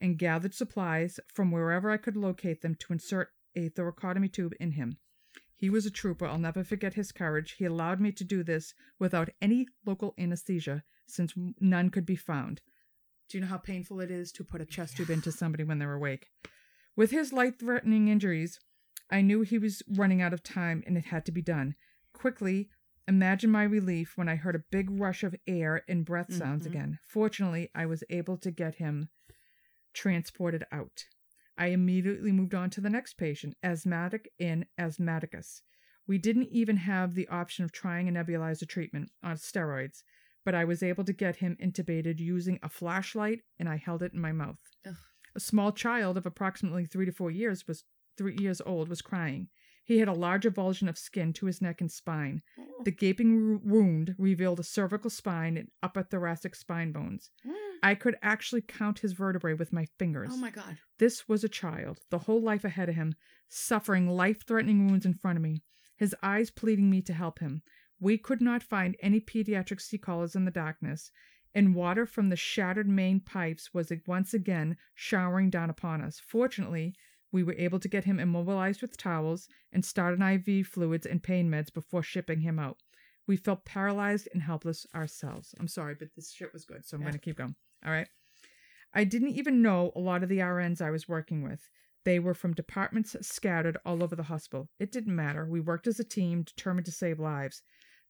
and 0.00 0.18
gathered 0.18 0.54
supplies 0.54 1.20
from 1.32 1.50
wherever 1.50 1.90
I 1.90 1.96
could 1.96 2.16
locate 2.16 2.60
them 2.60 2.74
to 2.74 2.92
insert 2.92 3.30
a 3.54 3.70
thoracotomy 3.70 4.32
tube 4.32 4.54
in 4.58 4.72
him. 4.72 4.98
He 5.62 5.70
was 5.70 5.86
a 5.86 5.92
trooper. 5.92 6.26
I'll 6.26 6.38
never 6.40 6.64
forget 6.64 6.94
his 6.94 7.12
courage. 7.12 7.52
He 7.52 7.64
allowed 7.64 8.00
me 8.00 8.10
to 8.10 8.24
do 8.24 8.42
this 8.42 8.74
without 8.98 9.28
any 9.40 9.68
local 9.86 10.12
anesthesia 10.18 10.82
since 11.06 11.34
none 11.60 11.88
could 11.88 12.04
be 12.04 12.16
found. 12.16 12.60
Do 13.28 13.38
you 13.38 13.42
know 13.42 13.46
how 13.50 13.58
painful 13.58 14.00
it 14.00 14.10
is 14.10 14.32
to 14.32 14.42
put 14.42 14.60
a 14.60 14.66
chest 14.66 14.96
tube 14.96 15.08
into 15.08 15.30
somebody 15.30 15.62
when 15.62 15.78
they're 15.78 15.92
awake? 15.92 16.26
With 16.96 17.12
his 17.12 17.32
life 17.32 17.60
threatening 17.60 18.08
injuries, 18.08 18.58
I 19.08 19.20
knew 19.20 19.42
he 19.42 19.56
was 19.56 19.84
running 19.88 20.20
out 20.20 20.32
of 20.32 20.42
time 20.42 20.82
and 20.84 20.98
it 20.98 21.04
had 21.04 21.24
to 21.26 21.32
be 21.32 21.42
done. 21.42 21.76
Quickly, 22.12 22.68
imagine 23.06 23.52
my 23.52 23.62
relief 23.62 24.14
when 24.16 24.28
I 24.28 24.34
heard 24.34 24.56
a 24.56 24.64
big 24.72 24.90
rush 24.90 25.22
of 25.22 25.36
air 25.46 25.84
and 25.86 26.04
breath 26.04 26.34
sounds 26.34 26.64
Mhm. 26.66 26.70
again. 26.70 26.98
Fortunately, 27.06 27.70
I 27.72 27.86
was 27.86 28.02
able 28.10 28.36
to 28.38 28.50
get 28.50 28.74
him 28.74 29.10
transported 29.94 30.64
out. 30.72 31.04
I 31.58 31.66
immediately 31.66 32.32
moved 32.32 32.54
on 32.54 32.70
to 32.70 32.80
the 32.80 32.90
next 32.90 33.14
patient, 33.14 33.54
asthmatic 33.62 34.30
and 34.40 34.66
asthmaticus. 34.78 35.62
We 36.06 36.18
didn't 36.18 36.48
even 36.50 36.78
have 36.78 37.14
the 37.14 37.28
option 37.28 37.64
of 37.64 37.72
trying 37.72 38.08
a 38.08 38.12
nebulizer 38.12 38.68
treatment 38.68 39.10
on 39.22 39.36
steroids, 39.36 40.02
but 40.44 40.54
I 40.54 40.64
was 40.64 40.82
able 40.82 41.04
to 41.04 41.12
get 41.12 41.36
him 41.36 41.56
intubated 41.62 42.18
using 42.18 42.58
a 42.62 42.68
flashlight 42.68 43.40
and 43.58 43.68
I 43.68 43.76
held 43.76 44.02
it 44.02 44.12
in 44.12 44.20
my 44.20 44.32
mouth. 44.32 44.58
Ugh. 44.86 44.94
A 45.34 45.40
small 45.40 45.72
child 45.72 46.16
of 46.16 46.26
approximately 46.26 46.84
three 46.84 47.06
to 47.06 47.12
four 47.12 47.30
years 47.30 47.66
was 47.66 47.84
three 48.18 48.36
years 48.38 48.60
old 48.66 48.88
was 48.88 49.00
crying. 49.00 49.48
He 49.84 49.98
had 49.98 50.08
a 50.08 50.12
large 50.12 50.44
avulsion 50.44 50.88
of 50.88 50.98
skin 50.98 51.32
to 51.34 51.46
his 51.46 51.60
neck 51.60 51.80
and 51.80 51.90
spine. 51.90 52.42
Oh. 52.58 52.82
The 52.84 52.90
gaping 52.90 53.52
wo- 53.52 53.60
wound 53.64 54.14
revealed 54.18 54.60
a 54.60 54.64
cervical 54.64 55.10
spine 55.10 55.56
and 55.56 55.68
upper 55.82 56.02
thoracic 56.02 56.54
spine 56.54 56.92
bones. 56.92 57.30
Mm. 57.46 57.71
I 57.82 57.94
could 57.96 58.16
actually 58.22 58.62
count 58.62 59.00
his 59.00 59.12
vertebrae 59.12 59.54
with 59.54 59.72
my 59.72 59.86
fingers. 59.98 60.30
Oh 60.32 60.36
my 60.36 60.50
god. 60.50 60.78
This 60.98 61.28
was 61.28 61.42
a 61.42 61.48
child, 61.48 61.98
the 62.10 62.18
whole 62.18 62.40
life 62.40 62.64
ahead 62.64 62.88
of 62.88 62.94
him, 62.94 63.16
suffering 63.48 64.08
life 64.08 64.46
threatening 64.46 64.86
wounds 64.86 65.04
in 65.04 65.14
front 65.14 65.36
of 65.36 65.42
me, 65.42 65.62
his 65.96 66.14
eyes 66.22 66.50
pleading 66.50 66.88
me 66.88 67.02
to 67.02 67.12
help 67.12 67.40
him. 67.40 67.62
We 67.98 68.18
could 68.18 68.40
not 68.40 68.62
find 68.62 68.96
any 69.00 69.20
pediatric 69.20 69.80
C-collars 69.80 70.36
in 70.36 70.44
the 70.44 70.50
darkness, 70.52 71.10
and 71.54 71.74
water 71.74 72.06
from 72.06 72.28
the 72.28 72.36
shattered 72.36 72.88
main 72.88 73.20
pipes 73.20 73.74
was 73.74 73.92
once 74.06 74.32
again 74.32 74.76
showering 74.94 75.50
down 75.50 75.68
upon 75.68 76.00
us. 76.02 76.20
Fortunately, 76.26 76.94
we 77.32 77.42
were 77.42 77.54
able 77.54 77.80
to 77.80 77.88
get 77.88 78.04
him 78.04 78.20
immobilized 78.20 78.80
with 78.80 78.96
towels 78.96 79.48
and 79.72 79.84
start 79.84 80.18
an 80.18 80.22
IV 80.22 80.66
fluids 80.66 81.06
and 81.06 81.22
pain 81.22 81.50
meds 81.50 81.72
before 81.72 82.02
shipping 82.02 82.40
him 82.40 82.58
out. 82.58 82.78
We 83.26 83.36
felt 83.36 83.64
paralyzed 83.64 84.28
and 84.32 84.42
helpless 84.42 84.86
ourselves. 84.94 85.54
I'm 85.58 85.68
sorry, 85.68 85.94
but 85.94 86.08
this 86.14 86.30
shit 86.32 86.52
was 86.52 86.64
good, 86.64 86.84
so 86.84 86.96
I'm 86.96 87.00
Yeah. 87.02 87.06
going 87.06 87.18
to 87.18 87.24
keep 87.24 87.36
going. 87.36 87.54
All 87.84 87.92
right. 87.92 88.08
I 88.94 89.04
didn't 89.04 89.30
even 89.30 89.62
know 89.62 89.92
a 89.96 90.00
lot 90.00 90.22
of 90.22 90.28
the 90.28 90.38
RNs 90.38 90.82
I 90.82 90.90
was 90.90 91.08
working 91.08 91.42
with. 91.42 91.70
They 92.04 92.18
were 92.18 92.34
from 92.34 92.52
departments 92.52 93.16
scattered 93.22 93.78
all 93.84 94.02
over 94.02 94.16
the 94.16 94.24
hospital. 94.24 94.68
It 94.78 94.92
didn't 94.92 95.14
matter. 95.14 95.46
We 95.46 95.60
worked 95.60 95.86
as 95.86 96.00
a 96.00 96.04
team, 96.04 96.42
determined 96.42 96.86
to 96.86 96.92
save 96.92 97.20
lives. 97.20 97.62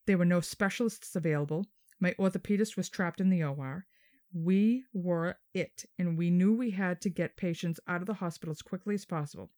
There 0.06 0.18
were 0.18 0.24
no 0.24 0.40
specialists 0.40 1.14
available. 1.14 1.66
My 2.00 2.14
orthopedist 2.18 2.76
was 2.76 2.88
trapped 2.88 3.20
in 3.20 3.30
the 3.30 3.44
OR. 3.44 3.86
We 4.32 4.84
were 4.94 5.36
it, 5.52 5.84
and 5.98 6.16
we 6.16 6.30
knew 6.30 6.54
we 6.54 6.70
had 6.70 7.00
to 7.02 7.10
get 7.10 7.36
patients 7.36 7.78
out 7.86 8.00
of 8.00 8.06
the 8.06 8.14
hospital 8.14 8.52
as 8.52 8.62
quickly 8.62 8.94
as 8.94 9.04
possible. 9.04 9.50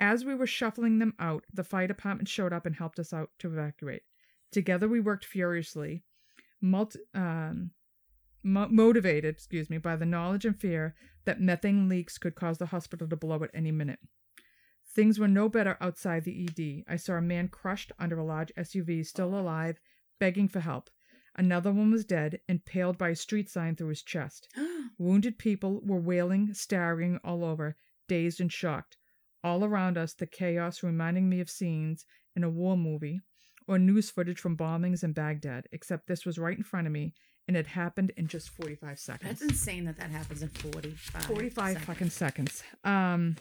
As 0.00 0.24
we 0.24 0.34
were 0.34 0.46
shuffling 0.46 0.98
them 0.98 1.14
out, 1.18 1.44
the 1.52 1.62
fire 1.62 1.86
department 1.86 2.28
showed 2.28 2.52
up 2.52 2.66
and 2.66 2.74
helped 2.74 2.98
us 2.98 3.12
out 3.12 3.30
to 3.38 3.48
evacuate. 3.48 4.02
Together, 4.50 4.88
we 4.88 4.98
worked 4.98 5.24
furiously, 5.24 6.02
multi- 6.60 6.98
um, 7.14 7.70
mo- 8.42 8.68
motivated, 8.68 9.34
excuse 9.34 9.70
me, 9.70 9.78
by 9.78 9.96
the 9.96 10.06
knowledge 10.06 10.44
and 10.44 10.58
fear 10.58 10.94
that 11.24 11.40
methane 11.40 11.88
leaks 11.88 12.18
could 12.18 12.34
cause 12.34 12.58
the 12.58 12.66
hospital 12.66 13.08
to 13.08 13.16
blow 13.16 13.42
at 13.42 13.50
any 13.54 13.70
minute. 13.70 14.00
Things 14.92 15.18
were 15.18 15.28
no 15.28 15.48
better 15.48 15.76
outside 15.80 16.24
the 16.24 16.46
ED. 16.48 16.84
I 16.92 16.96
saw 16.96 17.14
a 17.14 17.22
man 17.22 17.48
crushed 17.48 17.92
under 17.98 18.18
a 18.18 18.24
large 18.24 18.52
SUV, 18.56 19.06
still 19.06 19.38
alive, 19.38 19.78
begging 20.18 20.48
for 20.48 20.60
help. 20.60 20.90
Another 21.36 21.72
one 21.72 21.92
was 21.92 22.04
dead, 22.04 22.40
impaled 22.48 22.98
by 22.98 23.10
a 23.10 23.16
street 23.16 23.48
sign 23.48 23.76
through 23.76 23.88
his 23.88 24.02
chest. 24.02 24.48
Wounded 24.98 25.38
people 25.38 25.80
were 25.84 26.00
wailing, 26.00 26.52
staggering 26.54 27.20
all 27.22 27.44
over, 27.44 27.76
dazed 28.08 28.40
and 28.40 28.52
shocked. 28.52 28.96
All 29.44 29.64
around 29.64 29.96
us, 29.96 30.12
the 30.12 30.26
chaos 30.26 30.82
reminding 30.82 31.28
me 31.28 31.40
of 31.40 31.48
scenes 31.48 32.04
in 32.34 32.42
a 32.42 32.50
war 32.50 32.76
movie 32.76 33.20
or 33.68 33.78
news 33.78 34.10
footage 34.10 34.40
from 34.40 34.56
bombings 34.56 35.04
in 35.04 35.12
Baghdad, 35.12 35.68
except 35.70 36.08
this 36.08 36.26
was 36.26 36.38
right 36.38 36.58
in 36.58 36.64
front 36.64 36.88
of 36.88 36.92
me 36.92 37.14
and 37.50 37.56
it 37.56 37.66
happened 37.66 38.12
in 38.16 38.28
just 38.28 38.48
45 38.50 38.96
seconds. 38.96 39.28
That's 39.28 39.42
insane 39.42 39.84
that 39.86 39.96
that 39.96 40.12
happens 40.12 40.40
in 40.40 40.50
45 40.50 41.24
45 41.24 41.66
seconds. 41.66 41.84
fucking 41.84 42.10
seconds. 42.10 42.62
Um 42.84 43.34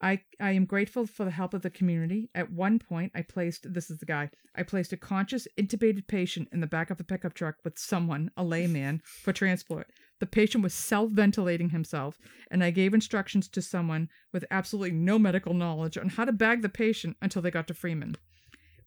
I 0.00 0.22
I 0.40 0.52
am 0.52 0.64
grateful 0.64 1.06
for 1.06 1.26
the 1.26 1.30
help 1.30 1.52
of 1.52 1.60
the 1.60 1.68
community. 1.68 2.30
At 2.34 2.50
one 2.50 2.78
point 2.78 3.12
I 3.14 3.20
placed 3.20 3.74
this 3.74 3.90
is 3.90 3.98
the 3.98 4.06
guy. 4.06 4.30
I 4.56 4.62
placed 4.62 4.94
a 4.94 4.96
conscious 4.96 5.46
intubated 5.58 6.06
patient 6.08 6.48
in 6.50 6.60
the 6.60 6.66
back 6.66 6.88
of 6.88 6.98
a 6.98 7.04
pickup 7.04 7.34
truck 7.34 7.56
with 7.62 7.78
someone, 7.78 8.30
a 8.38 8.42
layman, 8.42 9.02
for 9.22 9.34
transport. 9.34 9.88
The 10.18 10.26
patient 10.26 10.64
was 10.64 10.72
self-ventilating 10.72 11.70
himself, 11.70 12.18
and 12.50 12.64
I 12.64 12.70
gave 12.70 12.94
instructions 12.94 13.48
to 13.48 13.60
someone 13.60 14.08
with 14.32 14.46
absolutely 14.50 14.92
no 14.92 15.18
medical 15.18 15.52
knowledge 15.52 15.98
on 15.98 16.08
how 16.08 16.24
to 16.24 16.32
bag 16.32 16.62
the 16.62 16.70
patient 16.70 17.18
until 17.20 17.42
they 17.42 17.50
got 17.50 17.66
to 17.68 17.74
Freeman. 17.74 18.16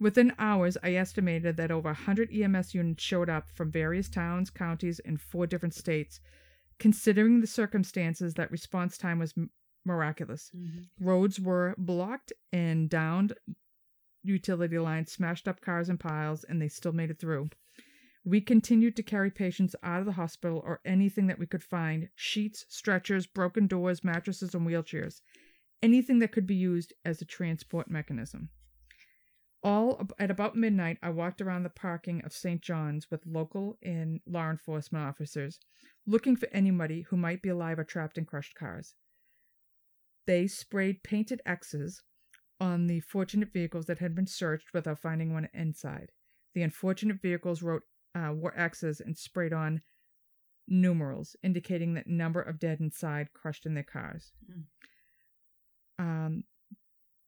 Within 0.04 0.34
hours, 0.38 0.78
I 0.84 0.96
estimated 0.96 1.56
that 1.56 1.72
over 1.72 1.88
100 1.88 2.30
EMS 2.30 2.76
units 2.76 3.02
showed 3.02 3.30
up 3.30 3.50
from 3.50 3.72
various 3.72 4.10
towns, 4.10 4.50
counties, 4.50 5.00
and 5.00 5.22
four 5.22 5.48
different 5.48 5.74
states. 5.74 6.20
Considering 6.78 7.40
the 7.40 7.48
circumstances, 7.48 8.34
that 8.34 8.52
response 8.52 8.98
time 8.98 9.20
was 9.20 9.34
m- 9.38 9.50
miraculous. 9.86 10.52
Mhm. 10.54 10.90
Roads 11.00 11.40
were 11.40 11.74
blocked 11.78 12.34
and 12.52 12.90
downed 12.90 13.32
utility 14.24 14.78
lines, 14.78 15.10
smashed 15.10 15.48
up 15.48 15.62
cars 15.62 15.88
and 15.88 16.02
piles, 16.02 16.44
and 16.44 16.62
they 16.62 16.68
still 16.68 16.92
made 16.92 17.10
it 17.10 17.20
through. 17.20 17.50
We 18.26 18.42
continued 18.42 18.98
to 18.98 19.04
carry 19.04 19.32
patients 19.32 19.74
out 19.84 20.02
of 20.02 20.06
the 20.06 20.20
hospital 20.24 20.62
or 20.66 20.82
anything 20.84 21.28
that 21.28 21.40
we 21.40 21.48
could 21.48 21.64
find 21.64 22.10
sheets, 22.14 22.66
stretchers, 22.68 23.26
broken 23.26 23.68
doors, 23.68 24.04
mattresses, 24.04 24.54
and 24.54 24.68
wheelchairs. 24.68 25.22
Anything 25.82 26.20
that 26.20 26.34
could 26.34 26.46
be 26.46 26.56
used 26.56 26.92
as 27.06 27.22
a 27.22 27.26
transport 27.26 27.90
mechanism. 27.90 28.50
All 29.64 30.06
at 30.20 30.30
about 30.30 30.58
midnight, 30.58 30.98
I 31.02 31.10
walked 31.10 31.40
around 31.40 31.64
the 31.64 31.70
parking 31.70 32.22
of 32.26 32.34
St. 32.34 32.62
John's 32.62 33.10
with 33.10 33.26
local 33.26 33.78
and 33.82 34.20
law 34.28 34.50
enforcement 34.50 35.06
officers, 35.06 35.60
looking 36.06 36.36
for 36.36 36.50
anybody 36.52 37.04
who 37.04 37.16
might 37.16 37.42
be 37.42 37.50
alive 37.50 37.80
or 37.80 37.86
trapped 37.86 38.18
in 38.18 38.26
crushed 38.26 38.56
cars. 38.56 38.94
They 40.28 40.48
sprayed 40.48 41.04
painted 41.04 41.42
X's 41.46 42.02
on 42.60 42.88
the 42.88 43.00
fortunate 43.02 43.54
vehicles 43.54 43.86
that 43.86 44.00
had 44.00 44.14
been 44.16 44.28
searched 44.28 44.74
without 44.74 45.00
finding 45.00 45.34
one 45.34 45.48
inside. 45.54 46.12
The 46.54 46.62
unfortunate 46.62 47.22
vehicles 47.22 47.62
wrote 47.62 47.84
uh, 48.16 48.34
were 48.34 48.58
X's 48.58 49.00
and 49.00 49.18
sprayed 49.18 49.54
on 49.54 49.82
numerals, 50.68 51.36
indicating 51.42 51.94
the 51.94 52.04
number 52.06 52.42
of 52.42 52.60
dead 52.60 52.80
inside 52.80 53.34
crushed 53.34 53.66
in 53.66 53.74
their 53.74 53.84
cars. 53.84 54.34
Mm. 54.50 54.64
Um, 56.00 56.44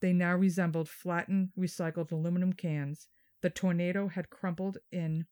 they 0.05 0.13
now 0.13 0.35
resembled 0.35 0.87
flattened 0.87 1.49
recycled 1.57 2.11
aluminum 2.11 2.53
cans. 2.53 3.07
The 3.41 3.49
tornado 3.49 4.07
had 4.07 4.29
crumpled 4.29 4.77
in 4.91 5.25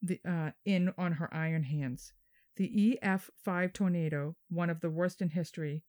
the 0.00 0.18
uh, 0.26 0.52
in 0.64 0.94
on 0.96 1.12
her 1.12 1.28
iron 1.30 1.64
hands. 1.64 2.14
The 2.56 2.98
EF5 3.04 3.74
tornado, 3.74 4.34
one 4.48 4.70
of 4.70 4.80
the 4.80 4.88
worst 4.88 5.20
in 5.20 5.28
history, 5.28 5.84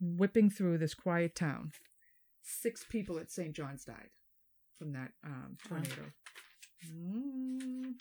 whipping 0.00 0.50
through 0.50 0.78
this 0.78 0.94
quiet 0.94 1.36
town. 1.36 1.70
Six 2.42 2.84
people 2.90 3.20
at 3.20 3.30
St. 3.30 3.54
John's 3.54 3.84
died 3.84 4.10
from 4.76 4.92
that 4.94 5.12
um, 5.24 5.58
tornado. 5.68 6.12
Mm. 6.92 7.94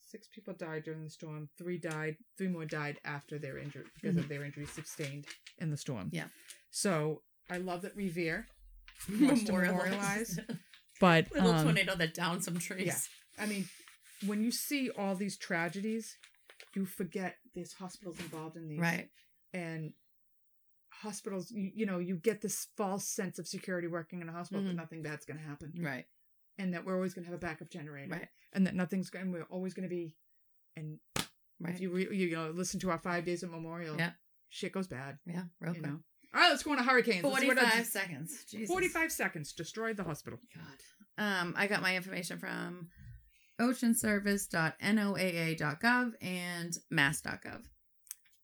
Six 0.00 0.28
people 0.32 0.54
died 0.54 0.84
during 0.84 1.02
the 1.02 1.10
storm. 1.10 1.48
Three 1.58 1.78
died. 1.78 2.16
Three 2.36 2.48
more 2.48 2.64
died 2.64 3.00
after 3.04 3.40
their 3.40 3.58
injury 3.58 3.86
because 4.00 4.16
of 4.16 4.28
their 4.28 4.44
injuries 4.44 4.70
sustained 4.70 5.26
in 5.58 5.70
the 5.70 5.76
storm. 5.76 6.10
Yeah. 6.12 6.28
So 6.70 7.22
I 7.50 7.58
love 7.58 7.82
that 7.82 7.96
Revere 7.96 8.46
wants 9.20 9.44
memorialize. 9.44 9.78
Memorialized. 9.88 10.40
But 11.00 11.30
Little 11.34 11.52
um, 11.52 11.64
tornado 11.64 11.94
that 11.96 12.14
downed 12.14 12.42
some 12.44 12.58
trees. 12.58 12.86
yeah. 12.86 13.42
I 13.42 13.46
mean, 13.46 13.68
when 14.26 14.42
you 14.42 14.50
see 14.50 14.90
all 14.90 15.14
these 15.14 15.36
tragedies, 15.38 16.16
you 16.74 16.84
forget 16.84 17.36
there's 17.54 17.72
hospitals 17.72 18.18
involved 18.20 18.56
in 18.56 18.68
these. 18.68 18.80
Right. 18.80 19.08
And 19.54 19.92
hospitals, 20.92 21.50
you, 21.50 21.70
you 21.74 21.86
know, 21.86 21.98
you 21.98 22.16
get 22.16 22.40
this 22.40 22.66
false 22.76 23.06
sense 23.06 23.38
of 23.38 23.46
security 23.46 23.86
working 23.86 24.20
in 24.20 24.28
a 24.28 24.32
hospital 24.32 24.62
Mhm. 24.64 24.68
that 24.68 24.76
nothing 24.76 25.02
bad's 25.02 25.24
going 25.24 25.38
to 25.38 25.44
happen. 25.44 25.72
Right. 25.78 26.06
And 26.58 26.74
that 26.74 26.84
we're 26.84 26.94
always 26.96 27.14
going 27.14 27.24
to 27.24 27.30
have 27.30 27.36
a 27.38 27.40
backup 27.40 27.70
generator. 27.70 28.10
Right. 28.12 28.28
And 28.52 28.66
that 28.66 28.74
nothing's 28.74 29.10
going 29.10 29.30
we're 29.30 29.44
always 29.44 29.74
going 29.74 29.88
to 29.88 29.94
be. 29.94 30.16
And 30.76 30.98
Right. 31.60 31.74
if 31.74 31.80
you, 31.80 31.90
re, 31.90 32.02
you, 32.04 32.28
you 32.28 32.36
know, 32.36 32.50
listen 32.50 32.78
to 32.80 32.90
our 32.90 32.98
five 32.98 33.24
days 33.24 33.42
of 33.42 33.50
Memorial, 33.50 33.96
Yeah. 33.96 34.12
shit 34.48 34.72
goes 34.72 34.88
bad. 34.88 35.18
yeah. 35.26 35.44
Real 35.60 35.74
You 35.74 35.80
quick. 35.80 35.92
know? 35.92 36.02
All 36.34 36.40
right, 36.40 36.50
let's 36.50 36.62
go 36.62 36.70
on 36.72 36.76
to 36.78 36.82
hurricanes. 36.82 37.24
Let's 37.24 37.40
see 37.40 37.46
what 37.48 37.58
Forty-five 37.58 37.86
seconds. 37.86 38.44
Jesus. 38.50 38.68
45 38.68 39.12
seconds. 39.12 39.52
Destroyed 39.54 39.96
the 39.96 40.04
hospital. 40.04 40.38
God. 40.54 40.64
Um, 41.24 41.54
I 41.56 41.66
got 41.66 41.80
my 41.82 41.96
information 41.96 42.38
from 42.38 42.88
oceanservice.noaa.gov 43.60 46.12
and 46.22 46.78
mass.gov. 46.90 47.62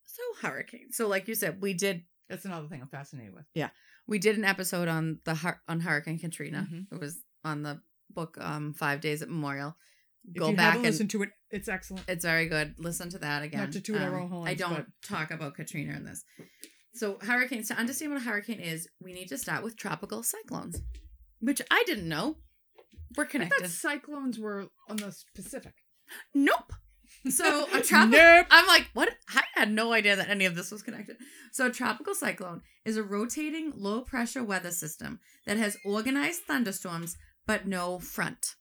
So 0.05 0.23
hurricane. 0.42 0.90
So 0.92 1.09
like 1.09 1.29
you 1.29 1.35
said, 1.35 1.61
we 1.61 1.75
did 1.75 2.03
That's 2.29 2.44
another 2.44 2.68
thing 2.68 2.81
I'm 2.81 2.88
fascinated 2.88 3.35
with. 3.35 3.44
Yeah. 3.55 3.70
We 4.07 4.18
did 4.18 4.37
an 4.38 4.44
episode 4.44 4.88
on 4.88 5.20
the 5.25 5.35
hur- 5.35 5.61
on 5.68 5.81
Hurricane 5.81 6.18
Katrina. 6.18 6.66
Mhm. 6.70 6.87
It 6.92 7.01
was 7.01 7.18
on 7.44 7.62
the 7.62 7.81
book 8.11 8.37
um 8.40 8.73
5 8.75 9.01
Days 9.01 9.23
at 9.23 9.29
Memorial. 9.29 9.77
If 10.27 10.37
Go 10.40 10.51
you 10.51 10.57
back 10.57 10.73
haven't 10.73 10.87
and 10.87 10.92
listened 10.94 11.11
to 11.11 11.23
it, 11.23 11.31
it's 11.51 11.68
excellent. 11.68 12.09
It's 12.09 12.25
very 12.25 12.49
good. 12.49 12.75
Listen 12.79 13.11
to 13.11 13.18
that 13.18 13.42
again. 13.42 13.70
To 13.73 13.81
toot 13.81 14.01
our 14.01 14.16
Um, 14.16 14.23
own 14.25 14.31
horns, 14.31 14.49
I 14.49 14.55
don't 14.55 14.75
but- 14.75 14.87
talk 15.07 15.31
about 15.31 15.55
Katrina 15.55 15.94
in 15.94 16.05
this. 16.05 16.25
So 16.94 17.18
hurricanes. 17.22 17.68
To 17.68 17.74
understand 17.74 18.12
what 18.12 18.22
a 18.22 18.24
hurricane 18.24 18.61
is, 18.61 18.88
we 19.02 19.12
need 19.12 19.28
to 19.28 19.38
start 19.38 19.62
with 19.64 19.76
tropical 19.76 20.22
cyclones, 20.22 20.80
which 21.40 21.61
I 21.70 21.83
didn't 21.87 22.09
know. 22.09 22.37
We're 23.16 23.24
I 23.24 23.28
connected. 23.28 23.61
thought 23.62 23.70
cyclones 23.70 24.38
were 24.38 24.68
on 24.88 24.96
the 24.96 25.14
Pacific. 25.35 25.74
Nope. 26.35 26.72
So 27.28 27.66
a 27.72 27.80
tropical. 27.80 28.18
Nope. 28.18 28.46
I'm 28.50 28.66
like, 28.66 28.88
what? 28.94 29.11
I 29.28 29.42
had 29.54 29.72
no 29.72 29.92
idea 29.92 30.16
that 30.16 30.28
any 30.28 30.44
of 30.44 30.54
this 30.54 30.70
was 30.70 30.83
connected. 30.83 31.16
So, 31.52 31.66
a 31.66 31.70
tropical 31.70 32.14
cyclone 32.14 32.62
is 32.85 32.96
a 32.96 33.02
rotating 33.02 33.72
low 33.76 34.02
pressure 34.02 34.44
weather 34.44 34.70
system 34.70 35.20
that 35.46 35.57
has 35.57 35.76
organized 35.85 36.42
thunderstorms 36.42 37.16
but 37.46 37.66
no 37.66 37.98
front. 37.98 38.54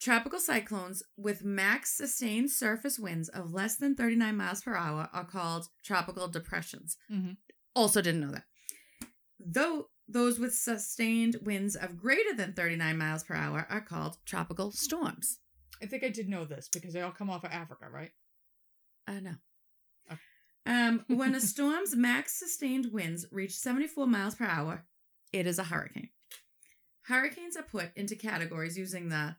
Tropical 0.00 0.38
cyclones 0.38 1.02
with 1.16 1.44
max 1.44 1.96
sustained 1.96 2.50
surface 2.50 2.98
winds 2.98 3.28
of 3.28 3.52
less 3.52 3.76
than 3.76 3.96
39 3.96 4.36
miles 4.36 4.62
per 4.62 4.76
hour 4.76 5.08
are 5.12 5.24
called 5.24 5.66
tropical 5.82 6.28
depressions. 6.28 6.96
Mhm. 7.10 7.36
Also, 7.74 8.00
didn't 8.00 8.20
know 8.20 8.30
that. 8.30 8.46
Though 9.40 9.90
those 10.06 10.38
with 10.38 10.54
sustained 10.54 11.36
winds 11.42 11.76
of 11.76 11.98
greater 11.98 12.32
than 12.32 12.54
39 12.54 12.96
miles 12.96 13.24
per 13.24 13.34
hour 13.34 13.66
are 13.68 13.80
called 13.80 14.18
tropical 14.24 14.70
storms. 14.72 15.40
I 15.82 15.86
think 15.86 16.02
I 16.02 16.08
did 16.08 16.28
know 16.28 16.44
this 16.44 16.68
because 16.68 16.94
they 16.94 17.02
all 17.02 17.12
come 17.12 17.28
off 17.30 17.44
of 17.44 17.52
Africa, 17.52 17.88
right? 17.90 18.12
Uh, 19.06 19.20
no. 19.20 19.34
Okay. 20.10 20.20
Um, 20.66 21.04
when 21.08 21.34
a 21.34 21.40
storm's 21.52 21.94
max 21.94 22.38
sustained 22.38 22.92
winds 22.92 23.26
reach 23.30 23.56
74 23.56 24.06
miles 24.06 24.34
per 24.34 24.46
hour, 24.46 24.86
it 25.32 25.46
is 25.46 25.58
a 25.58 25.64
hurricane. 25.64 26.10
Hurricanes 27.02 27.56
are 27.56 27.62
put 27.62 27.96
into 27.96 28.16
categories 28.16 28.76
using 28.78 29.08
the 29.08 29.36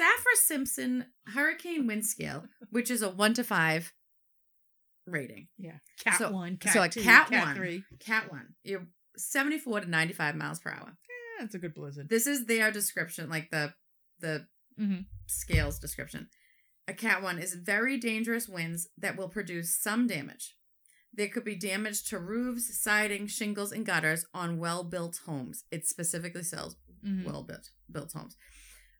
Saffir 0.00 0.34
Simpson 0.36 1.06
Hurricane 1.28 1.86
Wind 1.86 2.04
Scale, 2.06 2.44
which 2.70 2.90
is 2.90 3.02
a 3.02 3.10
1 3.10 3.34
to 3.34 3.44
5 3.44 3.92
rating. 5.06 5.48
Yeah. 5.58 5.78
Cat 6.02 6.18
So- 6.18 6.30
one, 6.32 6.56
cat 6.56 6.72
so 6.72 6.82
a 6.82 6.88
two, 6.88 7.02
cat 7.02 7.28
cat 7.28 7.46
one. 7.46 7.56
three. 7.56 7.84
Cat 8.00 8.30
1, 8.30 8.54
you're 8.64 8.86
74 9.16 9.80
to 9.82 9.86
95 9.90 10.34
miles 10.36 10.60
per 10.60 10.70
hour. 10.70 10.88
Yeah, 11.08 11.40
that's 11.44 11.54
a 11.54 11.58
good 11.58 11.74
blizzard. 11.74 12.08
This 12.08 12.26
is 12.26 12.46
their 12.46 12.70
description, 12.72 13.28
like 13.28 13.50
the 13.50 13.74
the 14.20 14.46
hmm 14.78 15.00
scales 15.26 15.78
description. 15.78 16.28
A 16.88 16.94
cat 16.94 17.22
one 17.22 17.38
is 17.38 17.54
very 17.54 17.96
dangerous 17.98 18.48
winds 18.48 18.88
that 18.98 19.16
will 19.16 19.28
produce 19.28 19.74
some 19.76 20.06
damage. 20.06 20.56
There 21.12 21.28
could 21.28 21.44
be 21.44 21.54
damage 21.54 22.04
to 22.06 22.18
roofs, 22.18 22.76
siding, 22.82 23.26
shingles, 23.28 23.72
and 23.72 23.86
gutters 23.86 24.26
on 24.34 24.58
well-built 24.58 25.20
homes. 25.26 25.64
It 25.70 25.86
specifically 25.86 26.42
sells 26.42 26.76
hmm 27.02 27.24
well-built 27.24 27.70
built 27.90 28.12
homes. 28.12 28.36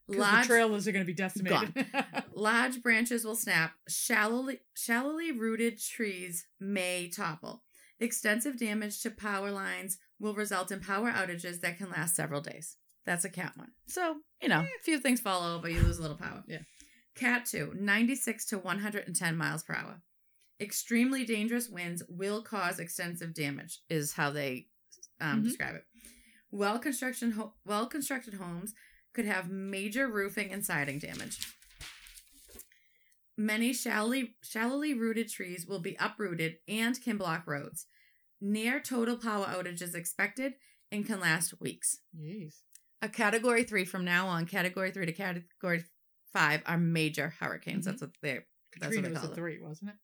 The 0.09 0.19
Large, 0.19 0.47
trailers 0.47 0.87
are 0.87 0.93
going 0.93 1.05
to 1.05 1.11
be 1.11 1.15
decimated. 1.15 1.87
large 2.35 2.83
branches 2.83 3.25
will 3.25 3.37
snap. 3.37 3.73
Shallowly, 3.89 4.61
shallowly 4.75 5.33
rooted 5.33 5.81
trees 5.81 6.47
may 6.61 7.09
topple. 7.09 7.63
Extensive 8.01 8.59
damage 8.59 9.01
to 9.03 9.11
power 9.11 9.51
lines 9.51 9.99
will 10.19 10.35
result 10.35 10.71
in 10.71 10.81
power 10.81 11.11
outages 11.11 11.61
that 11.61 11.79
can 11.79 11.91
last 11.91 12.15
several 12.17 12.41
days. 12.41 12.77
That's 13.07 13.25
a 13.25 13.31
cat 13.31 13.53
one. 13.57 13.73
So, 13.87 14.17
you 14.43 14.49
know, 14.49 14.61
a 14.61 14.83
few 14.83 14.99
things 14.99 15.21
fall 15.21 15.43
over, 15.57 15.69
you 15.69 15.81
lose 15.81 15.99
a 15.99 16.03
little 16.03 16.17
power. 16.17 16.43
Yeah. 16.47 16.59
Cat 17.15 17.47
two, 17.47 17.73
96 17.75 18.45
to 18.47 18.59
110 18.59 19.37
miles 19.37 19.63
per 19.63 19.75
hour. 19.75 20.03
Extremely 20.61 21.25
dangerous 21.25 21.69
winds 21.69 22.03
will 22.09 22.43
cause 22.43 22.79
extensive 22.79 23.35
damage, 23.35 23.81
is 23.89 24.13
how 24.13 24.31
they 24.31 24.67
um, 25.21 25.41
Mhm. 25.41 25.45
describe 25.45 25.75
it. 25.77 25.85
Well 26.51 26.79
construction, 26.79 27.33
ho- 27.33 27.55
well 27.65 27.87
constructed 27.87 28.35
homes 28.35 28.75
could 29.15 29.25
have 29.25 29.49
major 29.51 30.07
roofing 30.09 30.53
and 30.53 30.65
siding 30.65 30.99
damage. 30.99 31.39
Many 33.37 33.73
shallowly, 33.73 34.37
shallowly 34.43 34.95
rooted 34.95 35.29
trees 35.29 35.67
will 35.67 35.81
be 35.81 35.97
uprooted 35.99 36.57
and 36.69 37.01
can 37.03 37.17
block 37.17 37.47
roads. 37.47 37.87
Near 38.41 38.79
total 38.81 39.17
power 39.17 39.47
outage 39.47 39.83
is 39.83 39.95
expected 39.95 40.55
and 40.93 41.05
can 41.07 41.19
last 41.21 41.61
weeks. 41.61 41.99
Jeez. 42.17 42.57
A 43.03 43.09
category 43.09 43.65
three 43.65 43.85
from 43.85 44.05
now 44.05 44.29
on, 44.29 44.47
category 44.47 44.91
three 44.93 45.07
to 45.07 45.13
category 45.13 45.85
five 46.33 46.63
are 46.67 46.79
major 46.79 47.35
hurricanes. 47.41 47.85
Mhm. 47.87 47.91
That's 47.91 48.03
what 48.03 48.11
they're. 48.23 48.47
That's 48.79 48.95
Katrina 48.97 49.03
what 49.03 49.09
they 49.09 49.11
was 49.13 49.21
call 49.21 49.29
a 49.31 49.33
it. 49.33 49.37
three, 49.37 49.59
wasn't 49.61 49.91
it? 49.91 49.97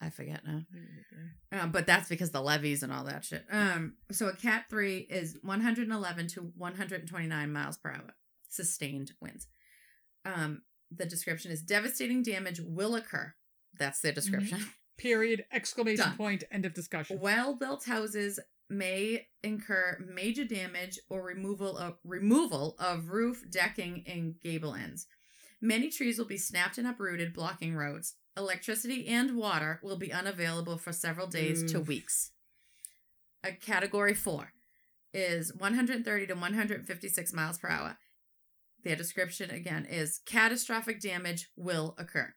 I 0.00 0.10
forget 0.10 0.44
now. 0.44 0.52
I 0.70 0.72
think 0.72 0.84
it 0.84 0.90
was 0.96 1.04
a 1.10 1.14
three. 1.50 1.58
Um, 1.60 1.72
but 1.72 1.86
that's 1.86 2.08
because 2.08 2.30
the 2.30 2.40
levees 2.42 2.82
and 2.82 2.92
all 2.92 3.04
that 3.04 3.24
shit. 3.24 3.44
Um, 3.50 3.94
so 4.12 4.26
a 4.28 4.36
cat 4.36 4.66
three 4.70 4.98
is 4.98 5.38
111 5.42 6.28
to 6.28 6.52
129 6.56 7.52
miles 7.52 7.78
per 7.78 7.90
hour, 7.90 8.14
sustained 8.54 9.12
winds. 9.20 9.46
Um, 10.24 10.62
the 10.90 11.06
description 11.06 11.50
is 11.50 11.62
devastating 11.62 12.22
damage 12.22 12.60
will 12.60 12.94
occur. 12.94 13.34
That's 13.78 14.00
their 14.00 14.12
description. 14.12 14.66
Period. 14.98 15.44
Exclamation 15.52 16.06
Done. 16.06 16.16
point. 16.16 16.44
End 16.52 16.64
of 16.64 16.74
discussion. 16.74 17.18
Well 17.20 17.56
built 17.56 17.84
houses 17.84 18.38
may 18.70 19.26
incur 19.42 19.98
major 20.12 20.44
damage 20.44 20.98
or 21.10 21.22
removal 21.22 21.76
of 21.76 21.96
removal 22.04 22.76
of 22.78 23.10
roof, 23.10 23.42
decking, 23.50 24.04
and 24.06 24.40
gable 24.40 24.74
ends. 24.74 25.06
Many 25.60 25.90
trees 25.90 26.18
will 26.18 26.26
be 26.26 26.38
snapped 26.38 26.78
and 26.78 26.86
uprooted, 26.86 27.32
blocking 27.32 27.74
roads. 27.74 28.14
Electricity 28.36 29.06
and 29.06 29.36
water 29.36 29.80
will 29.82 29.96
be 29.96 30.12
unavailable 30.12 30.76
for 30.76 30.92
several 30.92 31.26
days 31.26 31.70
to 31.72 31.80
weeks. 31.80 32.32
A 33.42 33.52
category 33.52 34.14
four 34.14 34.52
is 35.12 35.52
130 35.54 36.26
to 36.26 36.34
156 36.34 37.32
miles 37.32 37.58
per 37.58 37.68
hour. 37.68 37.96
Their 38.84 38.96
description 38.96 39.50
again 39.50 39.86
is 39.86 40.20
catastrophic 40.26 41.00
damage 41.00 41.48
will 41.56 41.94
occur. 41.98 42.34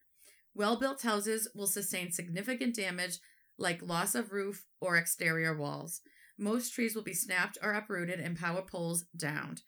Well 0.56 0.78
built 0.80 1.02
houses 1.02 1.48
will 1.54 1.68
sustain 1.68 2.12
significant 2.12 2.76
damage 2.76 3.20
like 3.58 3.82
loss 3.82 4.16
of 4.16 4.32
roof 4.32 4.66
or 4.80 4.98
exterior 4.98 5.56
walls. 5.56 6.02
Most 6.38 6.74
trees 6.74 6.96
will 6.96 7.04
be 7.04 7.14
snapped 7.14 7.58
or 7.62 7.74
uprooted 7.74 8.20
and 8.20 8.38
power 8.38 8.62
poles 8.62 9.06
downed. 9.16 9.62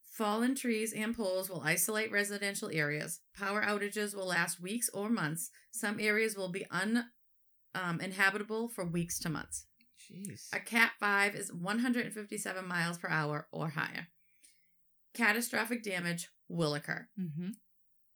Fallen 0.00 0.54
trees 0.54 0.92
and 0.92 1.16
poles 1.16 1.48
will 1.48 1.62
isolate 1.62 2.12
residential 2.12 2.70
areas. 2.72 3.20
Power 3.34 3.62
outages 3.62 4.14
will 4.14 4.26
last 4.26 4.60
weeks 4.60 4.88
or 4.92 5.08
months. 5.08 5.50
Some 5.70 5.98
areas 5.98 6.36
will 6.36 6.50
be 6.50 6.66
uninhabitable 6.70 8.64
um, 8.64 8.68
for 8.68 8.84
weeks 8.84 9.18
to 9.20 9.30
months. 9.30 9.66
Jeez. 9.98 10.48
A 10.52 10.60
Cat 10.60 10.92
5 11.00 11.34
is 11.34 11.52
157 11.52 12.68
miles 12.68 12.98
per 12.98 13.08
hour 13.08 13.48
or 13.52 13.70
higher. 13.70 14.08
Catastrophic 15.14 15.82
damage 15.82 16.28
will 16.48 16.74
occur. 16.74 17.08
mm-hmm. 17.18 17.50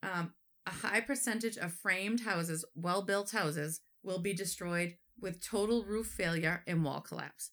Um, 0.03 0.33
a 0.67 0.71
high 0.71 1.01
percentage 1.01 1.57
of 1.57 1.73
framed 1.73 2.21
houses, 2.21 2.65
well 2.75 3.03
built 3.03 3.31
houses, 3.31 3.81
will 4.03 4.19
be 4.19 4.35
destroyed 4.35 4.97
with 5.21 5.45
total 5.45 5.85
roof 5.85 6.07
failure 6.07 6.63
and 6.67 6.85
wall 6.85 7.01
collapse. 7.01 7.51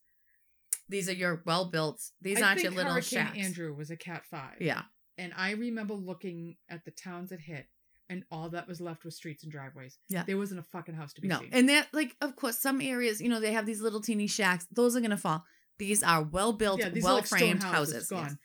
These 0.90 1.10
are 1.10 1.14
your 1.14 1.42
well 1.46 1.66
built, 1.66 2.02
these 2.22 2.42
I 2.42 2.50
aren't 2.50 2.64
your 2.64 2.72
little 2.72 2.92
Hurricane 2.94 3.26
shacks. 3.26 3.38
Andrew 3.38 3.74
was 3.74 3.90
a 3.90 3.96
cat 3.96 4.24
five. 4.30 4.58
Yeah. 4.60 4.84
And 5.18 5.32
I 5.38 5.52
remember 5.52 5.94
looking 5.94 6.58
at 6.70 6.86
the 6.86 6.92
towns 6.92 7.32
it 7.32 7.40
hit, 7.40 7.68
and 8.10 8.24
all 8.32 8.50
that 8.50 8.68
was 8.68 8.82
left 8.82 9.06
was 9.06 9.16
streets 9.16 9.44
and 9.44 9.52
driveways. 9.52 9.98
Yeah. 10.10 10.24
There 10.26 10.38
wasn't 10.38 10.60
a 10.60 10.64
fucking 10.64 10.96
house 10.96 11.14
to 11.14 11.22
be 11.22 11.28
No. 11.28 11.40
seen. 11.40 11.50
And 11.54 11.70
that, 11.70 11.88
like, 11.94 12.16
of 12.20 12.36
course, 12.36 12.60
some 12.60 12.82
areas, 12.82 13.22
you 13.22 13.30
know, 13.30 13.40
they 13.40 13.54
have 13.54 13.66
these 13.66 13.82
little 13.82 14.02
teeny 14.02 14.28
shacks. 14.28 14.68
Those 14.72 14.96
are 14.96 15.00
going 15.00 15.12
to 15.12 15.18
fall. 15.18 15.46
These 15.80 16.04
are 16.04 16.22
well 16.24 16.54
built, 16.54 16.80
yeah, 16.80 16.90
well 17.02 17.16
like 17.16 17.28
framed 17.28 17.64
houses. 17.64 17.94
houses. 17.94 18.10
Gone. 18.10 18.24
yes. 18.26 18.36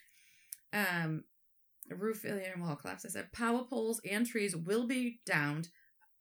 Um, 0.73 1.25
roof 1.91 2.19
failure 2.19 2.51
and 2.55 2.63
wall 2.63 2.77
collapse. 2.77 3.05
I 3.07 3.09
said 3.09 3.33
power 3.33 3.65
poles 3.65 4.01
and 4.09 4.27
trees 4.27 4.55
will 4.57 4.87
be 4.87 5.21
downed, 5.25 5.69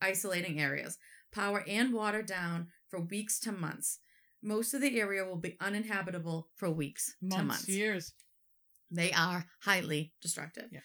isolating 0.02 0.60
areas. 0.62 0.98
Power 1.34 1.64
and 1.68 1.94
water 1.94 2.22
down 2.22 2.68
for 2.90 3.00
weeks 3.02 3.40
to 3.42 3.52
months. 3.52 4.00
Most 4.42 4.74
of 4.74 4.82
the 4.82 5.00
area 5.00 5.26
will 5.26 5.36
be 5.38 5.58
uninhabitable 5.60 6.50
for 6.56 6.70
weeks 6.72 7.16
to 7.22 7.28
Months, 7.28 7.46
months. 7.48 7.70
years. 7.70 8.14
They 8.90 9.12
are 9.12 9.46
highly 9.64 10.14
destructive. 10.22 10.70
Yeah. 10.72 10.80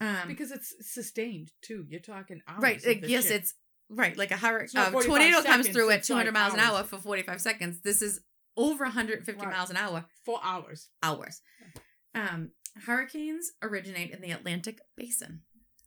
Um, 0.00 0.28
Because 0.28 0.50
it's 0.50 0.74
sustained 0.80 1.50
too. 1.60 1.84
You're 1.88 2.00
talking 2.00 2.40
hours. 2.48 2.62
right. 2.62 2.86
like, 2.86 3.06
yes, 3.06 3.24
shit. 3.24 3.32
it's 3.42 3.54
right. 3.90 4.16
Like 4.16 4.30
a 4.30 4.36
hurricane, 4.38 4.80
a 4.80 4.90
45 4.90 5.06
tornado 5.06 5.42
comes 5.42 5.68
through 5.68 5.90
at 5.90 6.04
200 6.04 6.26
like 6.26 6.34
miles 6.34 6.54
an 6.54 6.60
hour 6.60 6.82
for 6.84 6.96
45 6.96 7.40
seconds. 7.40 7.82
This 7.82 8.00
is 8.00 8.20
over 8.56 8.84
150 8.84 9.38
Right. 9.44 9.52
miles 9.52 9.68
an 9.70 9.76
hour 9.76 10.06
four 10.24 10.40
hours. 10.42 10.88
hours. 11.02 11.40
Um, 12.14 12.50
hurricanes 12.86 13.52
originate 13.62 14.10
in 14.10 14.20
the 14.20 14.30
Atlantic 14.30 14.80
Basin, 14.96 15.42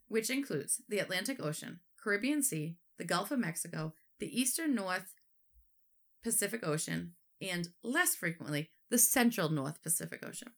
which 0.07 0.29
includes 0.29 0.81
the 0.87 0.99
Atlantic 0.99 1.41
Ocean, 1.41 1.79
Caribbean 2.01 2.43
Sea, 2.43 2.77
the 2.97 3.03
Gulf 3.03 3.31
of 3.31 3.39
Mexico, 3.39 3.93
the 4.19 4.39
Eastern 4.39 4.75
North 4.75 5.13
Pacific 6.23 6.65
Ocean, 6.65 7.13
and 7.41 7.69
less 7.83 8.15
frequently, 8.15 8.69
the 8.89 8.97
Central 8.97 9.49
North 9.49 9.81
Pacific 9.83 10.23
Ocean. 10.25 10.51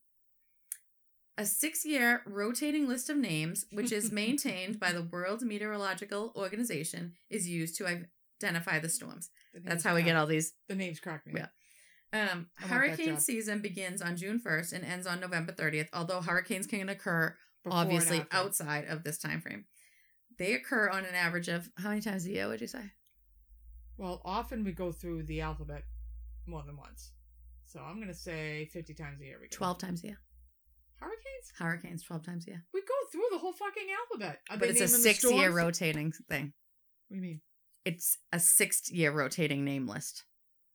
A 1.38 1.46
six 1.46 1.86
year 1.86 2.24
rotating 2.26 2.88
list 2.88 3.10
of 3.10 3.18
names, 3.18 3.66
which 3.72 3.92
is 3.92 4.12
maintained 4.24 4.80
by 4.80 4.92
the 4.92 5.04
World 5.04 5.44
Meteorological 5.44 6.34
Organization, 6.36 7.14
is 7.30 7.48
used 7.48 7.78
to 7.78 8.08
identify 8.42 8.80
the 8.80 8.90
storms. 8.90 9.30
The 9.54 9.62
That's 9.62 9.84
how 9.84 9.96
we 9.96 10.04
get 10.04 10.16
all 10.16 10.26
these 10.26 10.54
the 10.68 10.76
names 10.76 11.00
crack 11.00 11.26
me. 11.26 11.34
Yeah. 11.36 11.48
Um, 12.14 12.22
I 12.22 12.24
want 12.24 12.48
that 12.60 12.68
hurricane 12.68 13.18
season 13.18 13.62
begins 13.62 14.02
on 14.02 14.16
June 14.16 14.40
1st 14.40 14.74
and 14.74 14.86
ends 14.86 15.06
on 15.08 15.20
November 15.20 15.52
30th, 15.52 15.90
although 15.94 16.22
hurricanes 16.22 16.66
can 16.66 16.90
occur 16.90 17.36
Before 17.64 17.80
obviously 17.80 18.26
outside 18.32 18.86
of 18.86 19.04
this 19.04 19.18
time 19.18 19.42
frame. 19.42 19.66
They 20.38 20.54
occur 20.54 20.90
on 20.90 21.06
an 21.06 21.16
average 21.16 21.48
of 21.48 21.70
how 21.78 21.90
many 21.90 22.02
times 22.02 22.26
a 22.26 22.32
year 22.32 22.48
would 22.48 22.62
you 22.62 22.68
say? 22.68 22.92
Well, 23.98 24.22
often 24.24 24.64
we 24.64 24.72
go 24.72 24.92
through 24.92 25.24
the 25.24 25.42
alphabet 25.42 25.84
more 26.46 26.64
than 26.66 26.78
once. 26.78 27.12
So 27.66 27.82
I'm 27.82 28.00
gonna 28.00 28.14
say 28.14 28.70
fifty 28.72 28.94
times 28.94 29.20
a 29.20 29.26
year. 29.26 29.38
We 29.42 29.48
go 29.48 29.58
12 29.58 29.80
through. 29.80 29.88
times 29.88 30.04
a 30.04 30.08
year. 30.08 30.20
hurricanes. 31.00 31.52
Hurricanes 31.58 32.04
12 32.04 32.26
times 32.26 32.48
a 32.48 32.52
year. 32.52 32.66
We 32.74 32.82
go 32.82 32.94
through 33.12 33.28
the 33.32 33.40
whole 33.40 33.54
fucking 33.54 33.88
alphabet. 34.00 34.40
Are 34.50 34.58
But 34.58 34.70
it's 34.70 34.82
a 34.82 34.88
6 34.88 35.24
year 35.32 35.52
rotating 35.52 36.14
thing. 36.30 36.54
What 37.08 37.16
do 37.16 37.16
you 37.16 37.22
mean? 37.22 37.42
It's 37.84 38.18
a 38.32 38.40
6 38.40 38.92
year 38.92 39.12
rotating 39.12 39.66
name 39.66 39.88
list. 39.88 40.24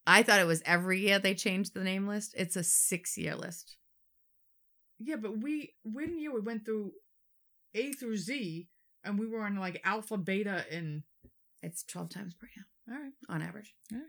I 0.07 0.23
thought 0.23 0.41
it 0.41 0.47
was 0.47 0.63
every 0.65 1.01
year 1.01 1.19
they 1.19 1.35
changed 1.35 1.75
the 1.75 1.85
name 1.85 2.07
list. 2.09 2.35
It's 2.37 2.57
a 2.57 2.65
6 2.65 3.19
year 3.19 3.37
list. 3.37 3.77
Yeah, 4.99 5.17
but 5.17 5.39
we 5.39 5.75
one 5.83 6.19
year 6.19 6.33
we 6.33 6.41
went 6.41 6.65
through 6.65 6.93
A 7.75 7.93
through 7.93 8.19
Z, 8.19 8.69
and 9.05 9.19
we 9.19 9.27
were 9.27 9.43
on 9.43 9.57
like 9.57 9.81
alpha, 9.85 10.17
beta, 10.17 10.65
and 10.71 11.03
It's 11.63 11.85
12 11.85 12.09
times 12.11 12.35
per 12.35 12.49
year 12.57 12.67
all 12.89 13.03
right, 13.03 13.13
on 13.29 13.43
average. 13.43 13.75
Alright. 13.93 14.07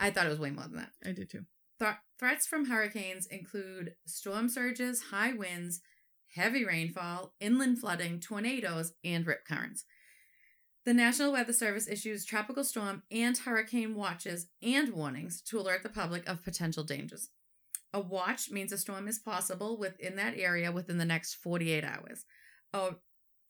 I 0.00 0.10
thought 0.10 0.26
it 0.26 0.30
was 0.30 0.40
way 0.40 0.50
more 0.50 0.64
than 0.64 0.76
that. 0.76 0.90
I 1.04 1.12
did 1.12 1.30
too. 1.30 1.44
Th- 1.78 1.94
threats 2.18 2.46
from 2.46 2.66
hurricanes 2.66 3.26
include 3.26 3.94
storm 4.06 4.48
surges, 4.48 5.04
high 5.10 5.32
winds, 5.32 5.80
heavy 6.34 6.64
rainfall, 6.64 7.34
inland 7.40 7.78
flooding, 7.78 8.20
tornadoes, 8.20 8.92
and 9.04 9.26
rip 9.26 9.46
currents. 9.46 9.84
The 10.84 10.92
National 10.92 11.32
Weather 11.32 11.54
Service 11.54 11.88
issues 11.88 12.26
tropical 12.26 12.62
storm 12.62 13.04
and 13.10 13.38
hurricane 13.38 13.94
watches 13.94 14.48
and 14.62 14.92
warnings 14.92 15.40
to 15.42 15.58
alert 15.58 15.82
the 15.82 15.88
public 15.88 16.28
of 16.28 16.44
potential 16.44 16.84
dangers. 16.84 17.30
A 17.94 18.00
watch 18.00 18.50
means 18.50 18.70
a 18.70 18.76
storm 18.76 19.08
is 19.08 19.18
possible 19.18 19.78
within 19.78 20.16
that 20.16 20.36
area 20.36 20.70
within 20.70 20.98
the 20.98 21.06
next 21.06 21.36
48 21.36 21.84
hours. 21.84 22.26
A 22.74 22.96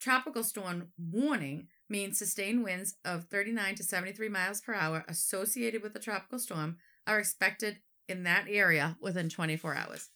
tropical 0.00 0.44
storm 0.44 0.90
warning 0.96 1.66
means 1.88 2.18
sustained 2.18 2.62
winds 2.62 2.94
of 3.04 3.24
39 3.24 3.74
to 3.76 3.82
73 3.82 4.28
miles 4.28 4.60
per 4.60 4.74
hour 4.74 5.04
associated 5.08 5.82
with 5.82 5.96
a 5.96 6.00
tropical 6.00 6.38
storm 6.38 6.76
are 7.04 7.18
expected 7.18 7.78
in 8.08 8.22
that 8.22 8.46
area 8.48 8.96
within 9.00 9.28
24 9.28 9.74
hours. 9.74 10.10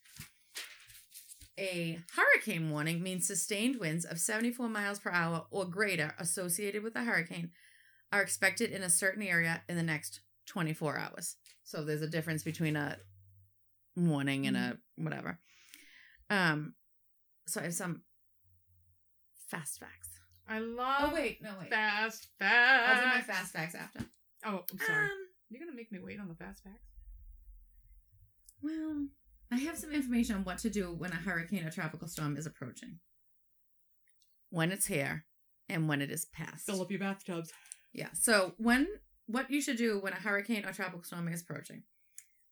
A 1.58 1.98
hurricane 2.14 2.70
warning 2.70 3.02
means 3.02 3.26
sustained 3.26 3.80
winds 3.80 4.04
of 4.04 4.20
74 4.20 4.68
miles 4.68 5.00
per 5.00 5.10
hour 5.10 5.46
or 5.50 5.64
greater 5.64 6.14
associated 6.18 6.84
with 6.84 6.94
a 6.94 7.02
hurricane 7.02 7.50
are 8.12 8.22
expected 8.22 8.70
in 8.70 8.82
a 8.82 8.90
certain 8.90 9.24
area 9.24 9.62
in 9.68 9.76
the 9.76 9.82
next 9.82 10.20
24 10.46 10.96
hours. 10.98 11.36
So 11.64 11.84
there's 11.84 12.00
a 12.00 12.06
difference 12.08 12.44
between 12.44 12.76
a 12.76 12.98
warning 13.96 14.46
and 14.46 14.56
a 14.56 14.78
whatever. 14.96 15.40
Um 16.30 16.74
so 17.48 17.60
I 17.60 17.64
have 17.64 17.74
some 17.74 18.02
fast 19.48 19.80
facts. 19.80 20.10
I 20.48 20.60
love. 20.60 21.10
Oh 21.10 21.14
wait, 21.14 21.42
no 21.42 21.50
wait. 21.60 21.70
fast 21.70 22.28
facts. 22.38 23.00
I'll 23.00 23.02
do 23.02 23.16
my 23.16 23.20
fast 23.20 23.52
facts 23.52 23.74
after. 23.74 24.00
Oh, 24.44 24.62
I'm 24.70 24.78
sorry. 24.78 25.04
Um, 25.06 25.10
You're 25.50 25.60
gonna 25.60 25.76
make 25.76 25.90
me 25.90 25.98
wait 25.98 26.20
on 26.20 26.28
the 26.28 26.34
fast 26.34 26.62
facts. 26.62 26.86
Well, 28.62 29.08
I 29.50 29.56
have 29.56 29.78
some 29.78 29.92
information 29.92 30.36
on 30.36 30.44
what 30.44 30.58
to 30.58 30.70
do 30.70 30.92
when 30.92 31.12
a 31.12 31.16
hurricane 31.16 31.64
or 31.64 31.70
tropical 31.70 32.08
storm 32.08 32.36
is 32.36 32.46
approaching. 32.46 32.98
When 34.50 34.72
it's 34.72 34.86
here 34.86 35.24
and 35.68 35.88
when 35.88 36.02
it 36.02 36.10
is 36.10 36.26
past. 36.26 36.66
Fill 36.66 36.82
up 36.82 36.90
your 36.90 37.00
bathtubs. 37.00 37.50
Yeah. 37.92 38.08
So 38.12 38.54
when 38.58 38.86
what 39.26 39.50
you 39.50 39.60
should 39.60 39.76
do 39.76 39.98
when 40.00 40.12
a 40.12 40.16
hurricane 40.16 40.64
or 40.64 40.72
tropical 40.72 41.02
storm 41.02 41.28
is 41.28 41.42
approaching. 41.42 41.82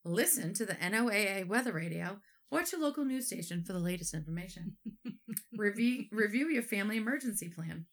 Listen 0.05 0.53
to 0.53 0.65
the 0.65 0.75
NOAA 0.75 1.47
weather 1.47 1.73
radio 1.73 2.19
or 2.49 2.63
to 2.63 2.77
local 2.77 3.03
news 3.03 3.27
station 3.27 3.63
for 3.63 3.73
the 3.73 3.79
latest 3.79 4.13
information. 4.13 4.77
review 5.57 6.05
review 6.11 6.49
your 6.49 6.63
family 6.63 6.97
emergency 6.97 7.49
plan. 7.49 7.85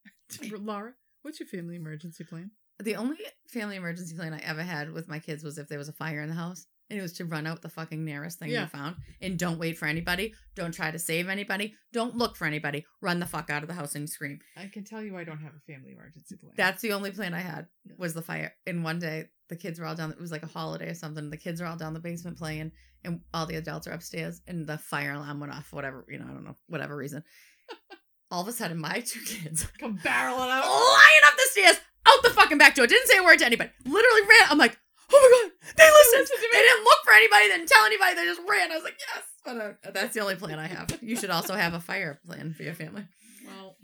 Laura, 0.52 0.92
what's 1.22 1.40
your 1.40 1.48
family 1.48 1.76
emergency 1.76 2.24
plan? 2.24 2.50
The 2.78 2.96
only 2.96 3.16
family 3.48 3.76
emergency 3.76 4.14
plan 4.14 4.34
I 4.34 4.40
ever 4.40 4.62
had 4.62 4.92
with 4.92 5.08
my 5.08 5.18
kids 5.18 5.42
was 5.42 5.56
if 5.56 5.68
there 5.68 5.78
was 5.78 5.88
a 5.88 5.94
fire 5.94 6.20
in 6.20 6.28
the 6.28 6.34
house. 6.34 6.66
And 6.88 6.98
it 6.98 7.02
was 7.02 7.14
to 7.14 7.24
run 7.24 7.46
out 7.48 7.62
the 7.62 7.68
fucking 7.68 8.04
nearest 8.04 8.38
thing 8.38 8.48
Yeah. 8.50 8.62
you 8.62 8.66
found. 8.68 8.96
And 9.20 9.36
don't 9.38 9.58
wait 9.58 9.76
for 9.76 9.86
anybody. 9.86 10.34
Don't 10.54 10.72
try 10.72 10.90
to 10.92 10.98
save 11.00 11.28
anybody. 11.28 11.74
Don't 11.92 12.16
look 12.16 12.36
for 12.36 12.44
anybody. 12.46 12.86
Run 13.00 13.18
the 13.18 13.26
fuck 13.26 13.50
out 13.50 13.62
of 13.62 13.68
the 13.68 13.74
house 13.74 13.94
and 13.96 14.08
scream. 14.08 14.38
I 14.56 14.66
can 14.72 14.84
tell 14.84 15.02
you 15.02 15.16
I 15.16 15.24
don't 15.24 15.40
have 15.40 15.52
a 15.54 15.72
family 15.72 15.92
emergency 15.92 16.36
plan. 16.36 16.52
That's 16.56 16.82
the 16.82 16.92
only 16.92 17.10
plan 17.10 17.34
I 17.34 17.40
had 17.40 17.66
Yeah. 17.84 17.94
was 17.98 18.14
the 18.14 18.22
fire. 18.22 18.54
And 18.66 18.84
one 18.84 19.00
day 19.00 19.30
the 19.48 19.56
kids 19.56 19.80
were 19.80 19.86
all 19.86 19.96
down. 19.96 20.12
It 20.12 20.20
was 20.20 20.30
like 20.30 20.44
a 20.44 20.46
holiday 20.48 20.88
or 20.90 20.94
something. 20.94 21.28
The 21.30 21.36
kids 21.36 21.60
are 21.60 21.66
all 21.66 21.76
down 21.76 21.92
the 21.94 22.00
basement 22.00 22.36
playing, 22.38 22.70
and 23.04 23.20
all 23.34 23.46
the 23.46 23.56
adults 23.56 23.86
are 23.88 23.92
upstairs. 23.92 24.40
And 24.46 24.66
the 24.66 24.78
fire 24.78 25.12
alarm 25.12 25.40
went 25.40 25.52
off. 25.52 25.72
Whatever 25.72 26.04
you 26.08 26.18
know, 26.18 26.24
I 26.24 26.32
don't 26.32 26.44
know, 26.44 26.56
whatever 26.68 26.96
reason. 26.96 27.22
all 28.30 28.42
of 28.42 28.48
a 28.48 28.52
sudden, 28.52 28.78
my 28.78 29.00
two 29.00 29.20
kids 29.20 29.64
come 29.80 29.98
barreling 29.98 30.50
out. 30.50 30.64
flying 30.64 31.22
up 31.26 31.34
the 31.36 31.48
stairs 31.50 31.76
out 32.06 32.22
the 32.22 32.30
fucking 32.30 32.58
back 32.58 32.74
door. 32.76 32.86
Didn't 32.86 33.08
say 33.08 33.18
a 33.18 33.24
word 33.24 33.38
to 33.40 33.46
anybody. 33.46 33.70
Literally 33.84 34.22
ran. 34.22 34.48
I'm 34.50 34.58
like, 34.58 34.78
oh 35.12 35.40
my 35.42 35.45
god, 35.45 35.45
they 35.76 35.90
listened. 35.90 36.28
They 36.52 36.58
didn't 36.62 36.84
look 36.84 36.98
for 37.04 37.12
anybody. 37.12 37.48
They 37.48 37.56
didn't 37.56 37.68
tell 37.68 37.84
anybody. 37.84 38.14
They 38.14 38.24
just 38.24 38.40
ran. 38.48 38.70
I 38.72 38.74
was 38.76 38.84
like, 38.84 38.98
yes. 38.98 39.24
But 39.44 39.56
uh, 39.56 39.90
that's 39.92 40.14
the 40.14 40.20
only 40.20 40.36
plan 40.36 40.58
I 40.58 40.66
have. 40.66 40.98
You 41.00 41.16
should 41.16 41.30
also 41.30 41.54
have 41.54 41.74
a 41.74 41.80
fire 41.80 42.20
plan 42.26 42.54
for 42.54 42.62
your 42.62 42.74
family. 42.74 43.04
Well, 43.46 43.76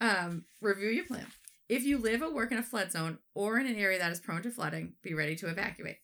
Um, 0.00 0.44
review 0.60 0.88
your 0.88 1.04
plan. 1.06 1.26
If 1.68 1.84
you 1.84 1.98
live 1.98 2.22
or 2.22 2.34
work 2.34 2.50
in 2.52 2.58
a 2.58 2.62
flood 2.62 2.90
zone 2.90 3.18
or 3.34 3.58
in 3.58 3.66
an 3.66 3.76
area 3.76 3.98
that 3.98 4.10
is 4.12 4.20
prone 4.20 4.42
to 4.42 4.50
flooding, 4.50 4.94
be 5.02 5.14
ready 5.14 5.36
to 5.36 5.46
evacuate. 5.48 5.98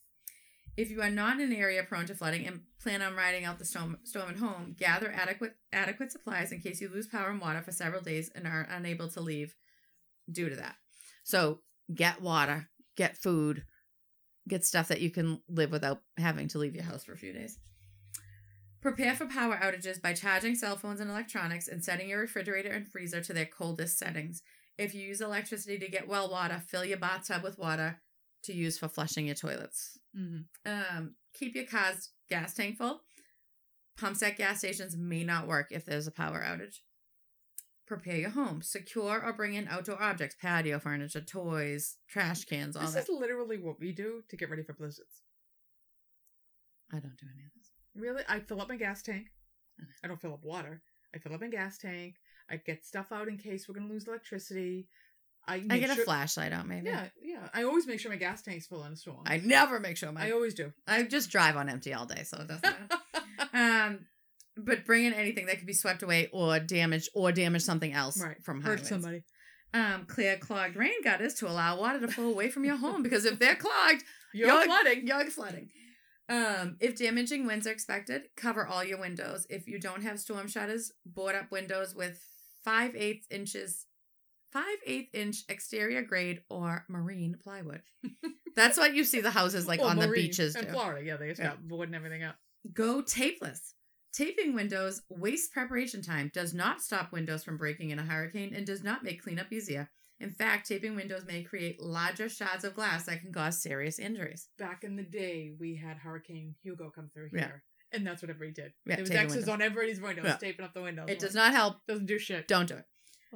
If 0.77 0.91
you 0.91 1.01
are 1.01 1.11
not 1.11 1.41
in 1.41 1.51
an 1.51 1.57
area 1.59 1.83
prone 1.83 2.05
to 2.07 2.15
flooding 2.15 2.47
and 2.47 2.61
plan 2.83 3.01
on 3.01 3.17
riding 3.17 3.45
out 3.47 3.59
the 3.59 3.65
storm, 3.65 3.97
storm 4.05 4.29
at 4.29 4.37
home, 4.37 4.77
gather 4.79 5.11
adequate 5.11 5.55
adequate 5.73 6.13
supplies 6.13 6.53
in 6.53 6.61
case 6.61 6.81
you 6.83 6.89
lose 6.91 7.07
power 7.07 7.31
and 7.31 7.41
water 7.41 7.63
for 7.63 7.73
several 7.73 8.03
days 8.03 8.31
and 8.35 8.47
are 8.47 8.69
unable 8.71 9.09
to 9.09 9.21
leave 9.21 9.55
due 10.31 10.51
to 10.51 10.57
that. 10.57 10.77
So 11.25 11.61
get 11.95 12.21
water, 12.21 12.69
get 12.97 13.17
food, 13.17 13.65
get 14.49 14.65
stuff 14.65 14.89
that 14.89 15.01
you 15.01 15.11
can 15.11 15.41
live 15.49 15.71
without 15.71 16.03
having 16.17 16.49
to 16.49 16.59
leave 16.59 16.75
your 16.75 16.85
house 16.85 17.05
for 17.05 17.13
a 17.13 17.17
few 17.17 17.33
days. 17.33 17.59
Prepare 18.81 19.15
for 19.17 19.27
power 19.27 19.57
outages 19.57 20.01
by 20.01 20.13
charging 20.13 20.55
cell 20.55 20.77
phones 20.77 21.01
and 21.01 21.11
electronics 21.11 21.67
and 21.67 21.85
setting 21.85 22.09
your 22.09 22.21
refrigerator 22.21 22.71
and 22.71 22.87
freezer 22.87 23.21
to 23.21 23.33
their 23.33 23.47
coldest 23.47 23.99
settings. 23.99 24.43
If 24.79 24.95
you 24.95 25.03
use 25.03 25.21
electricity 25.21 25.79
to 25.79 25.89
get 25.89 26.07
well 26.07 26.31
water, 26.31 26.63
fill 26.65 26.85
your 26.85 26.99
bathtub 26.99 27.43
with 27.43 27.59
water 27.59 28.01
to 28.45 28.53
use 28.53 28.79
for 28.79 28.89
flushing 28.89 29.27
your 29.27 29.35
toilets. 29.35 29.99
mhm. 30.17 30.45
Um, 30.65 31.17
keep 31.35 31.55
your 31.55 31.67
car's 31.67 32.11
gas 32.31 32.55
tank 32.55 32.79
full. 32.79 33.01
Pumps 33.97 34.23
at 34.23 34.37
gas 34.37 34.59
stations 34.59 34.97
may 34.97 35.25
not 35.25 35.49
work 35.49 35.69
if 35.73 35.85
there's 35.85 36.07
a 36.07 36.13
power 36.13 36.43
outage. 36.47 36.81
Prepare 37.87 38.17
your 38.17 38.31
home. 38.31 38.63
Secure 38.63 39.23
or 39.25 39.33
bring 39.33 39.55
in 39.55 39.69
outdoor 39.69 40.03
objects, 40.03 40.37
patio 40.41 40.79
furniture, 40.79 41.21
toys, 41.21 41.97
trash 42.09 42.45
cans, 42.45 42.77
all 42.77 42.83
this 42.83 42.95
that. 42.95 43.03
is 43.05 43.09
literally 43.09 43.59
what 43.59 43.79
we 43.79 43.93
do 43.93 44.23
to 44.29 44.37
get 44.37 44.51
ready 44.51 44.63
for 44.63 44.73
blizzards. 44.73 45.23
I 46.93 46.99
don't 46.99 47.17
do 47.17 47.27
any 47.33 47.45
of 47.45 47.53
this. 47.57 47.71
Really, 47.95 48.23
I 48.29 48.41
fill 48.41 48.61
up 48.61 48.69
my 48.69 48.77
gas 48.77 49.03
tank. 49.03 49.27
I 50.03 50.09
don't 50.09 50.21
fill 50.21 50.35
up 50.35 50.43
water. 50.43 50.83
I 51.15 51.19
fill 51.19 51.35
up 51.35 51.41
my 51.41 51.49
gas 51.49 51.79
tank. 51.79 52.17
I 52.51 52.57
get 52.57 52.85
stuff 52.85 53.13
out 53.13 53.29
in 53.29 53.39
case 53.39 53.69
we're 53.69 53.75
gonna 53.75 53.93
lose 53.93 54.07
electricity. 54.07 54.89
I 55.49 55.63
I 55.71 55.79
get 55.79 55.91
a 55.91 56.03
flashlight 56.03 56.53
out, 56.53 56.67
maybe. 56.67 56.87
Yeah, 56.87 57.07
yeah. 57.23 57.49
I 57.55 57.63
always 57.65 57.87
make 57.87 58.01
sure 58.01 58.11
my 58.11 58.17
gas 58.17 58.43
tank's 58.43 58.67
full 58.67 58.85
in 58.85 58.93
a 58.93 58.97
storm. 58.97 59.23
I 59.27 59.39
never 59.39 59.79
make 59.79 59.97
sure 59.97 60.11
my 60.11 60.27
I 60.27 60.31
always 60.33 60.55
do. 60.55 60.73
I 60.87 61.05
just 61.05 61.31
drive 61.31 61.57
on 61.57 61.69
empty 61.69 61.95
all 61.95 62.07
day, 62.07 62.25
so 62.25 62.39
it 62.39 62.49
doesn't 62.49 62.65
matter. 62.65 62.89
um, 63.87 64.07
but 64.57 64.85
bring 64.85 65.05
in 65.05 65.13
anything 65.13 65.47
that 65.47 65.59
could 65.59 65.67
be 65.67 65.73
swept 65.73 66.03
away 66.03 66.29
or 66.33 66.59
damaged 66.59 67.09
or 67.15 67.33
damage 67.33 67.63
something 67.63 67.93
else 67.93 68.21
right. 68.21 68.43
from 68.43 68.63
Hurt 68.63 68.79
highways. 68.79 68.89
somebody. 68.89 69.23
Um, 69.75 70.07
clear 70.07 70.37
clogged 70.39 70.77
rain 70.77 71.03
gutters 71.05 71.35
to 71.35 71.49
allow 71.49 71.79
water 71.79 72.01
to 72.01 72.09
flow 72.09 72.29
away 72.31 72.49
from 72.49 72.65
your 72.65 72.77
home 72.77 73.03
because 73.03 73.25
if 73.25 73.39
they're 73.39 73.57
clogged, 73.57 74.03
You're, 74.35 74.49
You're- 74.49 74.65
flooding. 74.67 75.07
you're 75.07 75.27
flooding. 75.31 75.69
Um, 76.29 76.77
if 76.81 76.97
damaging 76.97 77.47
winds 77.47 77.67
are 77.67 77.71
expected, 77.71 78.23
cover 78.37 78.67
all 78.67 78.83
your 78.85 78.99
windows. 78.99 79.47
If 79.49 79.67
you 79.69 79.79
don't 79.79 80.03
have 80.03 80.19
storm 80.19 80.49
shutters, 80.49 80.93
board 81.07 81.35
up 81.37 81.51
windows 81.53 81.95
with 81.95 82.21
five 82.65 82.97
eighths 82.97 83.27
inches, 83.31 83.87
five 84.53 84.77
eighth 84.85 85.15
inch 85.15 85.37
exterior 85.49 86.03
grade 86.03 86.41
or 86.51 86.85
marine 86.89 87.37
plywood. 87.43 87.83
That's 88.57 88.77
what 88.77 88.95
you 88.95 89.05
see 89.05 89.21
the 89.21 89.31
houses 89.31 89.69
like 89.69 89.81
Well, 89.81 89.91
on 89.91 89.99
the 89.99 90.09
beaches 90.09 90.57
in 90.57 90.65
do. 90.65 90.71
Florida. 90.73 91.05
Yeah, 91.07 91.17
they 91.17 91.29
just 91.29 91.41
Yeah. 91.41 91.55
got 91.69 91.83
and 91.87 91.95
everything 91.95 92.25
up. 92.25 92.37
Go 92.73 93.03
tapeless. 93.03 93.75
Taping 94.17 94.55
windows 94.55 95.03
wastes 95.11 95.49
preparation 95.49 96.01
time, 96.01 96.31
does 96.33 96.55
not 96.55 96.81
stop 96.81 97.13
windows 97.13 97.45
from 97.45 97.59
breaking 97.59 97.91
in 97.91 97.99
a 97.99 98.03
hurricane, 98.03 98.55
and 98.55 98.65
does 98.67 98.83
not 98.83 99.05
make 99.05 99.23
cleanup 99.23 99.53
easier. 99.53 99.91
In 100.21 100.31
fact, 100.31 100.67
taping 100.67 100.97
windows 100.97 101.27
may 101.27 101.43
create 101.43 101.83
larger 101.83 102.31
shards 102.31 102.65
of 102.65 102.75
glass 102.75 103.05
that 103.05 103.21
can 103.21 103.31
cause 103.31 103.61
serious 103.61 103.99
injuries. 103.99 104.49
Back 104.59 104.85
in 104.85 104.97
the 104.97 105.03
day, 105.03 105.53
we 105.61 105.77
had 105.77 105.99
Hurricane 105.99 106.55
Hugo 106.63 106.89
come 106.89 107.11
through 107.13 107.29
Yeah. 107.35 107.41
here, 107.45 107.65
and 107.93 108.07
that's 108.07 108.23
what 108.23 108.31
everybody 108.31 108.53
did. 108.55 108.73
Yeah, 108.87 108.95
there 108.97 109.03
was 109.03 109.11
X's 109.11 109.49
on 109.51 109.61
everybody's 109.61 110.01
windows, 110.01 110.25
Yeah. 110.25 110.37
taping 110.37 110.65
up 110.65 110.73
the 110.73 110.81
windows. 110.81 111.11
It 111.11 111.19
does 111.19 111.35
not 111.35 111.53
help. 111.53 111.85
Doesn't 111.87 112.07
do 112.07 112.19
shit. 112.19 112.49
Don't 112.49 112.67
do 112.71 112.77
it. 112.79 112.87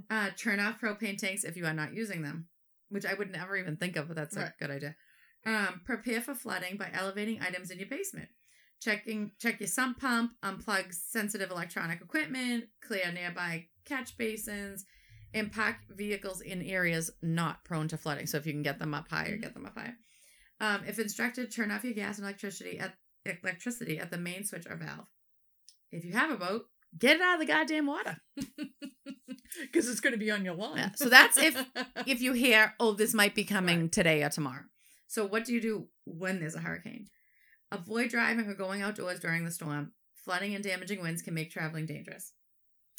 Uh, 0.08 0.30
turn 0.30 0.60
off 0.60 0.80
propane 0.80 1.18
tanks 1.18 1.44
if 1.44 1.58
you 1.58 1.66
are 1.66 1.74
not 1.74 1.92
using 1.92 2.22
them, 2.22 2.48
which 2.88 3.04
I 3.04 3.12
would 3.12 3.30
never 3.30 3.54
even 3.58 3.76
think 3.76 3.96
of, 3.96 4.06
but 4.08 4.16
that's 4.16 4.36
a 4.38 4.54
good 4.58 4.70
idea. 4.70 4.96
Um, 5.44 5.82
prepare 5.84 6.22
for 6.22 6.34
flooding 6.34 6.78
by 6.78 6.90
elevating 6.90 7.42
items 7.42 7.70
in 7.70 7.78
your 7.78 7.88
basement. 7.88 8.30
Checking 8.80 9.32
check 9.38 9.60
your 9.60 9.66
sump 9.66 10.00
pump, 10.00 10.32
unplug 10.42 10.92
sensitive 10.94 11.50
electronic 11.50 12.00
equipment, 12.00 12.64
clear 12.82 13.12
nearby 13.12 13.66
catch 13.84 14.16
basins, 14.16 14.86
and 15.34 15.52
park 15.52 15.76
vehicles 15.90 16.40
in 16.40 16.62
areas 16.62 17.10
not 17.22 17.62
prone 17.64 17.88
to 17.88 17.96
flooding. 17.98 18.26
So 18.26 18.38
if 18.38 18.46
you 18.46 18.52
can 18.52 18.62
get 18.62 18.78
them 18.78 18.94
up 18.94 19.08
higher, 19.10 19.36
get 19.36 19.52
them 19.54 19.66
up 19.66 19.76
higher. 19.76 19.96
Um, 20.60 20.80
if 20.86 20.98
instructed, 20.98 21.52
turn 21.54 21.70
off 21.70 21.84
your 21.84 21.92
gas 21.94 22.16
and 22.18 22.24
electricity 22.26 22.78
at 22.78 22.94
electricity 23.44 23.98
at 23.98 24.10
the 24.10 24.18
main 24.18 24.44
switch 24.44 24.66
or 24.68 24.76
valve. 24.76 25.06
If 25.92 26.04
you 26.04 26.12
have 26.12 26.30
a 26.30 26.36
boat, 26.36 26.66
get 26.98 27.16
it 27.16 27.22
out 27.22 27.34
of 27.34 27.40
the 27.40 27.46
goddamn 27.52 27.86
water. 27.86 28.16
Because 29.60 29.88
it's 29.88 30.00
going 30.00 30.12
to 30.12 30.18
be 30.18 30.30
on 30.30 30.44
your 30.44 30.54
lawn. 30.54 30.76
Yeah, 30.76 30.90
so 30.94 31.08
that's 31.08 31.36
if- 31.36 31.66
if 32.06 32.22
you 32.22 32.32
hear, 32.34 32.72
oh, 32.78 32.92
this 32.92 33.12
might 33.12 33.34
be 33.34 33.42
coming 33.44 33.80
Right. 33.82 33.92
today 33.92 34.22
or 34.22 34.28
tomorrow. 34.28 34.62
So, 35.08 35.26
what 35.26 35.44
do 35.44 35.52
you 35.52 35.60
do 35.60 35.88
when 36.04 36.38
there's 36.38 36.54
a 36.54 36.60
hurricane? 36.60 37.08
Avoid 37.72 38.10
driving 38.10 38.46
or 38.48 38.54
going 38.54 38.82
outdoors 38.82 39.20
during 39.20 39.44
the 39.44 39.50
storm. 39.50 39.92
Flooding 40.24 40.54
and 40.54 40.62
damaging 40.64 41.00
winds 41.00 41.22
can 41.22 41.34
make 41.34 41.50
traveling 41.50 41.86
dangerous. 41.86 42.32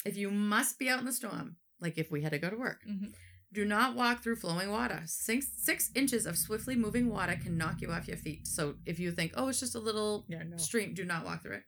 If 0.04 0.16
you 0.16 0.30
must 0.30 0.78
be 0.78 0.88
out 0.88 0.98
in 0.98 1.04
the 1.04 1.12
storm, 1.12 1.56
like 1.80 1.98
if 1.98 2.10
we 2.10 2.22
had 2.22 2.32
to 2.32 2.38
go 2.38 2.50
to 2.50 2.56
work, 2.56 2.82
Mhm. 2.86 3.12
do 3.52 3.64
not 3.64 3.94
walk 3.94 4.22
through 4.22 4.36
flowing 4.36 4.70
water. 4.70 5.02
Six, 5.06 5.46
six 5.58 5.90
inches 5.94 6.26
of 6.26 6.38
swiftly 6.38 6.74
moving 6.74 7.08
water 7.08 7.36
can 7.36 7.56
knock 7.56 7.80
you 7.80 7.92
off 7.92 8.08
your 8.08 8.16
feet. 8.16 8.46
So, 8.48 8.78
if 8.86 8.98
you 8.98 9.12
think, 9.12 9.32
oh, 9.36 9.48
it's 9.48 9.60
just 9.60 9.74
a 9.74 9.78
little 9.80 10.24
Yeah, 10.28 10.42
no. 10.42 10.56
stream, 10.56 10.94
do 10.94 11.04
not 11.04 11.24
walk 11.24 11.42
through 11.42 11.56
it. 11.56 11.64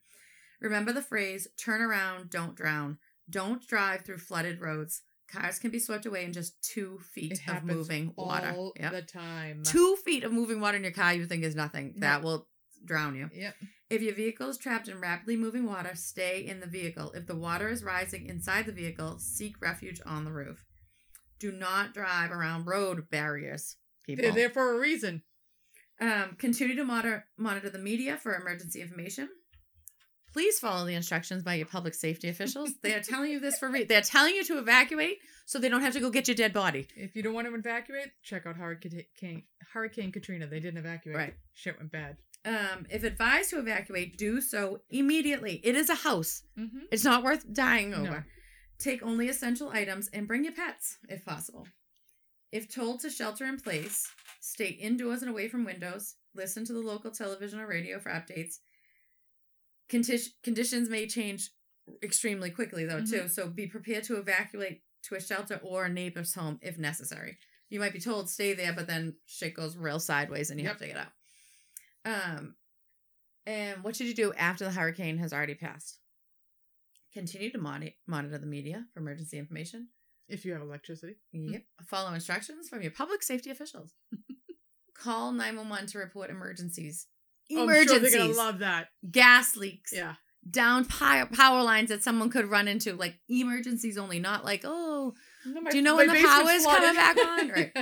Remember 0.61 0.93
the 0.93 1.03
phrase 1.03 1.47
turn 1.59 1.83
around, 1.83 2.31
don't 2.31 2.55
drown. 2.57 2.99
Don't 3.29 3.67
drive 3.67 4.03
through 4.05 4.19
flooded 4.19 4.61
roads. 4.61 5.03
Cars 5.29 5.59
can 5.59 5.71
be 5.71 5.79
swept 5.79 6.07
away 6.07 6.25
in 6.25 6.33
just 6.33 6.61
two 6.63 6.99
feet 6.99 7.33
It 7.33 7.49
of 7.49 7.65
moving 7.65 8.13
water. 8.17 8.51
all 8.51 8.73
Yep. 8.79 8.93
the 8.93 9.03
time. 9.03 9.63
Two 9.63 9.97
feet 10.05 10.25
of 10.25 10.33
moving 10.33 10.61
water 10.61 10.77
in 10.77 10.83
your 10.85 10.93
car 10.93 11.15
you 11.15 11.27
think 11.27 11.45
is 11.45 11.55
nothing. 11.55 11.95
That 12.01 12.23
will 12.23 12.49
drown 12.87 13.15
you. 13.15 13.31
Yep. 13.35 13.55
If 13.91 14.03
your 14.03 14.15
vehicle 14.15 14.49
is 14.49 14.59
trapped 14.59 14.89
in 14.89 15.01
rapidly 15.01 15.37
moving 15.37 15.67
water, 15.67 15.93
stay 15.95 16.45
in 16.45 16.61
the 16.61 16.67
vehicle. 16.67 17.13
If 17.13 17.27
the 17.27 17.37
water 17.37 17.69
is 17.69 17.85
rising 17.85 18.27
inside 18.27 18.67
the 18.67 18.73
vehicle, 18.73 19.19
seek 19.19 19.61
refuge 19.61 20.01
on 20.07 20.25
the 20.25 20.33
roof. 20.33 20.65
Do 21.39 21.53
not 21.53 21.95
drive 21.95 22.31
around 22.31 22.67
road 22.67 23.11
barriers. 23.11 23.77
People. 24.07 24.25
They're 24.25 24.33
there 24.33 24.51
for 24.51 24.75
a 24.75 24.79
reason. 24.81 25.23
Um, 26.01 26.37
continue 26.39 26.77
to 26.77 26.85
monitor 26.85 27.25
monitor 27.39 27.71
the 27.71 27.79
media 27.79 28.17
for 28.17 28.35
emergency 28.35 28.81
information. 28.81 29.29
Please 30.33 30.59
follow 30.59 30.85
the 30.85 30.95
instructions 30.95 31.45
by 31.45 31.55
your 31.55 31.67
public 31.67 31.95
safety 31.95 32.29
officials. 32.29 32.71
they 32.83 32.93
are 32.95 33.01
telling 33.01 33.31
you 33.31 33.39
this 33.39 33.57
for 33.59 33.71
re- 33.71 33.85
they're 33.85 34.01
telling 34.01 34.35
you 34.35 34.43
to 34.45 34.59
evacuate 34.59 35.19
so 35.47 35.61
they 35.61 35.69
don't 35.69 35.83
have 35.83 35.93
to 35.93 36.01
go 36.01 36.11
get 36.11 36.27
your 36.27 36.35
dead 36.35 36.53
body. 36.53 36.89
If 36.97 37.15
you 37.15 37.23
don't 37.23 37.35
want 37.35 37.47
to 37.47 37.55
evacuate, 37.55 38.09
check 38.25 38.45
out 38.45 38.57
Hurricane, 38.57 39.45
Hurricane 39.73 40.11
Katrina. 40.11 40.49
They 40.49 40.59
didn't 40.59 40.79
evacuate. 40.79 41.17
Right. 41.17 41.35
Shit 41.53 41.79
went 41.79 41.93
bad. 41.93 42.17
Um, 42.45 42.87
if 42.91 43.05
advised 43.05 43.51
to 43.51 43.59
evacuate, 43.59 44.19
do 44.19 44.41
so 44.41 44.81
immediately. 44.91 45.61
It 45.65 45.75
is 45.75 45.89
a 45.89 45.95
house. 45.95 46.43
Mm-hmm. 46.59 46.81
It's 46.93 47.05
not 47.05 47.25
worth 47.25 47.51
dying 47.53 47.91
No. 47.91 48.01
over. 48.03 48.27
Take 48.79 49.03
only 49.03 49.29
essential 49.29 49.71
items 49.71 50.09
and 50.13 50.29
bring 50.29 50.45
your 50.45 50.53
pets 50.53 50.99
if 51.09 51.25
possible. 51.25 51.67
If 52.53 52.73
told 52.73 53.01
to 53.01 53.11
shelter 53.11 53.47
in 53.47 53.59
place, 53.59 54.07
stay 54.41 54.69
indoors 54.69 55.23
and 55.23 55.31
away 55.31 55.49
from 55.49 55.65
windows. 55.65 56.17
Listen 56.35 56.65
to 56.67 56.73
the 56.73 56.81
local 56.81 57.11
television 57.11 57.61
or 57.61 57.67
radio 57.67 57.99
for 57.99 58.11
updates. 58.11 58.57
Condi- 59.89 60.33
conditions 60.43 60.89
may 60.89 61.07
change 61.07 61.51
extremely 62.03 62.51
quickly, 62.51 62.85
though, 62.85 63.05
too. 63.05 63.29
So 63.29 63.49
be 63.49 63.67
prepared 63.67 64.05
to 64.05 64.17
evacuate 64.17 64.83
to 65.05 65.15
a 65.15 65.21
shelter 65.21 65.61
or 65.63 65.85
a 65.85 65.89
neighbor's 65.89 66.35
home 66.35 66.59
if 66.63 66.79
necessary. 66.79 67.39
You 67.71 67.81
might 67.81 67.93
be 67.93 68.01
told 68.01 68.29
stay 68.29 68.55
there, 68.55 68.73
but 68.73 68.87
then 68.87 69.17
shit 69.27 69.55
goes 69.55 69.77
real 69.77 70.01
sideways 70.01 70.51
and 70.51 70.61
you 70.61 70.67
have 70.69 70.79
to 70.79 70.87
get 70.87 70.97
out. 70.97 71.13
Um, 72.05 72.55
and 73.47 73.83
what 73.83 73.97
should 73.97 74.07
you 74.07 74.15
do 74.15 74.33
after 74.35 74.65
the 74.65 74.71
hurricane 74.71 75.19
has 75.19 75.33
already 75.33 75.55
passed? 75.55 75.99
Continue 77.13 77.51
to 77.53 77.59
moni- 77.59 77.97
monitor 78.07 78.39
the 78.39 78.47
media 78.47 78.87
for 78.93 79.01
emergency 79.01 79.39
information. 79.39 79.89
If 80.29 80.45
you 80.45 80.53
have 80.55 80.63
electricity. 80.63 81.17
Yep. 81.33 81.63
Follow 81.87 82.13
instructions 82.15 82.69
from 82.69 82.81
your 82.83 82.91
public 82.91 83.23
safety 83.23 83.51
officials. 83.51 83.93
Call 84.97 85.33
911 85.33 85.89
to 85.89 85.99
report 85.99 86.31
emergencies. 86.31 87.07
Oh, 87.53 87.63
I'm 87.63 87.69
sure 87.69 87.75
emergencies, 87.77 88.13
they're 88.13 88.21
gonna 88.23 88.33
love 88.33 88.61
that. 88.61 88.89
gas 89.11 89.55
leaks, 89.55 89.93
Yeah. 89.93 90.15
down 90.49 90.87
power, 90.87 91.27
power 91.27 91.63
lines 91.63 91.91
that 91.91 92.03
someone 92.03 92.31
could 92.31 92.47
run 92.47 92.69
into, 92.69 92.95
like 92.95 93.19
emergencies 93.29 93.99
only, 93.99 94.19
not 94.19 94.45
like, 94.47 94.63
oh, 94.65 95.13
Do 95.45 95.77
you 95.77 95.83
know 95.83 95.97
when 95.97 96.09
the 96.09 96.15
power 96.15 96.51
is 96.51 96.65
coming 96.65 96.95
back 96.95 97.17
on? 97.19 97.49
Right. 97.51 97.73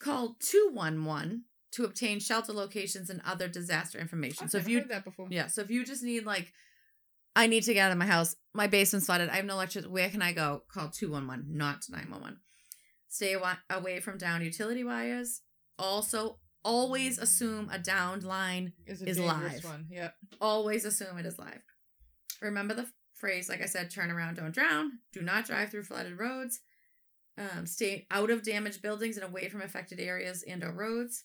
call 0.00 0.36
211 0.40 1.44
to 1.76 1.84
obtain 1.84 2.20
shelter 2.20 2.52
locations 2.52 3.08
and 3.10 3.20
other 3.24 3.48
disaster 3.48 3.98
information. 3.98 4.48
so 4.48 4.58
if 4.58 4.68
you 4.68 4.78
heard 4.80 4.88
that 4.90 5.04
before, 5.04 5.28
Yeah. 5.30 5.46
So 5.46 5.62
if 5.62 5.70
you 5.70 5.84
just 5.84 6.02
need 6.02 6.26
like, 6.26 6.52
I 7.34 7.46
need 7.46 7.62
to 7.64 7.74
get 7.74 7.86
out 7.86 7.92
of 7.92 7.98
my 7.98 8.06
house. 8.06 8.34
My 8.54 8.66
basement's 8.66 9.06
flooded. 9.06 9.28
I 9.28 9.36
have 9.36 9.44
no 9.44 9.54
electricity. 9.54 9.92
Where 9.92 10.08
can 10.08 10.22
I 10.22 10.32
go? 10.32 10.62
Call 10.72 10.88
two 10.88 11.10
one 11.10 11.26
one, 11.26 11.44
not 11.50 11.84
nine 11.90 12.10
one 12.10 12.22
one. 12.22 12.36
Stay 13.08 13.34
awa- 13.36 13.60
away 13.70 14.00
from 14.00 14.18
downed 14.18 14.42
utility 14.44 14.84
wires. 14.84 15.42
Also, 15.78 16.38
always 16.64 17.18
assume 17.18 17.68
a 17.70 17.78
downed 17.78 18.24
line. 18.24 18.72
is, 18.86 19.02
is 19.02 19.18
live. 19.18 19.64
one. 19.64 19.86
Yeah. 19.90 20.10
Always 20.40 20.84
assume 20.86 21.18
it 21.18 21.26
is 21.26 21.38
live. 21.38 21.60
Remember 22.40 22.74
the 22.74 22.86
phrase, 23.14 23.48
like 23.48 23.62
I 23.62 23.66
said, 23.66 23.90
turn 23.90 24.10
around, 24.10 24.36
don't 24.36 24.54
drown. 24.54 24.92
Do 25.12 25.20
not 25.22 25.46
drive 25.46 25.70
through 25.70 25.84
flooded 25.84 26.18
roads. 26.18 26.60
Um, 27.38 27.66
stay 27.66 28.06
out 28.10 28.30
of 28.30 28.42
damaged 28.42 28.80
buildings 28.80 29.16
and 29.18 29.24
away 29.26 29.50
from 29.50 29.60
affected 29.60 30.00
areas 30.00 30.42
and 30.42 30.64
or 30.64 30.72
roads. 30.72 31.24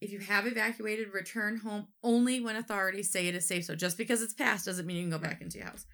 If 0.00 0.12
you 0.12 0.20
have 0.20 0.46
evacuated, 0.46 1.12
return 1.12 1.58
home 1.58 1.88
only 2.02 2.40
when 2.40 2.56
authorities 2.56 3.10
say 3.10 3.26
it 3.26 3.34
is 3.34 3.48
safe. 3.48 3.64
So 3.64 3.74
just 3.74 3.98
because 3.98 4.22
it's 4.22 4.34
passed 4.34 4.66
doesn't 4.66 4.86
mean 4.86 4.96
you 4.96 5.02
can 5.02 5.10
go 5.10 5.18
back 5.18 5.40
into 5.40 5.58
your 5.58 5.66
house. 5.66 5.86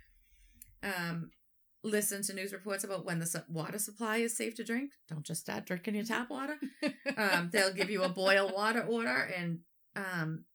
Um, 0.82 1.30
listen 1.82 2.22
to 2.22 2.34
news 2.34 2.52
reports 2.52 2.84
about 2.84 3.04
when 3.04 3.18
the 3.18 3.44
water 3.48 3.78
supply 3.78 4.18
is 4.18 4.36
safe 4.36 4.54
to 4.56 4.64
drink. 4.64 4.92
Don't 5.08 5.24
just 5.24 5.40
start 5.40 5.66
drinking 5.66 5.94
your 5.94 6.04
tap 6.04 6.30
water. 6.30 6.58
Um, 7.16 7.50
they'll 7.52 7.72
give 7.72 7.90
you 7.90 8.02
a 8.02 8.08
boil 8.08 8.50
water 8.52 8.80
order, 8.80 9.30
and 9.36 9.60
um, 9.94 10.46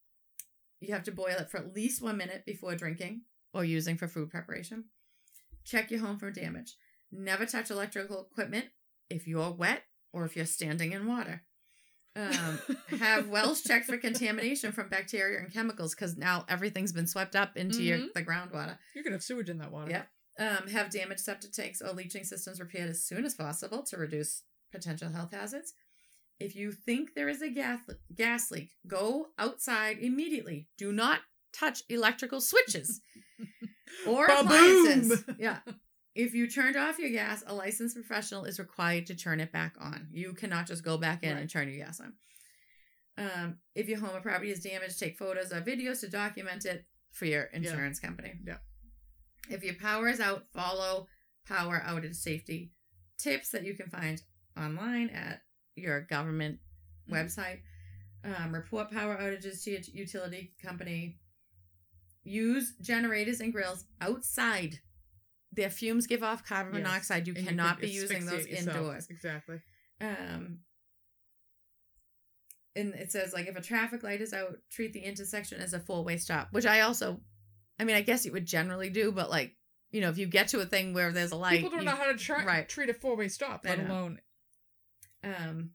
you 0.82 0.93
have 0.93 1.04
to 1.04 1.12
boil 1.12 1.38
it 1.39 1.50
for 1.50 1.58
at 1.58 1.74
least 1.74 2.02
one 2.02 2.18
minute 2.18 2.43
before 2.45 2.76
drinking 2.76 3.22
or 3.54 3.64
using 3.64 3.95
for 3.95 4.10
food 4.10 4.30
preparation. 4.30 4.86
Check 5.64 5.89
your 5.89 6.02
home 6.02 6.18
for 6.18 6.32
damage. 6.32 6.76
Never 7.14 7.45
touch 7.45 7.72
electrical 7.72 8.28
equipment 8.30 8.66
if 9.10 9.26
you're 9.26 9.52
wet 9.52 9.84
or 10.12 10.26
if 10.26 10.36
you're 10.36 10.45
standing 10.45 10.91
in 10.91 11.08
water. 11.08 11.43
Um, 12.16 12.60
have 12.99 13.30
wells 13.30 13.62
checked 13.62 13.86
for 13.86 13.95
contamination 13.97 14.72
from 14.72 14.89
bacteria 14.89 15.39
and 15.39 15.53
chemicals 15.53 15.93
because 15.95 16.18
now 16.18 16.43
everything's 16.49 16.91
been 16.91 17.07
swept 17.07 17.36
up 17.36 17.55
into 17.55 17.82
your 17.84 17.97
Mhm. 17.99 18.14
the 18.14 18.24
groundwater. 18.24 18.78
You're 18.93 19.03
gonna 19.03 19.16
have 19.16 19.24
sewage 19.24 19.49
in 19.49 19.60
that 19.60 19.72
water. 19.72 19.91
Yep. 19.91 20.10
Um, 20.39 20.68
have 20.70 20.89
damaged 20.89 21.22
septic 21.22 21.51
tanks 21.51 21.82
or 21.82 21.93
leaching 21.93 22.24
systems 22.24 22.60
repaired 22.60 22.89
as 22.89 23.03
soon 23.03 23.26
as 23.26 23.36
possible 23.36 23.84
to 23.84 23.97
reduce 23.97 24.43
potential 24.72 25.10
health 25.10 25.32
hazards. 25.32 25.74
If 26.39 26.55
you 26.55 26.72
think 26.72 27.14
there 27.14 27.30
is 27.30 27.41
a 27.41 27.49
gas 27.49 27.80
gas 28.16 28.49
leak, 28.49 28.72
go 28.88 29.28
outside 29.38 29.99
immediately. 29.99 30.68
Do 30.78 30.91
not 30.91 31.22
touch 31.53 31.84
electrical 31.89 32.41
switches 32.41 33.01
or 34.07 34.26
appliances. 34.28 35.24
Yeah. 35.38 35.60
If 36.16 36.34
you 36.34 36.49
turned 36.49 36.76
off 36.76 36.99
your 36.99 37.12
gas, 37.12 37.43
a 37.45 37.53
licensed 37.53 37.95
professional 37.95 38.45
is 38.45 38.60
required 38.60 39.05
to 39.07 39.16
turn 39.16 39.39
it 39.39 39.51
back 39.51 39.76
on. 39.80 40.07
You 40.12 40.34
cannot 40.34 40.68
just 40.68 40.84
go 40.84 40.97
back 40.97 41.24
in 41.24 41.38
and 41.38 41.49
turn 41.49 41.70
your 41.70 41.86
gas 41.86 41.99
on. 41.99 42.14
Um, 43.18 43.57
if 43.76 43.88
your 43.88 43.99
home 43.99 44.16
or 44.16 44.22
property 44.22 44.51
is 44.51 44.62
damaged, 44.64 44.99
take 44.99 45.18
photos 45.18 45.51
or 45.51 45.62
videos 45.62 45.99
to 46.01 46.10
document 46.10 46.66
it 46.66 46.86
for 47.12 47.26
your 47.26 47.43
insurance 47.43 47.99
company. 47.99 48.34
Yeah. 48.45 48.57
If 49.49 49.64
your 49.64 49.76
power 49.76 50.07
is 50.10 50.20
out, 50.20 50.45
follow 50.53 51.07
power 51.45 51.82
outage 51.86 52.16
safety 52.16 52.72
tips 53.18 53.49
that 53.49 53.66
you 53.66 53.76
can 53.76 53.89
find 53.89 54.22
online 54.57 55.10
at 55.10 55.41
your 55.76 56.01
government 56.01 56.60
Mhm. 57.07 57.14
website. 57.14 57.62
Um, 58.24 58.53
report 58.53 58.91
power 58.91 59.18
outages 59.18 59.64
to 59.64 59.72
your 59.72 59.82
utility 59.93 60.53
company. 60.62 61.20
Use 62.24 62.76
generators 62.82 63.39
and 63.39 63.51
grills 63.51 63.86
outside. 64.01 64.80
Their 65.52 65.70
fumes 65.70 66.06
give 66.08 66.22
off 66.24 66.45
carbon 66.45 66.76
Yes. 66.76 66.84
monoxide. 66.84 67.28
You 67.28 67.34
And 67.36 67.47
cannot 67.47 67.80
could 67.80 67.88
be 67.88 67.91
using 67.91 68.26
those 68.26 68.45
yourself. 68.47 68.76
indoors. 68.78 69.08
Exactly. 69.10 69.62
Um, 70.00 70.60
and 72.76 72.93
it 72.93 73.12
says 73.12 73.34
like 73.34 73.47
if 73.47 73.56
a 73.56 73.62
traffic 73.62 74.04
light 74.04 74.22
is 74.22 74.34
out, 74.34 74.58
treat 74.72 74.93
the 74.93 75.00
intersection 75.00 75.60
as 75.60 75.74
a 75.74 75.80
four 75.80 76.04
way 76.04 76.18
stop. 76.18 76.50
Which 76.52 76.66
I 76.66 76.82
also, 76.82 77.20
I 77.80 77.84
mean, 77.84 77.95
I 77.95 78.02
guess 78.02 78.26
you 78.26 78.32
would 78.32 78.45
generally 78.45 78.89
do, 78.89 79.12
but 79.12 79.30
like 79.30 79.56
you 79.91 80.02
know, 80.02 80.10
if 80.10 80.20
you 80.20 80.28
get 80.28 80.50
to 80.50 80.60
a 80.60 80.66
thing 80.68 80.93
where 80.93 81.12
there's 81.12 81.32
a 81.32 81.36
light, 81.36 81.58
People 81.62 81.72
don't 81.72 81.80
you- 81.80 81.86
know 81.86 81.95
how 81.95 82.12
to 82.12 82.16
try, 82.18 82.45
right. 82.45 82.70
treat 82.70 82.89
a 82.91 82.93
four 82.93 83.16
way 83.16 83.28
stop, 83.28 83.66
let 83.66 83.80
alone. 83.80 84.20
Um, 85.24 85.72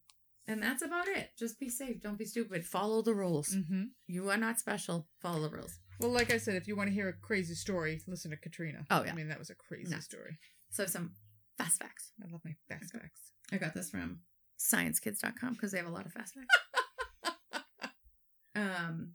and 0.46 0.62
that's 0.62 0.82
about 0.82 1.08
it. 1.08 1.30
Just 1.36 1.58
be 1.58 1.68
safe. 1.68 2.00
Don't 2.00 2.16
be 2.16 2.24
stupid. 2.24 2.64
Follow 2.64 3.02
the 3.02 3.12
rules. 3.14 3.52
hmm 3.54 3.84
You 4.06 4.30
are 4.30 4.36
not 4.36 4.60
special. 4.60 5.08
Follow 5.20 5.48
the 5.48 5.56
rules. 5.56 5.80
Well, 6.00 6.10
like 6.10 6.32
I 6.32 6.38
said, 6.38 6.56
if 6.56 6.66
you 6.68 6.76
want 6.76 6.88
to 6.88 6.94
hear 6.94 7.08
a 7.08 7.12
crazy 7.12 7.54
story, 7.54 8.00
listen 8.06 8.30
to 8.30 8.36
Katrina. 8.36 8.84
Oh, 8.90 9.04
yeah. 9.04 9.12
I 9.12 9.14
mean, 9.14 9.28
that 9.28 9.38
was 9.38 9.50
a 9.50 9.54
crazy 9.54 9.92
No. 9.92 10.00
story. 10.00 10.38
So 10.70 10.86
some 10.86 11.12
fast 11.56 11.80
facts. 11.80 12.12
I 12.22 12.30
love 12.30 12.40
my 12.44 12.54
fast 12.68 12.94
Okay. 12.94 13.02
facts. 13.02 13.32
I 13.52 13.58
got 13.58 13.74
this 13.74 13.90
from 13.90 14.20
sciencekids.com 14.58 15.54
because 15.54 15.70
they 15.72 15.78
have 15.78 15.86
a 15.86 15.90
lot 15.90 16.06
of 16.06 16.12
fast 16.12 16.34
facts. 16.34 17.44
um, 18.56 19.12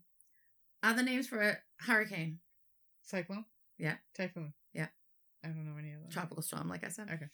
other 0.84 1.04
names 1.04 1.28
for 1.28 1.42
a 1.42 1.58
hurricane, 1.82 2.40
Cyclone? 3.04 3.46
Yeah. 3.78 3.96
Typhoon? 4.16 4.54
Yeah. 4.74 4.88
I 5.44 5.48
don't 5.48 5.66
know 5.66 5.78
any 5.78 5.92
of 5.94 6.02
them. 6.02 6.10
tropical 6.12 6.42
storm, 6.44 6.70
like 6.70 6.86
I 6.86 6.90
said. 6.90 7.10
Okay. 7.12 7.28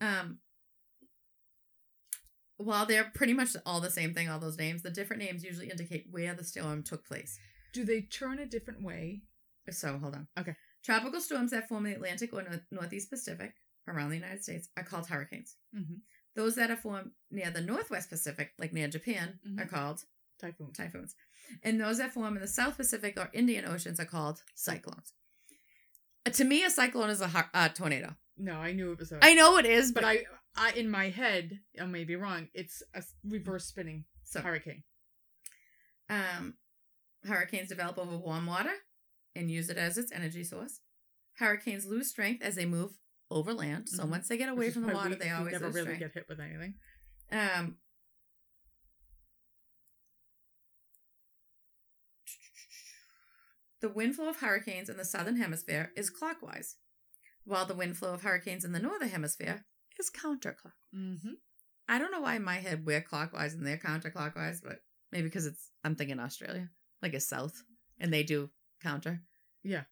Um, 0.00 0.38
while 2.56 2.86
they're 2.86 3.10
pretty 3.14 3.32
much 3.32 3.50
all 3.66 3.80
the 3.80 3.90
same 3.90 4.14
thing, 4.14 4.28
all 4.28 4.38
those 4.38 4.58
names, 4.58 4.82
the 4.82 4.90
different 4.90 5.22
names 5.22 5.44
usually 5.44 5.70
indicate 5.70 6.06
where 6.10 6.34
the 6.34 6.44
storm 6.44 6.82
took 6.82 7.04
place. 7.06 7.38
Do 7.74 7.84
they 7.84 8.00
turn 8.00 8.38
a 8.38 8.46
different 8.46 8.82
way? 8.82 9.22
So 9.70 9.98
hold 9.98 10.14
on. 10.14 10.28
Okay. 10.38 10.54
Tropical 10.82 11.20
storms 11.20 11.50
that 11.50 11.68
form 11.68 11.84
in 11.86 11.90
the 11.92 11.96
Atlantic 11.96 12.32
or 12.32 12.42
North- 12.42 12.66
Northeast 12.70 13.10
Pacific 13.10 13.52
around 13.88 14.08
the 14.10 14.16
United 14.16 14.42
States 14.42 14.68
are 14.76 14.82
called 14.84 15.06
hurricanes. 15.08 15.56
Mm-hmm. 15.76 15.94
Those 16.36 16.54
that 16.56 16.70
are 16.70 16.76
formed 16.76 17.10
near 17.30 17.50
the 17.50 17.60
Northwest 17.60 18.08
Pacific, 18.10 18.52
like 18.58 18.72
near 18.72 18.88
Japan, 18.88 19.38
Mhm. 19.46 19.60
are 19.60 19.66
called 19.66 20.04
Typhoon. 20.40 20.72
typhoons. 20.72 21.14
And 21.62 21.80
those 21.80 21.98
that 21.98 22.12
form 22.12 22.36
in 22.36 22.42
the 22.42 22.48
South 22.48 22.76
Pacific 22.76 23.18
or 23.18 23.30
Indian 23.32 23.64
Oceans 23.66 24.00
are 24.00 24.04
called 24.04 24.42
cyclones. 24.54 25.12
Uh, 26.26 26.30
to 26.30 26.44
me, 26.44 26.64
a 26.64 26.70
cyclone 26.70 27.10
is 27.10 27.20
a 27.20 27.28
hu- 27.28 27.50
uh, 27.54 27.68
tornado. 27.68 28.16
No, 28.36 28.54
I 28.54 28.72
knew 28.72 28.92
it 28.92 28.98
was 28.98 29.12
a. 29.12 29.18
I 29.22 29.34
know 29.34 29.58
it 29.58 29.66
is, 29.66 29.92
but 29.92 30.02
but 30.02 30.08
I, 30.08 30.24
I, 30.56 30.72
in 30.72 30.90
my 30.90 31.08
head, 31.10 31.60
I 31.80 31.84
may 31.86 32.04
be 32.04 32.16
wrong. 32.16 32.48
It's 32.54 32.82
a 32.94 33.02
reverse 33.24 33.66
spinning 33.66 34.04
so 34.24 34.40
hurricane. 34.40 34.82
um, 36.10 36.54
hurricanes 37.26 37.68
develop 37.68 37.98
over 37.98 38.16
warm 38.16 38.46
water 38.46 38.72
and 39.34 39.50
use 39.50 39.68
it 39.70 39.76
as 39.76 39.98
its 39.98 40.12
energy 40.12 40.44
source. 40.44 40.80
Hurricanes 41.38 41.86
lose 41.86 42.08
strength 42.10 42.42
as 42.42 42.54
they 42.54 42.66
move 42.66 42.92
over 43.30 43.52
land. 43.52 43.88
So 43.88 44.04
Mhm. 44.04 44.10
once 44.10 44.28
they 44.28 44.36
get 44.36 44.48
away 44.48 44.70
from 44.70 44.82
the 44.86 44.94
water, 44.94 45.10
we- 45.10 45.16
they 45.16 45.30
always 45.30 45.52
never 45.52 45.70
really 45.70 45.82
strength. 45.94 45.98
get 46.00 46.12
hit 46.12 46.28
with 46.28 46.40
anything. 46.40 46.78
Um, 47.32 47.78
the 53.80 53.88
wind 53.88 54.14
flow 54.16 54.28
of 54.28 54.38
hurricanes 54.40 54.88
in 54.88 54.96
the 54.96 55.04
southern 55.04 55.36
hemisphere 55.36 55.92
is 55.96 56.10
clockwise, 56.10 56.76
while 57.44 57.66
the 57.66 57.74
wind 57.74 57.96
flow 57.96 58.14
of 58.14 58.22
hurricanes 58.22 58.64
in 58.64 58.72
the 58.72 58.78
northern 58.78 59.08
hemisphere 59.08 59.64
is 59.98 60.10
counterclockwise. 60.10 60.72
Mm-hmm. 60.94 61.32
I 61.88 61.98
don't 61.98 62.10
know 62.12 62.20
why 62.20 62.36
in 62.36 62.44
my 62.44 62.56
head 62.56 62.86
we're 62.86 63.02
clockwise 63.02 63.52
and 63.54 63.66
they're 63.66 63.76
counterclockwise, 63.76 64.62
but 64.62 64.78
maybe 65.12 65.28
because 65.28 65.46
it's 65.46 65.70
I'm 65.82 65.96
thinking 65.96 66.18
Australia, 66.18 66.70
like 67.04 67.14
it's 67.14 67.28
south, 67.28 67.62
and 68.00 68.12
they 68.12 68.22
do 68.24 68.50
counter. 68.82 69.20
Yeah. 69.62 69.82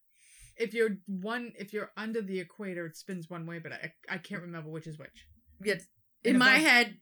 If 0.56 0.74
you're 0.74 0.96
one, 1.06 1.52
if 1.58 1.72
you're 1.72 1.90
under 1.96 2.20
the 2.20 2.40
equator, 2.40 2.86
it 2.86 2.96
spins 2.96 3.30
one 3.30 3.46
way, 3.46 3.58
but 3.58 3.72
I, 3.72 3.92
I 4.08 4.18
can't 4.18 4.42
remember 4.42 4.68
which 4.70 4.86
is 4.86 4.98
which. 4.98 5.26
Yet 5.64 5.82
And 6.24 6.34
in 6.34 6.38
my 6.38 6.54
above- 6.56 6.66
head, 6.68 6.96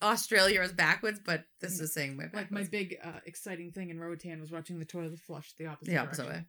Australia 0.00 0.62
is 0.62 0.72
backwards, 0.72 1.20
but 1.24 1.44
this 1.60 1.80
is 1.80 1.92
saying 1.92 2.16
we're 2.16 2.30
Like 2.32 2.50
my 2.52 2.62
big 2.64 2.96
uh, 3.02 3.18
exciting 3.26 3.72
thing 3.72 3.90
in 3.90 3.98
Roatan 3.98 4.40
was 4.40 4.50
watching 4.52 4.78
the 4.78 4.84
toilet 4.84 5.18
flush 5.18 5.52
the 5.58 5.66
opposite. 5.66 5.90
the 5.90 5.96
opposite 5.98 6.26
way. 6.28 6.44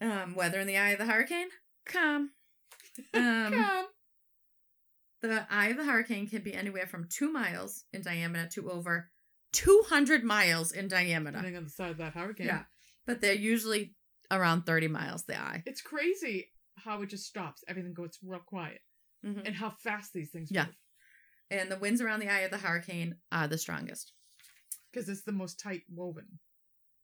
um, 0.02 0.34
weather 0.34 0.60
in 0.60 0.66
the 0.66 0.76
eye 0.76 0.90
of 0.90 0.98
the 0.98 1.06
hurricane, 1.06 1.48
calm. 1.86 2.30
Um, 3.14 3.52
Come. 3.52 3.86
the 5.22 5.46
eye 5.48 5.68
of 5.68 5.78
the 5.78 5.84
hurricane 5.84 6.26
can 6.28 6.42
be 6.42 6.52
anywhere 6.52 6.86
from 6.86 7.06
two 7.08 7.32
miles 7.32 7.84
in 7.94 8.02
diameter 8.02 8.46
to 8.54 8.70
over 8.70 9.10
two 9.52 9.82
hundred 9.88 10.24
miles 10.24 10.72
in 10.72 10.88
diameter. 10.88 11.36
Depending 11.36 11.56
on 11.56 11.64
the 11.64 11.70
side 11.70 11.90
of 11.90 11.98
that 11.98 12.14
hurricane. 12.14 12.46
Yeah, 12.46 12.64
but 13.06 13.20
they're 13.20 13.34
usually 13.34 13.94
around 14.30 14.62
thirty 14.62 14.88
miles. 14.88 15.24
The 15.24 15.36
eye. 15.38 15.62
It's 15.66 15.80
crazy 15.82 16.50
how 16.76 17.02
it 17.02 17.08
just 17.10 17.26
stops. 17.26 17.62
Everything 17.68 17.92
goes 17.94 18.18
real 18.22 18.40
quiet. 18.40 18.80
Mhm. 19.24 19.46
And 19.46 19.54
how 19.54 19.70
fast 19.70 20.12
these 20.12 20.30
things 20.30 20.50
Yeah. 20.50 20.66
move. 20.66 20.74
and 21.50 21.70
the 21.70 21.78
winds 21.78 22.00
around 22.00 22.20
the 22.20 22.30
eye 22.30 22.40
of 22.40 22.50
the 22.50 22.56
hurricane 22.58 23.16
are 23.30 23.46
the 23.46 23.58
strongest. 23.58 24.12
Because 24.90 25.06
it's 25.08 25.22
the 25.24 25.32
most 25.32 25.60
tight 25.60 25.82
woven. 25.90 26.38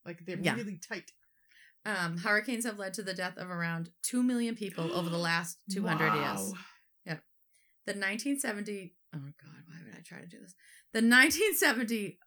Like 0.06 0.24
they're 0.24 0.38
Yeah. 0.38 0.54
really 0.54 0.78
tight. 0.78 1.12
Um, 1.84 2.16
hurricanes 2.16 2.64
have 2.64 2.78
led 2.78 2.94
to 2.94 3.02
the 3.02 3.12
death 3.14 3.36
of 3.36 3.50
around 3.50 3.92
2 4.02 4.22
million 4.22 4.56
people 4.56 4.90
over 4.92 5.10
the 5.10 5.18
last 5.18 5.58
200 5.70 6.14
years. 6.14 6.52
Wow. 6.52 6.58
The 7.86 7.94
1970, 7.94 8.96
oh 9.14 9.18
God, 9.18 9.62
why 9.66 9.76
would 9.84 9.94
I 9.94 10.00
try 10.02 10.20
to 10.20 10.26
do 10.26 10.38
this? 10.40 10.54
The 10.92 11.00
1970 11.00 12.18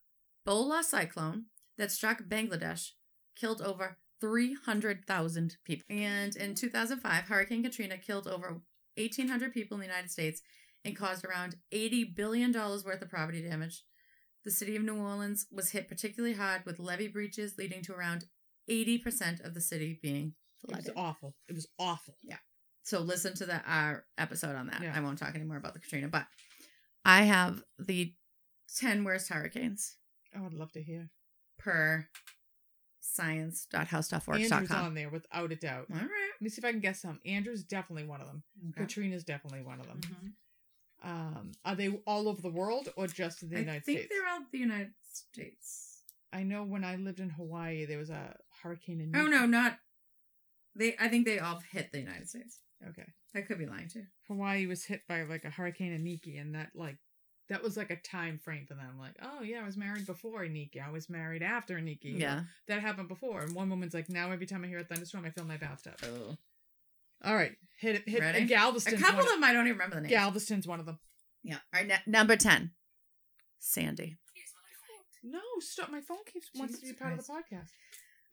Bhola 0.47 0.83
cyclone 0.83 1.45
that 1.77 1.91
struck 1.91 2.23
Bangladesh 2.23 2.91
killed 3.35 3.61
over 3.61 3.97
300,000 4.19 5.57
people. 5.65 5.83
And 5.89 6.35
in 6.35 6.55
2005, 6.55 7.23
Hurricane 7.23 7.63
Katrina 7.63 7.97
killed 7.97 8.27
over 8.27 8.61
1,800 8.95 9.53
people 9.53 9.75
in 9.75 9.81
the 9.81 9.87
United 9.87 10.11
States 10.11 10.41
and 10.85 10.95
caused 10.95 11.25
around 11.25 11.55
$80 11.73 12.15
billion 12.15 12.53
worth 12.53 13.01
of 13.01 13.09
property 13.09 13.41
damage. 13.41 13.83
The 14.43 14.51
city 14.51 14.75
of 14.75 14.83
New 14.83 14.95
Orleans 14.95 15.47
was 15.51 15.71
hit 15.71 15.87
particularly 15.87 16.35
hard 16.35 16.65
with 16.65 16.79
levee 16.79 17.07
breaches, 17.07 17.55
leading 17.57 17.83
to 17.83 17.93
around 17.93 18.25
80% 18.69 19.45
of 19.45 19.53
the 19.53 19.61
city 19.61 19.99
being 20.01 20.33
It 20.67 20.75
was 20.75 20.89
awful. 20.95 21.35
It 21.47 21.55
was 21.55 21.67
awful. 21.79 22.15
Yeah. 22.23 22.37
So 22.83 22.99
listen 22.99 23.35
to 23.35 23.45
the 23.45 23.61
our 23.67 24.05
episode 24.17 24.55
on 24.55 24.67
that. 24.67 24.81
Yeah. 24.81 24.93
I 24.95 24.99
won't 25.01 25.19
talk 25.19 25.35
anymore 25.35 25.57
about 25.57 25.73
the 25.73 25.79
Katrina, 25.79 26.07
but 26.07 26.25
I 27.05 27.23
have 27.23 27.63
the 27.77 28.13
10 28.79 29.03
worst 29.03 29.29
hurricanes 29.29 29.97
Oh, 30.35 30.45
I'd 30.45 30.53
love 30.53 30.71
to 30.73 30.81
hear. 30.83 31.09
per 31.57 32.07
Andrew's 34.35 34.71
on 34.85 34.93
there 34.93 35.09
without 35.09 35.51
a 35.51 35.55
doubt. 35.55 35.87
All 35.91 35.97
right. 35.99 36.07
Let 36.33 36.41
me 36.41 36.49
see 36.49 36.59
if 36.59 36.65
I 36.65 36.71
can 36.71 36.79
guess 36.79 37.01
some. 37.01 37.19
Andrew's 37.25 37.63
definitely 37.63 38.07
one 38.07 38.21
of 38.21 38.27
them. 38.27 38.43
Okay. 38.69 38.81
Katrina's 38.81 39.23
definitely 39.23 39.61
one 39.63 39.79
of 39.79 39.87
them. 39.87 40.01
Mhm. 40.01 40.33
Um, 41.03 41.51
are 41.65 41.75
they 41.75 41.89
all 42.05 42.27
over 42.27 42.41
the 42.41 42.49
world 42.51 42.89
or 42.95 43.07
just 43.07 43.41
in 43.43 43.49
the 43.49 43.57
I 43.57 43.61
United 43.61 43.83
States? 43.83 43.97
I 43.97 43.99
think 44.01 44.09
they're 44.11 44.29
all 44.29 44.45
the 44.51 44.57
United 44.59 44.93
States. 45.01 46.03
I 46.31 46.43
know 46.43 46.63
when 46.63 46.83
I 46.83 46.95
lived 46.95 47.19
in 47.19 47.29
Hawaii, 47.31 47.85
there 47.85 47.97
was 47.97 48.09
a 48.11 48.37
hurricane 48.61 49.01
in. 49.01 49.15
Oh 49.15 49.27
no, 49.27 49.45
not 49.45 49.79
they. 50.75 50.95
I 50.99 51.07
think 51.09 51.25
they 51.25 51.39
all 51.39 51.59
hit 51.71 51.91
the 51.91 51.99
United 51.99 52.29
States. 52.29 52.59
Okay. 52.87 53.05
I 53.35 53.41
could 53.41 53.57
be 53.59 53.65
lying 53.65 53.87
too. 53.87 54.05
Hawaii 54.27 54.65
was 54.67 54.85
hit 54.85 55.01
by 55.07 55.23
like 55.23 55.43
a 55.43 55.49
hurricane 55.49 55.91
Iniki, 55.97 56.39
and 56.39 56.55
that 56.55 56.71
like 56.75 56.97
that 57.51 57.61
was 57.61 57.75
like 57.75 57.91
a 57.91 57.97
time 57.97 58.39
frame 58.39 58.65
for 58.65 58.75
them. 58.75 58.97
Like, 58.97 59.15
oh 59.21 59.43
yeah, 59.43 59.61
I 59.61 59.65
was 59.65 59.75
married 59.75 60.05
before 60.05 60.41
Iniki. 60.41 60.81
I 60.85 60.89
was 60.89 61.09
married 61.09 61.43
after 61.43 61.75
Iniki. 61.75 62.17
Yeah. 62.17 62.43
that 62.67 62.79
happened 62.79 63.09
before. 63.09 63.41
And 63.41 63.53
one 63.53 63.69
woman's 63.69 63.93
like, 63.93 64.09
now 64.09 64.31
every 64.31 64.45
time 64.45 64.63
I 64.63 64.67
hear 64.67 64.79
a 64.79 64.83
thunderstorm, 64.85 65.25
I 65.25 65.31
fill 65.31 65.43
my 65.45 65.57
bathtub. 65.57 65.95
Oh. 66.03 66.37
All 67.23 67.35
right, 67.35 67.51
hit 67.79 67.95
it. 67.97 68.09
Hit 68.09 68.21
Ready? 68.21 68.39
and 68.39 68.51
A 68.51 68.97
couple 68.97 69.21
of 69.21 69.27
them 69.29 69.43
I 69.43 69.53
don't 69.53 69.67
even 69.67 69.73
remember 69.73 69.95
the 69.97 70.01
names. 70.01 70.11
Galveston's 70.11 70.65
one 70.65 70.79
of 70.79 70.85
them. 70.85 70.97
Yeah. 71.43 71.57
All 71.73 71.81
right. 71.81 71.91
n- 71.91 71.99
number 72.07 72.35
ten. 72.35 72.71
Sandy. 73.59 74.17
No, 75.23 75.39
stop! 75.59 75.91
My 75.91 76.01
phone 76.01 76.17
keeps 76.31 76.49
wants 76.55 76.79
to 76.79 76.85
be 76.87 76.93
part 76.93 77.13
of 77.13 77.19
the 77.19 77.31
podcast. 77.31 77.67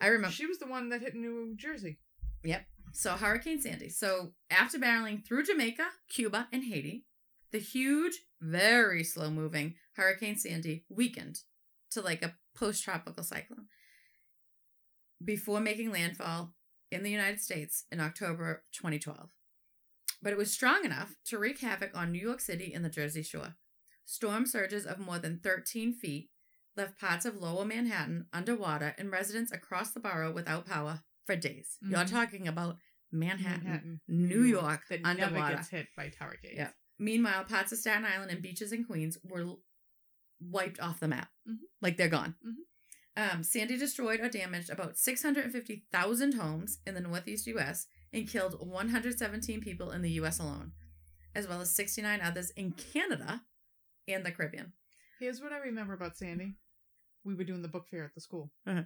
I 0.00 0.06
remember. 0.06 0.32
She 0.32 0.46
was 0.46 0.58
the 0.58 0.66
one 0.66 0.88
that 0.88 1.02
hit 1.02 1.14
New 1.14 1.54
Jersey. 1.54 1.98
Yep. 2.44 2.64
So 2.92 3.12
Hurricane 3.12 3.60
Sandy. 3.60 3.90
So 3.90 4.32
after 4.50 4.78
barreling 4.78 5.26
through 5.26 5.42
Jamaica, 5.44 5.84
Cuba, 6.08 6.48
and 6.50 6.64
Haiti, 6.64 7.04
the 7.51 7.59
huge, 7.59 8.20
very 8.40 9.03
slow 9.05 9.30
moving 9.30 9.74
Hurricane 9.94 10.36
Sandy 10.36 10.84
weakened 10.88 11.40
to 11.90 12.01
like 12.01 12.22
a 12.22 12.36
post 12.55 12.84
tropical 12.84 13.22
cyclone 13.24 13.66
before 15.24 15.61
making 15.61 15.90
landfall 15.90 16.55
in 16.90 17.03
the 17.03 17.11
United 17.11 17.40
States 17.40 17.84
in 17.90 18.01
October 18.01 18.64
2012. 18.72 19.30
But 20.22 20.32
it 20.32 20.38
was 20.38 20.53
strong 20.53 20.84
enough 20.84 21.14
to 21.26 21.38
wreak 21.38 21.61
havoc 21.61 21.96
on 21.96 22.12
New 22.12 22.20
York 22.20 22.40
City 22.40 22.72
and 22.74 22.84
the 22.84 22.88
Jersey 22.90 23.22
Shore. 23.22 23.57
Storm 24.05 24.46
surges 24.46 24.86
of 24.86 24.99
more 24.99 25.18
than 25.18 25.38
13 25.38 25.92
feet 25.94 26.30
left 26.76 26.99
parts 26.99 27.24
of 27.24 27.36
lower 27.36 27.64
Manhattan 27.64 28.26
underwater 28.32 28.94
and 28.99 29.11
residents 29.11 29.53
across 29.53 29.90
the 29.92 30.01
borough 30.01 30.32
without 30.32 30.66
power 30.66 31.03
for 31.26 31.36
days. 31.36 31.76
You're 31.82 32.01
Mhm. 32.01 32.11
talking 32.11 32.49
about 32.49 32.78
Manhattan, 33.11 33.64
Manhattan, 33.64 34.01
New 34.07 34.42
York, 34.42 34.86
that 34.88 35.01
underwater. 35.05 35.34
never 35.40 35.57
gets 35.57 35.68
hit 35.68 35.88
by 35.96 36.11
hurricanes. 36.11 36.57
Yeah. 36.57 36.72
Meanwhile, 36.99 37.44
parts 37.44 37.72
of 37.72 37.78
Staten 37.78 38.05
Island 38.05 38.30
and 38.30 38.42
beaches 38.42 38.72
in 38.72 38.84
Queens 38.84 39.18
were 39.22 39.55
wiped 40.40 40.80
off 40.80 41.01
the 41.01 41.09
map. 41.09 41.30
Mhm. 41.49 41.59
Like 41.80 41.96
they're 41.96 42.09
gone. 42.09 42.34
Mhm. 42.44 42.55
Um, 43.16 43.42
Sandy 43.42 43.76
destroyed 43.76 44.20
or 44.20 44.28
damaged 44.28 44.70
about 44.70 44.96
650,000 44.96 46.34
homes 46.34 46.78
in 46.86 46.94
the 46.94 47.01
Northeast 47.01 47.46
U.S. 47.49 47.86
and 48.12 48.28
killed 48.28 48.61
117 48.61 49.61
people 49.61 49.90
in 49.90 50.03
the 50.03 50.12
U.S. 50.12 50.38
alone, 50.38 50.72
as 51.34 51.46
well 51.49 51.61
as 51.61 51.74
69 51.74 52.20
others 52.20 52.51
in 52.51 52.72
Canada 52.72 53.44
and 54.07 54.24
the 54.24 54.30
Caribbean. 54.30 54.72
Here's 55.18 55.40
what 55.40 55.53
I 55.53 55.59
remember 55.59 55.94
about 55.94 56.16
Sandy. 56.16 56.55
We 57.24 57.34
were 57.34 57.42
doing 57.44 57.62
the 57.62 57.68
book 57.68 57.88
fair 57.88 58.05
at 58.05 58.14
the 58.14 58.20
school. 58.20 58.53
Uh-huh. 58.66 58.84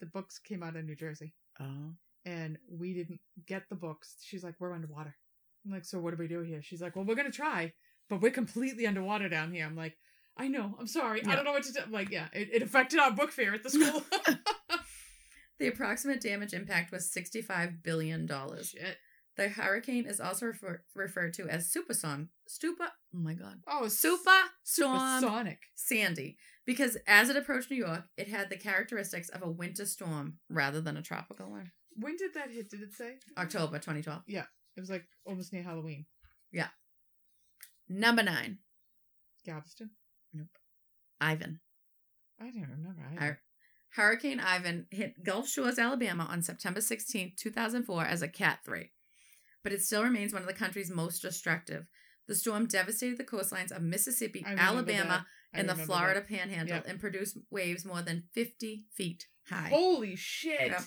The 0.00 0.06
books 0.06 0.38
came 0.40 0.62
out 0.64 0.74
of 0.76 0.84
New 0.84 0.96
Jersey, 0.96 1.34
Oh. 1.60 1.94
and 2.24 2.58
we 2.68 2.94
didn't 2.94 3.20
get 3.46 3.68
the 3.68 3.76
books. 3.76 4.16
She's 4.24 4.42
like, 4.44 4.56
"We're 4.58 4.72
underwater." 4.74 5.16
I'm 5.64 5.72
like, 5.72 5.84
"So 5.84 5.98
what 5.98 6.12
do 6.12 6.16
we 6.16 6.28
do 6.28 6.40
here?" 6.40 6.62
She's 6.62 6.80
like, 6.80 6.96
"Well, 6.96 7.04
we're 7.04 7.14
gonna 7.14 7.30
try, 7.30 7.72
but 8.08 8.20
we're 8.20 8.30
completely 8.30 8.86
underwater 8.86 9.28
down 9.28 9.52
here." 9.52 9.66
I'm 9.66 9.76
like, 9.76 9.96
"I 10.36 10.48
know. 10.48 10.74
I'm 10.78 10.86
sorry. 10.86 11.24
I 11.24 11.34
don't 11.34 11.44
know 11.44 11.52
what 11.52 11.64
to 11.64 11.72
do." 11.72 11.80
I'm 11.84 11.92
like, 11.92 12.10
"Yeah, 12.10 12.28
it, 12.32 12.48
it 12.52 12.62
affected 12.62 12.98
our 13.00 13.10
book 13.10 13.30
fair 13.30 13.54
at 13.54 13.62
the 13.62 13.70
school." 13.70 14.02
The 15.58 15.66
approximate 15.66 16.20
damage 16.20 16.52
impact 16.54 16.92
was 16.92 17.10
$65 17.10 17.82
billion. 17.82 18.28
Shit. 18.28 18.96
The 19.36 19.48
hurricane 19.48 20.06
is 20.06 20.20
also 20.20 20.46
refer- 20.46 20.82
referred 20.94 21.34
to 21.34 21.48
as 21.48 21.72
superstorm. 21.72 22.28
Stupa. 22.48 22.88
Oh 23.14 23.18
my 23.18 23.34
god. 23.34 23.56
Oh, 23.66 23.88
Super 23.88 24.30
storm 24.62 25.20
Sonic. 25.20 25.58
Sandy 25.74 26.36
because 26.66 26.96
as 27.06 27.28
it 27.28 27.36
approached 27.36 27.70
New 27.70 27.76
York, 27.76 28.04
it 28.16 28.28
had 28.28 28.50
the 28.50 28.56
characteristics 28.56 29.28
of 29.30 29.42
a 29.42 29.50
winter 29.50 29.86
storm 29.86 30.38
rather 30.50 30.80
than 30.80 30.96
a 30.96 31.02
tropical 31.02 31.50
one. 31.50 31.70
When 31.94 32.16
did 32.16 32.34
that 32.34 32.50
hit? 32.50 32.68
Did 32.68 32.82
it 32.82 32.94
say? 32.94 33.14
October 33.36 33.78
2012. 33.78 34.22
It 34.78 34.80
was 34.80 34.90
like 34.90 35.08
almost 35.26 35.52
near 35.52 35.64
Halloween. 35.64 36.06
Yeah. 36.52 36.68
Number 37.88 38.22
nine, 38.22 38.58
Galveston. 39.44 39.90
Nope. 40.32 40.46
Ivan. 41.20 41.58
I 42.40 42.44
don't 42.44 42.62
remember. 42.70 43.40
Hurricane 43.96 44.38
Ivan 44.38 44.86
hit 44.92 45.24
Gulf 45.24 45.48
Shores, 45.48 45.80
Alabama 45.80 46.28
on 46.30 46.42
September 46.42 46.80
16, 46.80 47.32
2004 47.36 48.04
as 48.04 48.22
a 48.22 48.28
Cat 48.28 48.60
3, 48.64 48.92
but 49.64 49.72
it 49.72 49.82
still 49.82 50.04
remains 50.04 50.32
one 50.32 50.42
of 50.42 50.48
the 50.48 50.54
country's 50.54 50.92
most 50.92 51.22
destructive. 51.22 51.88
The 52.28 52.36
storm 52.36 52.66
devastated 52.66 53.18
the 53.18 53.24
coastlines 53.24 53.72
of 53.72 53.82
Mississippi, 53.82 54.44
Alabama, 54.46 55.26
and 55.52 55.68
the 55.68 55.74
Florida 55.74 56.20
that. 56.20 56.28
Panhandle 56.28 56.76
Yep. 56.76 56.86
and 56.86 57.00
produced 57.00 57.36
waves 57.50 57.84
more 57.84 58.02
than 58.02 58.28
50 58.32 58.84
feet 58.94 59.26
high. 59.48 59.70
Holy 59.70 60.14
shit! 60.14 60.70
Yep. 60.70 60.82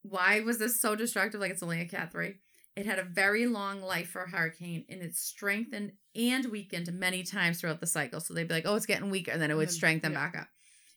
Why 0.00 0.40
was 0.40 0.56
this 0.58 0.80
so 0.80 0.96
destructive? 0.96 1.42
Like 1.42 1.50
it's 1.50 1.62
only 1.62 1.82
a 1.82 1.84
Cat 1.84 2.10
3. 2.12 2.36
It 2.80 2.86
had 2.86 2.98
a 2.98 3.04
very 3.04 3.46
long 3.46 3.82
life 3.82 4.08
for 4.08 4.22
a 4.22 4.30
hurricane 4.30 4.86
and 4.88 5.02
it 5.02 5.14
strengthened 5.14 5.92
and 6.16 6.46
weakened 6.46 6.90
many 6.94 7.22
times 7.22 7.60
throughout 7.60 7.78
the 7.78 7.86
cycle. 7.86 8.20
So 8.20 8.32
they'd 8.32 8.48
be 8.48 8.54
like, 8.54 8.64
oh, 8.66 8.74
it's 8.74 8.86
getting 8.86 9.10
weaker. 9.10 9.32
And 9.32 9.42
then 9.42 9.50
it 9.50 9.56
would 9.56 9.70
strengthen 9.70 10.12
yeah. 10.12 10.18
back 10.18 10.38
up, 10.38 10.48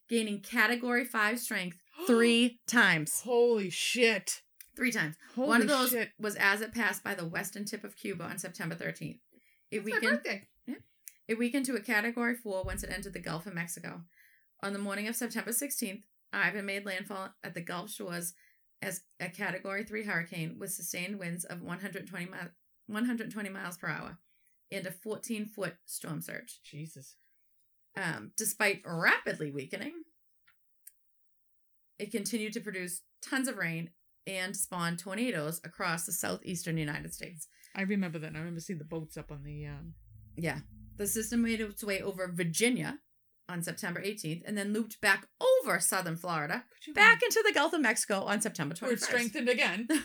gaining 0.07 0.39
category 0.39 1.03
five 1.03 1.41
strength 1.41 1.77
three 2.07 2.61
times. 2.67 3.19
Holy 3.25 3.69
shit! 3.69 4.43
Three 4.77 4.93
times. 4.93 5.17
Holy 5.35 5.49
One 5.49 5.61
of 5.61 5.67
those 5.67 5.89
shit! 5.89 6.11
was 6.17 6.37
as 6.37 6.61
it 6.61 6.73
passed 6.73 7.03
by 7.03 7.15
the 7.15 7.25
western 7.25 7.65
tip 7.65 7.83
of 7.83 7.97
Cuba 7.97 8.23
on 8.23 8.37
September 8.37 8.75
13th. 8.75 9.19
It 9.69 9.79
my 9.79 9.83
weakened. 9.83 10.03
birthday. 10.03 10.47
It 11.27 11.37
weakened 11.37 11.65
to 11.65 11.75
a 11.75 11.81
Category 11.81 12.35
4 12.35 12.63
once 12.63 12.83
it 12.83 12.91
entered 12.91 13.13
the 13.13 13.19
Gulf 13.19 13.45
of 13.45 13.53
Mexico. 13.53 14.03
On 14.61 14.71
the 14.71 14.79
morning 14.79 15.07
of 15.07 15.15
September 15.15 15.51
16th, 15.51 16.03
Ivan 16.31 16.65
made 16.65 16.85
landfall 16.85 17.29
at 17.43 17.53
the 17.53 17.61
Gulf 17.61 17.91
shores 17.91 18.33
as 18.83 19.01
a 19.19 19.29
Category 19.29 19.83
3 19.83 20.03
hurricane 20.03 20.57
with 20.59 20.71
sustained 20.71 21.17
winds 21.17 21.45
of 21.45 21.61
120, 21.61 22.25
mi- 22.25 22.31
120 22.87 23.49
miles 23.49 23.77
per 23.77 23.87
hour 23.87 24.17
and 24.71 24.85
a 24.85 24.91
14 24.91 25.45
foot 25.45 25.75
storm 25.85 26.21
surge. 26.21 26.59
Jesus. 26.63 27.15
Um, 27.95 28.31
despite 28.35 28.81
rapidly 28.85 29.51
weakening, 29.51 29.93
it 31.99 32.11
continued 32.11 32.53
to 32.53 32.59
produce 32.59 33.01
tons 33.21 33.47
of 33.47 33.57
rain 33.57 33.91
and 34.25 34.55
spawn 34.55 34.97
tornadoes 34.97 35.61
across 35.63 36.05
the 36.05 36.11
southeastern 36.11 36.77
United 36.77 37.13
States. 37.13 37.47
I 37.75 37.83
remember 37.83 38.19
that. 38.19 38.35
I 38.35 38.39
remember 38.39 38.59
seeing 38.59 38.79
the 38.79 38.85
boats 38.85 39.17
up 39.17 39.31
on 39.31 39.43
the. 39.43 39.67
um 39.67 39.93
Yeah. 40.35 40.59
The 40.97 41.07
system 41.07 41.41
made 41.41 41.59
its 41.61 41.83
way 41.83 42.01
over 42.01 42.31
Virginia 42.31 42.99
on 43.49 43.61
September 43.61 44.01
18th 44.01 44.41
and 44.45 44.57
then 44.57 44.73
looped 44.73 45.01
back 45.01 45.27
over 45.41 45.79
southern 45.79 46.15
Florida, 46.15 46.63
back 46.95 47.21
into 47.21 47.43
the 47.45 47.53
Gulf 47.53 47.73
of 47.73 47.81
Mexico 47.81 48.21
on 48.21 48.41
September 48.41 48.73
21st. 48.73 48.81
Where 48.81 48.93
it 48.93 49.01
strengthened 49.01 49.49
again. 49.49 49.87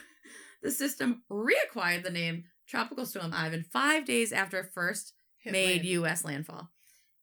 The 0.63 0.71
system 0.71 1.23
reacquired 1.31 2.03
the 2.03 2.11
name 2.11 2.45
Tropical 2.67 3.07
Storm 3.07 3.33
Ivan 3.33 3.63
five 3.63 4.05
days 4.05 4.33
after 4.33 4.59
it 4.59 4.73
first 4.75 5.15
Hit 5.39 5.53
made 5.53 5.77
land. 5.83 5.85
U.S. 5.85 6.25
landfall. 6.25 6.71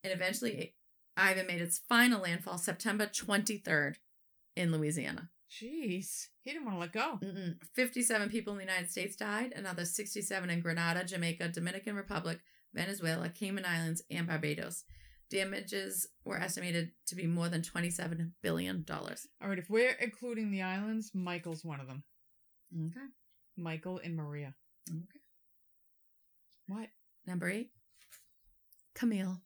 And 0.04 0.14
eventually, 0.14 0.74
Ivan 1.18 1.48
made 1.48 1.62
its 1.62 1.82
final 1.90 2.22
landfall 2.22 2.58
September 2.58 3.08
23rd 3.08 3.96
in 4.56 4.72
Louisiana. 4.72 5.30
Jeez, 5.52 6.28
he 6.44 6.52
didn't 6.52 6.66
want 6.66 6.76
to 6.76 6.80
let 6.80 6.92
go. 6.94 7.20
Mm-mm. 7.24 7.56
57 7.74 8.30
people 8.30 8.54
in 8.54 8.60
the 8.60 8.66
United 8.66 8.92
States 8.92 9.16
died, 9.16 9.54
another 9.56 9.86
67 9.86 10.50
in 10.50 10.62
Grenada, 10.62 11.04
Jamaica, 11.04 11.50
Dominican 11.50 11.96
Republic, 11.96 12.40
Venezuela, 12.74 13.30
Cayman 13.30 13.66
Islands, 13.66 14.02
and 14.10 14.28
Barbados. 14.28 14.84
Damages 15.36 16.08
were 16.24 16.38
estimated 16.40 16.92
to 17.08 17.16
be 17.16 17.28
more 17.28 17.50
than 17.50 17.62
$27 17.62 18.32
billion. 18.42 18.86
All 18.90 19.50
right, 19.50 19.60
if 19.60 19.70
we're 19.70 19.92
including 20.00 20.50
the 20.52 20.62
islands, 20.62 21.12
Michael's 21.14 21.64
one 21.66 21.80
of 21.82 21.88
them. 21.88 22.04
Okay. 22.74 23.06
Michael 23.58 24.00
and 24.04 24.16
Maria. 24.16 24.54
Okay. 24.90 25.20
What? 26.68 26.88
Number 27.28 27.50
eight, 27.50 27.72
Camille. 28.96 29.42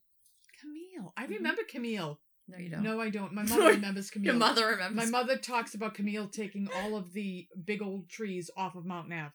Camille. 0.61 1.13
I 1.17 1.25
Mhm. 1.25 1.29
remember 1.29 1.61
Camille. 1.67 2.19
No, 2.47 2.57
you 2.57 2.69
don't. 2.69 2.83
No, 2.83 2.99
I 2.99 3.09
don't. 3.09 3.33
My 3.33 3.43
mother 3.49 3.69
remembers 3.69 4.09
Camille. 4.09 4.25
Your 4.33 4.35
mother 4.39 4.67
remembers. 4.67 4.95
My 4.95 5.05
mother 5.05 5.37
talks 5.37 5.73
about 5.75 5.93
Camille 5.95 6.27
taking 6.29 6.67
all 6.73 6.95
of 6.97 7.13
the 7.13 7.47
big 7.63 7.81
old 7.81 8.09
trees 8.09 8.49
off 8.57 8.75
of 8.75 8.85
Mount 8.85 9.09
Nav. 9.09 9.31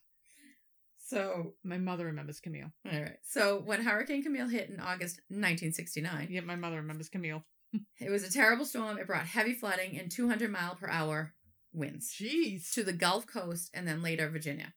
So, 1.06 1.52
My 1.62 1.76
mother 1.76 2.06
remembers 2.06 2.40
Camille. 2.40 2.72
all 2.90 3.00
right. 3.00 3.18
So, 3.22 3.60
when 3.64 3.82
Hurricane 3.82 4.22
Camille 4.22 4.48
hit 4.48 4.70
in 4.70 4.80
August 4.80 5.20
1969, 5.28 6.28
Yeah, 6.30 6.40
my 6.40 6.56
mother 6.56 6.76
remembers 6.76 7.08
Camille. 7.10 7.44
it 8.00 8.10
was 8.10 8.22
a 8.24 8.32
terrible 8.32 8.64
storm. 8.64 8.96
It 8.98 9.06
brought 9.06 9.26
heavy 9.26 9.52
flooding 9.52 9.98
and 9.98 10.10
200 10.10 10.50
mile 10.50 10.76
per 10.76 10.88
hour 10.88 11.34
winds 11.72 12.14
Jeez. 12.18 12.72
to 12.72 12.82
the 12.82 12.92
Gulf 12.92 13.26
Coast 13.26 13.70
and 13.74 13.86
then 13.86 14.00
later 14.02 14.28
Virginia. 14.30 14.72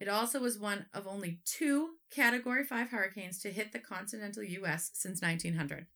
It 0.00 0.08
also 0.08 0.38
was 0.38 0.58
one 0.58 0.86
of 0.92 1.06
only 1.06 1.40
two 1.44 1.94
Category 2.10 2.64
5 2.64 2.90
hurricanes 2.90 3.38
to 3.40 3.50
hit 3.50 3.72
the 3.72 3.78
continental 3.78 4.42
U.S. 4.44 4.90
since 4.94 5.20
1900. 5.22 5.86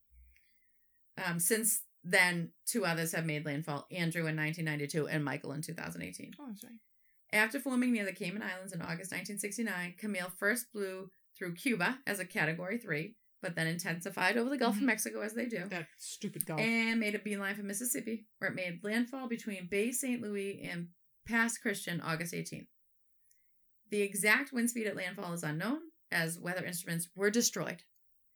Um, 1.24 1.38
since 1.38 1.82
then, 2.02 2.50
two 2.66 2.84
others 2.86 3.12
have 3.12 3.26
made 3.26 3.44
landfall 3.44 3.86
Andrew 3.92 4.22
in 4.26 4.36
1992 4.36 5.08
and 5.08 5.24
Michael 5.24 5.52
in 5.52 5.62
2018. 5.62 6.32
Oh, 6.40 6.46
right. 6.46 6.72
After 7.32 7.58
forming 7.58 7.92
near 7.92 8.04
the 8.04 8.12
Cayman 8.12 8.42
Islands 8.42 8.72
in 8.72 8.82
August 8.82 9.12
1969, 9.12 9.94
Camille 9.98 10.32
first 10.38 10.72
blew 10.72 11.08
through 11.36 11.54
Cuba 11.54 11.98
as 12.06 12.20
a 12.20 12.26
Category 12.26 12.76
3, 12.76 13.14
but 13.40 13.54
then 13.54 13.66
intensified 13.66 14.36
over 14.36 14.50
the 14.50 14.58
Gulf 14.58 14.74
of 14.74 14.78
mm-hmm. 14.78 14.86
Mexico 14.86 15.22
as 15.22 15.32
they 15.32 15.46
do, 15.46 15.64
That 15.68 15.86
stupid 15.96 16.44
Gulf. 16.44 16.60
and 16.60 17.00
made 17.00 17.14
a 17.14 17.18
beeline 17.18 17.54
for 17.54 17.62
Mississippi, 17.62 18.26
where 18.38 18.50
it 18.50 18.54
made 18.54 18.84
landfall 18.84 19.28
between 19.28 19.66
Bay 19.66 19.92
St. 19.92 20.20
Louis 20.20 20.62
and 20.70 20.88
Pass 21.26 21.56
Christian 21.56 22.00
August 22.02 22.34
18th. 22.34 22.66
The 23.90 24.02
exact 24.02 24.52
wind 24.52 24.70
speed 24.70 24.86
at 24.86 24.96
landfall 24.96 25.32
is 25.32 25.42
unknown, 25.42 25.80
as 26.10 26.38
weather 26.38 26.64
instruments 26.64 27.08
were 27.14 27.30
destroyed, 27.30 27.82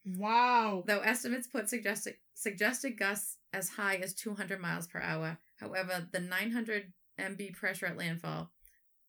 wow. 0.06 0.84
though 0.86 1.00
estimates 1.00 1.46
put 1.46 1.68
suggested, 1.68 2.14
suggested 2.34 2.98
gusts 2.98 3.36
as 3.52 3.70
high 3.70 3.96
as 3.96 4.14
200 4.14 4.60
miles 4.60 4.86
per 4.86 5.00
hour. 5.00 5.38
However, 5.56 6.08
the 6.10 6.20
900 6.20 6.92
MB 7.18 7.54
pressure 7.54 7.86
at 7.86 7.98
landfall, 7.98 8.50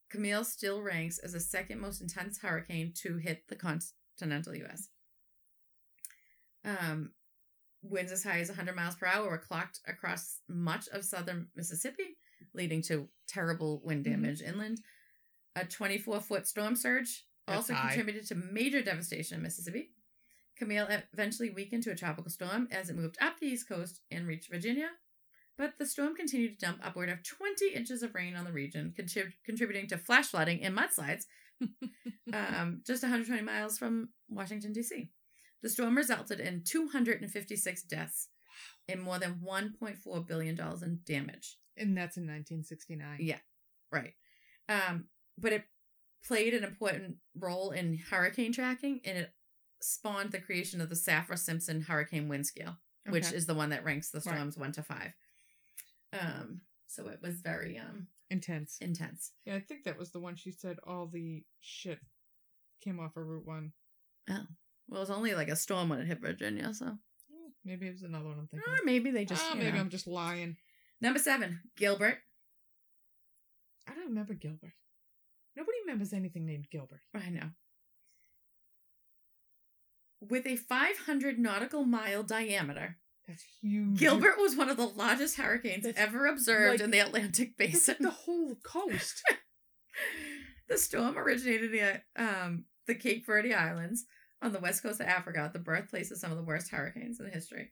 Camille 0.10 0.44
still 0.44 0.82
ranks 0.82 1.18
as 1.20 1.34
the 1.34 1.40
second 1.40 1.80
most 1.80 2.02
intense 2.02 2.40
hurricane 2.40 2.94
to 3.04 3.18
hit 3.18 3.44
the 3.48 3.56
continental 3.56 4.56
U.S. 4.56 4.90
Um, 6.64 7.12
winds 7.82 8.12
as 8.12 8.24
high 8.24 8.40
as 8.40 8.50
100 8.50 8.76
miles 8.76 8.96
per 8.96 9.06
hour 9.06 9.30
were 9.30 9.38
clocked 9.38 9.80
across 9.88 10.40
much 10.48 10.88
of 10.90 11.04
southern 11.06 11.48
Mississippi, 11.56 12.18
leading 12.54 12.82
to 12.84 13.10
terrible 13.28 13.82
wind 13.84 14.06
Mhm. 14.06 14.12
damage 14.12 14.42
inland. 14.42 14.82
A 15.56 15.66
24 15.66 16.22
foot 16.22 16.48
storm 16.48 16.76
surge 16.76 17.26
That's 17.46 17.58
also 17.58 17.74
high. 17.74 17.90
contributed 17.90 18.28
to 18.28 18.36
major 18.36 18.82
devastation 18.82 19.38
in 19.38 19.44
Mississippi. 19.44 19.94
Camille 20.56 20.88
eventually 21.14 21.50
weakened 21.50 21.84
to 21.84 21.92
a 21.92 21.96
tropical 21.96 22.32
storm 22.32 22.68
as 22.72 22.90
it 22.90 22.96
moved 22.96 23.18
up 23.22 23.40
the 23.40 23.48
east 23.48 23.68
coast 23.68 24.02
and 24.10 24.28
reached 24.28 24.50
Virginia. 24.50 24.90
But 25.58 25.74
the 25.80 25.86
storm 25.86 26.16
continued 26.16 26.60
to 26.60 26.66
dump 26.66 26.80
upward 26.84 27.10
of 27.10 27.24
20 27.24 27.70
inches 27.74 28.04
of 28.04 28.14
rain 28.14 28.36
on 28.36 28.46
the 28.46 28.52
region, 28.52 28.94
contrib- 28.98 29.34
contributing 29.44 29.88
to 29.88 29.98
flash 29.98 30.28
flooding 30.28 30.62
and 30.64 30.78
mudslides 30.78 31.24
um, 32.34 32.82
just 32.86 33.02
120 33.04 33.42
miles 33.42 33.78
from 33.78 34.10
Washington, 34.30 34.74
D.C. 34.74 35.10
The 35.64 35.70
storm 35.70 35.98
resulted 35.98 36.40
in 36.40 36.64
256 36.64 37.84
deaths 37.84 38.28
and 38.88 39.02
more 39.02 39.18
than 39.20 39.42
$1.4 39.46 40.28
billion 40.28 40.60
in 40.84 41.00
damage. 41.06 41.58
And 41.76 41.98
that's 41.98 42.18
in 42.18 42.24
1969. 42.24 43.18
Yeah. 43.20 43.38
Right. 43.92 44.14
Um, 44.70 45.06
but 45.38 45.54
it 45.54 45.64
played 46.26 46.54
an 46.54 46.64
important 46.64 47.16
role 47.40 47.72
in 47.72 47.98
hurricane 48.10 48.52
tracking 48.54 49.02
and 49.06 49.18
it 49.18 49.32
spawned 49.82 50.32
the 50.32 50.40
creation 50.40 50.82
of 50.82 50.90
the 50.90 50.96
Saffir 50.96 51.38
Simpson 51.38 51.82
Hurricane 51.82 52.28
Wind 52.28 52.46
Scale, 52.48 52.78
which 53.10 53.32
is 53.32 53.46
the 53.46 53.54
one 53.54 53.70
that 53.70 53.84
ranks 53.84 54.10
the 54.10 54.18
Right. 54.26 54.36
storms 54.36 54.58
one 54.58 54.72
to 54.74 54.84
five. 54.84 55.14
Um, 56.14 56.62
so 56.88 57.08
it 57.10 57.20
was 57.22 57.42
very 57.42 57.78
um 57.78 58.08
intense. 58.30 58.78
intense. 58.82 59.32
Yeah, 59.46 59.56
I 59.56 59.60
think 59.60 59.84
that 59.84 59.98
was 59.98 60.12
the 60.12 60.20
one 60.20 60.36
she 60.36 60.52
said 60.52 60.78
all 60.86 61.08
the 61.08 61.44
shit 61.60 62.00
came 62.84 63.00
off 63.00 63.18
of 63.18 63.26
Route 63.26 63.46
1. 63.46 63.72
Oh. 64.30 64.34
Well, 64.88 64.98
it 65.00 65.02
was 65.02 65.10
only 65.10 65.34
like 65.34 65.50
a 65.50 65.56
storm 65.56 65.90
when 65.90 66.00
it 66.00 66.08
hit 66.08 66.22
Virginia, 66.22 66.74
so 66.74 66.98
Maybe 67.66 67.88
it 67.88 67.92
was 67.94 68.04
another 68.04 68.26
one 68.30 68.38
I'm 68.40 68.48
thinking. 68.48 68.72
or 68.74 68.78
maybe 68.86 69.12
they 69.12 69.26
just 69.26 69.44
Ah, 69.46 69.54
you 69.54 69.60
maybe 69.60 69.72
know. 69.74 69.80
I'm 69.82 69.90
just 69.90 70.08
lying. 70.08 70.56
number 71.02 71.20
seven, 71.20 71.60
Gilbert. 71.76 72.20
I 73.90 73.94
don't 73.94 74.08
remember 74.08 74.34
Gilbert. 74.34 74.72
Nobody 75.58 75.78
remembers 75.86 76.14
anything 76.14 76.46
named 76.46 76.68
Gilbert. 76.72 77.02
I 77.14 77.30
know. 77.30 77.50
With 80.22 80.48
a 80.48 80.56
500 80.56 81.38
nautical 81.38 81.84
mile 81.84 82.24
diameter, 82.24 82.98
That's 83.28 83.44
huge. 83.62 83.98
Gilbert 84.00 84.38
was 84.38 84.56
one 84.56 84.70
of 84.70 84.78
the 84.78 84.88
largest 84.88 85.36
hurricanes 85.38 85.84
That's 85.84 86.00
ever 86.00 86.28
observed 86.28 86.80
like- 86.80 86.82
in 86.82 86.92
the 86.92 87.00
Atlantic 87.00 87.58
basin. 87.58 87.98
the 88.00 88.10
whole 88.10 88.56
coast. 88.64 89.22
the 90.70 90.78
storm 90.78 91.18
originated 91.18 91.72
near 91.72 92.04
um, 92.16 92.66
the 92.88 92.96
Cape 92.96 93.26
Verde 93.26 93.54
Islands 93.54 94.06
on 94.42 94.54
the 94.54 94.60
west 94.60 94.84
coast 94.84 95.00
of 95.02 95.08
Africa, 95.08 95.50
the 95.52 95.60
birthplace 95.60 96.12
of 96.12 96.18
some 96.20 96.32
of 96.32 96.38
the 96.38 96.44
worst 96.44 96.70
hurricanes 96.72 97.20
in 97.20 97.30
history. 97.32 97.72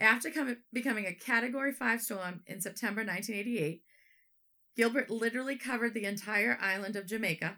After 0.00 0.30
com- 0.30 0.56
becoming 0.72 1.06
a 1.06 1.14
Category 1.14 1.72
5 1.72 2.00
storm 2.00 2.40
in 2.46 2.60
September 2.60 3.02
1988, 3.02 3.82
Gilbert 4.76 5.10
literally 5.10 5.56
covered 5.56 5.94
the 5.94 6.04
entire 6.04 6.58
island 6.60 6.96
of 6.96 7.06
Jamaica. 7.06 7.56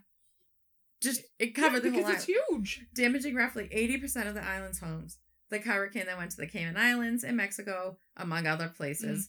Just, 1.01 1.23
it 1.39 1.55
covered 1.55 1.85
yeah, 1.85 1.91
the 1.91 1.91
whole 1.91 1.99
because 2.05 2.05
island 2.05 2.17
it's 2.17 2.25
huge. 2.27 2.87
damaging 2.95 3.35
roughly 3.35 3.69
80% 3.75 4.27
of 4.29 4.35
the 4.35 4.45
island's 4.45 4.79
homes. 4.81 5.19
The 5.53 5.59
hurricane 5.59 6.07
that 6.07 6.17
went 6.17 6.31
to 6.31 6.39
the 6.39 6.47
Cayman 6.47 6.79
Islands 6.79 7.25
and 7.25 7.37
Mexico, 7.37 7.99
among 8.17 8.47
other 8.47 8.69
places. 8.69 9.29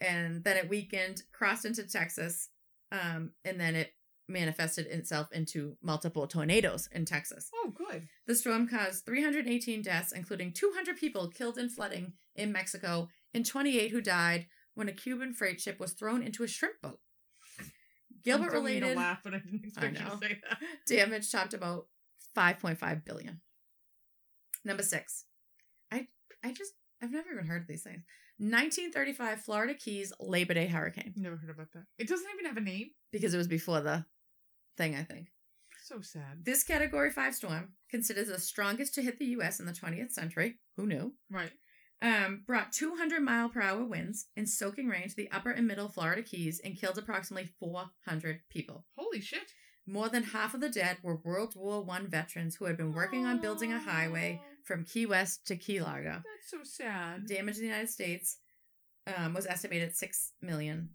And 0.00 0.44
then 0.44 0.58
it 0.58 0.68
weakened, 0.68 1.22
crossed 1.32 1.64
into 1.64 1.84
Texas, 1.84 2.50
um, 2.90 3.30
and 3.44 3.58
then 3.58 3.74
it 3.74 3.94
manifested 4.28 4.86
itself 4.86 5.32
into 5.32 5.76
multiple 5.82 6.26
tornadoes 6.26 6.88
in 6.92 7.06
Texas. 7.06 7.50
Oh, 7.54 7.72
good. 7.74 8.08
The 8.26 8.34
storm 8.34 8.68
caused 8.68 9.06
318 9.06 9.80
deaths, 9.80 10.12
including 10.12 10.52
200 10.52 10.96
people 10.96 11.28
killed 11.28 11.56
in 11.56 11.70
flooding 11.70 12.12
in 12.36 12.52
Mexico 12.52 13.08
and 13.32 13.46
28 13.46 13.90
who 13.90 14.00
died 14.02 14.46
when 14.74 14.88
a 14.88 14.92
Cuban 14.92 15.32
freight 15.32 15.60
ship 15.60 15.80
was 15.80 15.92
thrown 15.92 16.22
into 16.22 16.42
a 16.42 16.48
shrimp 16.48 16.82
boat. 16.82 17.00
Gilbert 18.24 18.46
I'm 18.46 18.50
telling 18.50 18.74
you 18.74 18.80
to 18.80 18.86
related 18.86 18.98
laugh, 18.98 19.20
but 19.24 19.34
I 19.34 19.38
didn't 19.38 19.64
expect 19.64 19.98
you 19.98 20.04
to 20.04 20.18
say 20.18 20.40
that. 20.48 20.58
damage 20.86 21.32
topped 21.32 21.54
about 21.54 21.86
5.5 22.36 23.04
billion. 23.04 23.40
Number 24.64 24.82
six. 24.82 25.24
I 26.44 26.48
I 26.48 26.52
just 26.52 26.72
I've 27.02 27.10
never 27.12 27.32
even 27.32 27.46
heard 27.46 27.62
of 27.62 27.68
these 27.68 27.82
things. 27.82 28.02
1935 28.38 29.40
Florida 29.42 29.74
Keys 29.74 30.12
Labor 30.20 30.54
Day 30.54 30.66
hurricane 30.66 31.12
Never 31.16 31.36
heard 31.36 31.50
about 31.50 31.72
that. 31.74 31.84
It 31.98 32.08
doesn't 32.08 32.28
even 32.34 32.46
have 32.46 32.56
a 32.56 32.60
name. 32.60 32.90
because 33.12 33.34
it 33.34 33.38
was 33.38 33.48
before 33.48 33.80
the 33.80 34.04
thing 34.76 34.94
I 34.94 35.02
think. 35.04 35.28
So 35.84 36.00
sad. 36.00 36.44
This 36.44 36.62
category 36.64 37.10
5 37.10 37.34
storm, 37.34 37.72
considered 37.90 38.28
the 38.28 38.38
strongest 38.38 38.94
to 38.94 39.02
hit 39.02 39.18
the 39.18 39.26
US 39.36 39.58
in 39.60 39.66
the 39.66 39.72
20th 39.72 40.12
century, 40.12 40.58
who 40.76 40.86
knew? 40.86 41.14
Right. 41.30 41.50
Um, 42.00 42.42
brought 42.46 42.72
200 42.72 43.20
mile 43.20 43.48
per 43.48 43.60
hour 43.60 43.84
winds 43.84 44.26
and 44.36 44.48
soaking 44.48 44.88
rain 44.88 45.08
to 45.08 45.14
the 45.16 45.30
upper 45.30 45.50
and 45.50 45.66
middle 45.68 45.88
Florida 45.88 46.22
Keys 46.22 46.60
and 46.64 46.76
killed 46.78 46.98
approximately 46.98 47.50
400 47.60 48.40
people. 48.50 48.86
Holy 48.96 49.20
shit. 49.20 49.52
More 49.86 50.08
than 50.08 50.22
half 50.22 50.54
of 50.54 50.60
the 50.60 50.68
dead 50.68 50.98
were 51.02 51.16
World 51.16 51.54
War 51.56 51.82
One 51.82 52.08
veterans 52.08 52.56
who 52.56 52.64
had 52.66 52.76
been 52.76 52.92
working 52.92 53.26
on 53.26 53.40
building 53.40 53.72
a 53.72 53.78
highway 53.80 54.40
from 54.64 54.84
Key 54.84 55.06
West 55.06 55.46
to 55.46 55.56
Key 55.56 55.80
Largo. 55.82 56.22
That's 56.24 56.50
so 56.50 56.58
sad. 56.62 57.26
Damage 57.26 57.56
in 57.56 57.62
the 57.62 57.68
United 57.68 57.90
States 57.90 58.38
um, 59.16 59.34
was 59.34 59.46
estimated 59.46 59.88
at 59.90 59.96
six 59.96 60.32
million 60.40 60.90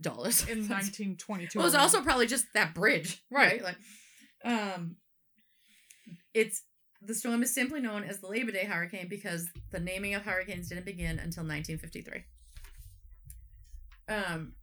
dollars. 0.00 0.42
In 0.42 0.58
1922. 0.68 1.58
it 1.58 1.62
was 1.62 1.74
also 1.74 2.00
probably 2.02 2.26
just 2.26 2.46
that 2.54 2.74
bridge, 2.74 3.22
Right. 3.30 3.60
right? 3.60 3.62
Like, 3.62 3.76
um, 4.44 4.96
it's 6.32 6.62
the 7.02 7.14
storm 7.14 7.42
is 7.42 7.54
simply 7.54 7.80
known 7.80 8.02
as 8.04 8.20
the 8.20 8.28
Labor 8.28 8.50
Day 8.52 8.64
hurricane 8.64 9.08
because 9.08 9.48
the 9.72 9.80
naming 9.80 10.14
of 10.14 10.22
hurricanes 10.22 10.68
didn't 10.68 10.86
begin 10.86 11.18
until 11.18 11.44
1953. 11.44 12.24
Um, 14.08 14.54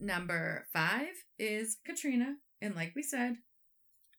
number 0.00 0.66
five 0.72 1.08
is 1.38 1.76
Katrina, 1.84 2.36
and 2.62 2.74
like 2.74 2.92
we 2.96 3.02
said, 3.02 3.36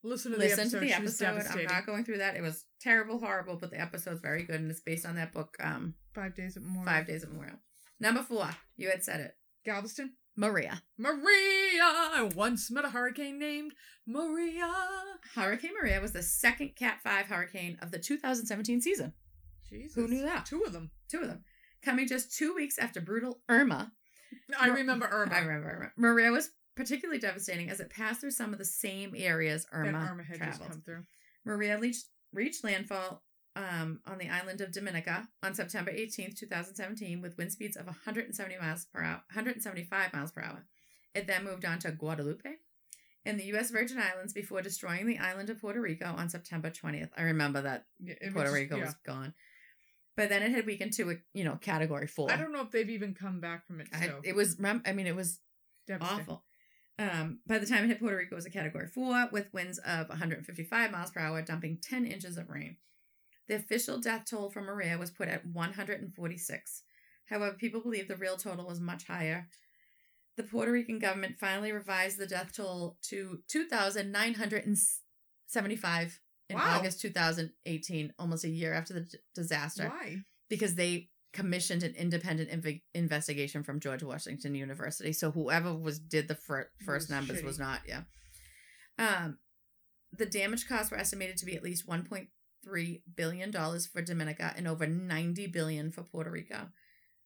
Listen 0.03 0.31
to 0.31 0.37
the 0.37 0.51
episode. 0.51 0.79
to 0.79 0.85
the 0.85 0.93
episode. 0.93 1.45
I'm 1.59 1.63
not 1.65 1.85
going 1.85 2.05
through 2.05 2.19
that. 2.19 2.35
It 2.35 2.41
was 2.41 2.65
terrible, 2.79 3.19
horrible, 3.19 3.57
but 3.57 3.71
the 3.71 3.81
episode's 3.81 4.21
very 4.21 4.43
good, 4.43 4.59
and 4.61 4.71
it's 4.71 4.79
based 4.79 5.05
on 5.05 5.15
that 5.15 5.33
book, 5.33 5.57
um, 5.61 5.95
Five 6.13 6.35
days 6.35 6.57
at 6.57 6.63
Memorial. 6.63 6.85
Five 6.85 7.07
Days 7.07 7.23
of 7.23 7.29
Memorial. 7.29 7.57
Number 7.99 8.23
four, 8.23 8.49
you 8.77 8.89
had 8.89 9.03
said 9.03 9.19
it, 9.19 9.35
Galveston. 9.65 10.13
Maria. 10.35 10.81
Maria. 10.97 11.81
I 11.83 12.29
once 12.33 12.71
met 12.71 12.85
a 12.85 12.89
hurricane 12.89 13.39
named 13.39 13.73
Maria. 14.07 14.73
Hurricane 15.35 15.73
Maria 15.73 15.99
was 15.99 16.13
the 16.13 16.23
second 16.23 16.77
Cat 16.77 16.99
5 17.03 17.25
hurricane 17.25 17.77
of 17.81 17.91
the 17.91 17.99
2017 17.99 18.79
season. 18.79 19.11
Jesus. 19.69 19.95
Who 19.95 20.07
knew 20.07 20.21
that? 20.21 20.45
Two 20.45 20.63
of 20.65 20.71
them. 20.71 20.91
Two 21.09 21.19
of 21.19 21.27
them. 21.27 21.43
Coming 21.83 22.07
just 22.07 22.35
two 22.35 22.55
weeks 22.55 22.77
after 22.77 23.01
brutal 23.01 23.39
Irma. 23.49 23.91
I 24.57 24.69
remember 24.69 25.07
Irma. 25.11 25.33
I 25.33 25.39
remember 25.39 25.69
Irma. 25.69 25.91
Maria 25.97 26.31
was 26.31 26.51
particularly 26.79 27.19
devastating 27.19 27.69
as 27.69 27.81
it 27.81 27.89
passed 27.89 28.21
through 28.21 28.31
some 28.31 28.53
of 28.53 28.57
the 28.59 28.63
same 28.65 29.13
areas 29.17 29.65
that 29.65 29.77
Irma, 29.77 30.09
Irma 30.11 30.23
had 30.23 30.37
just 30.37 30.57
traveled. 30.59 30.69
come 30.71 30.81
through. 30.81 31.03
Maria 31.45 31.77
reached, 31.77 32.05
reached 32.33 32.63
landfall 32.63 33.21
um, 33.57 33.99
on 34.07 34.17
the 34.17 34.29
island 34.29 34.61
of 34.61 34.71
Dominica 34.71 35.27
on 35.43 35.53
September 35.53 35.91
18th, 35.91 36.37
2017, 36.37 37.21
with 37.21 37.37
wind 37.37 37.51
speeds 37.51 37.75
of 37.75 37.85
170 37.85 38.57
miles 38.61 38.85
per 38.93 39.01
hour, 39.03 39.21
175 39.33 40.13
miles 40.13 40.31
per 40.31 40.41
hour. 40.41 40.65
It 41.13 41.27
then 41.27 41.43
moved 41.43 41.65
on 41.65 41.79
to 41.79 41.91
Guadeloupe 41.91 42.43
in 43.25 43.35
the 43.35 43.43
U.S. 43.47 43.71
Virgin 43.71 43.97
Islands 43.99 44.31
before 44.31 44.61
destroying 44.61 45.05
the 45.05 45.17
island 45.17 45.49
of 45.49 45.59
Puerto 45.59 45.81
Rico 45.81 46.05
on 46.05 46.29
September 46.29 46.69
20th. 46.69 47.09
I 47.17 47.23
remember 47.23 47.61
that 47.61 47.87
Yeah, 47.99 48.13
Puerto 48.31 48.51
was- 48.51 48.53
Rico 48.53 48.77
yeah. 48.77 48.85
was 48.85 48.95
gone. 49.05 49.33
But 50.15 50.29
then 50.29 50.43
it 50.43 50.51
had 50.51 50.65
weakened 50.65 50.93
to 50.93 51.11
a 51.11 51.15
you 51.33 51.43
know 51.43 51.55
category 51.55 52.05
four. 52.07 52.31
I 52.31 52.35
don't 52.37 52.51
know 52.53 52.61
if 52.61 52.71
they've 52.71 52.89
even 52.89 53.13
come 53.13 53.39
back 53.41 53.65
from 53.67 53.81
it. 53.81 53.87
I- 53.93 54.05
So 54.07 54.21
it 54.23 54.35
was 54.35 54.57
I 54.85 54.93
mean 54.93 55.07
it 55.07 55.15
was 55.15 55.39
awful. 56.01 56.43
Um, 56.99 57.39
by 57.47 57.57
the 57.59 57.65
time 57.65 57.85
it 57.85 57.87
hit 57.87 57.99
Puerto 58.01 58.17
Rico, 58.17 58.33
it 58.33 58.35
was 58.35 58.45
a 58.45 58.49
category 58.49 58.87
four 58.87 59.29
with 59.31 59.53
winds 59.53 59.77
of 59.79 60.09
155 60.09 60.91
miles 60.91 61.11
per 61.11 61.21
hour, 61.21 61.41
dumping 61.41 61.77
10 61.81 62.05
inches 62.05 62.37
of 62.37 62.49
rain. 62.49 62.75
The 63.47 63.55
official 63.55 63.99
death 63.99 64.25
toll 64.29 64.49
from 64.51 64.65
Maria 64.65 64.97
was 64.97 65.09
put 65.09 65.29
at 65.29 65.45
146. 65.45 66.83
However, 67.27 67.55
people 67.57 67.81
believe 67.81 68.07
the 68.07 68.15
real 68.17 68.35
total 68.37 68.67
was 68.67 68.79
much 68.81 69.05
higher. 69.07 69.47
The 70.35 70.43
Puerto 70.43 70.71
Rican 70.71 70.99
government 70.99 71.37
finally 71.39 71.71
revised 71.71 72.17
the 72.17 72.27
death 72.27 72.51
toll 72.55 72.97
to 73.03 73.39
2,975 73.47 76.19
in 76.49 76.55
Wow. 76.57 76.77
August 76.79 76.99
2018, 77.01 78.13
almost 78.17 78.43
a 78.43 78.49
year 78.49 78.73
after 78.73 78.93
the 78.93 79.01
d- 79.01 79.17
disaster 79.35 79.87
Why? 79.89 80.17
because 80.49 80.73
they 80.75 81.08
commissioned 81.33 81.83
an 81.83 81.93
independent 81.95 82.49
inv- 82.49 82.81
investigation 82.93 83.63
from 83.63 83.79
George 83.79 84.03
Washington 84.03 84.55
University. 84.55 85.13
So 85.13 85.31
whoever 85.31 85.73
was 85.73 85.99
did 85.99 86.27
the 86.27 86.35
fir- 86.35 86.69
first 86.85 87.05
was 87.05 87.09
numbers 87.09 87.41
shitty. 87.41 87.45
was 87.45 87.59
not, 87.59 87.81
yeah. 87.87 88.01
Um, 88.97 89.37
the 90.11 90.25
damage 90.25 90.67
costs 90.67 90.91
were 90.91 90.97
estimated 90.97 91.37
to 91.37 91.45
be 91.45 91.55
at 91.55 91.63
least 91.63 91.87
1.3 91.87 93.01
billion 93.15 93.51
dollars 93.51 93.85
for 93.85 94.01
Dominica 94.01 94.53
and 94.57 94.67
over 94.67 94.87
90 94.87 95.47
billion 95.47 95.91
for 95.91 96.03
Puerto 96.03 96.31
Rico. 96.31 96.69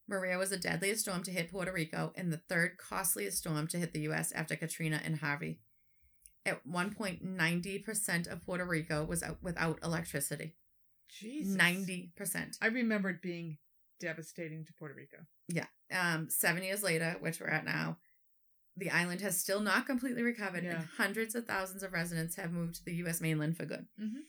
Maria 0.08 0.38
was 0.38 0.50
the 0.50 0.58
deadliest 0.58 1.02
storm 1.02 1.24
to 1.24 1.32
hit 1.32 1.50
Puerto 1.50 1.72
Rico 1.72 2.12
and 2.16 2.32
the 2.32 2.42
third 2.50 2.78
costliest 2.78 3.38
storm 3.38 3.68
to 3.68 3.78
hit 3.78 3.94
the 3.94 4.02
U.S. 4.02 4.34
after 4.34 4.56
Katrina 4.58 5.00
and 5.04 5.20
Harvey. 5.20 5.62
At 6.46 6.66
one 6.66 6.94
point, 6.94 7.26
90% 7.26 8.28
of 8.30 8.44
Puerto 8.46 8.66
Rico 8.66 9.06
was 9.06 9.24
out 9.24 9.38
without 9.42 9.80
electricity. 9.82 10.56
Jesus. 11.08 11.56
90%. 11.56 12.58
I 12.62 12.68
remember 12.68 13.12
it 13.12 13.22
being 13.22 13.58
devastating 14.04 14.66
to 14.66 14.74
Puerto 14.74 14.94
Rico. 14.96 15.18
Yeah. 15.48 15.66
Um, 15.92 16.30
seven 16.30 16.64
years 16.64 16.84
later, 16.84 17.16
which 17.20 17.40
we're 17.40 17.48
at 17.48 17.66
now, 17.66 17.98
the 18.78 18.90
island 18.90 19.22
has 19.22 19.40
still 19.40 19.60
not 19.62 19.86
completely 19.86 20.24
recovered, 20.24 20.64
Yeah. 20.64 20.76
and 20.80 20.86
hundreds 20.98 21.36
of 21.36 21.46
thousands 21.46 21.84
of 21.84 21.94
residents 21.94 22.36
have 22.36 22.52
moved 22.52 22.76
to 22.76 22.86
the 22.86 22.96
U.S. 22.96 23.22
mainland 23.22 23.56
for 23.58 23.66
good. 23.66 23.88
Mhm. 24.00 24.24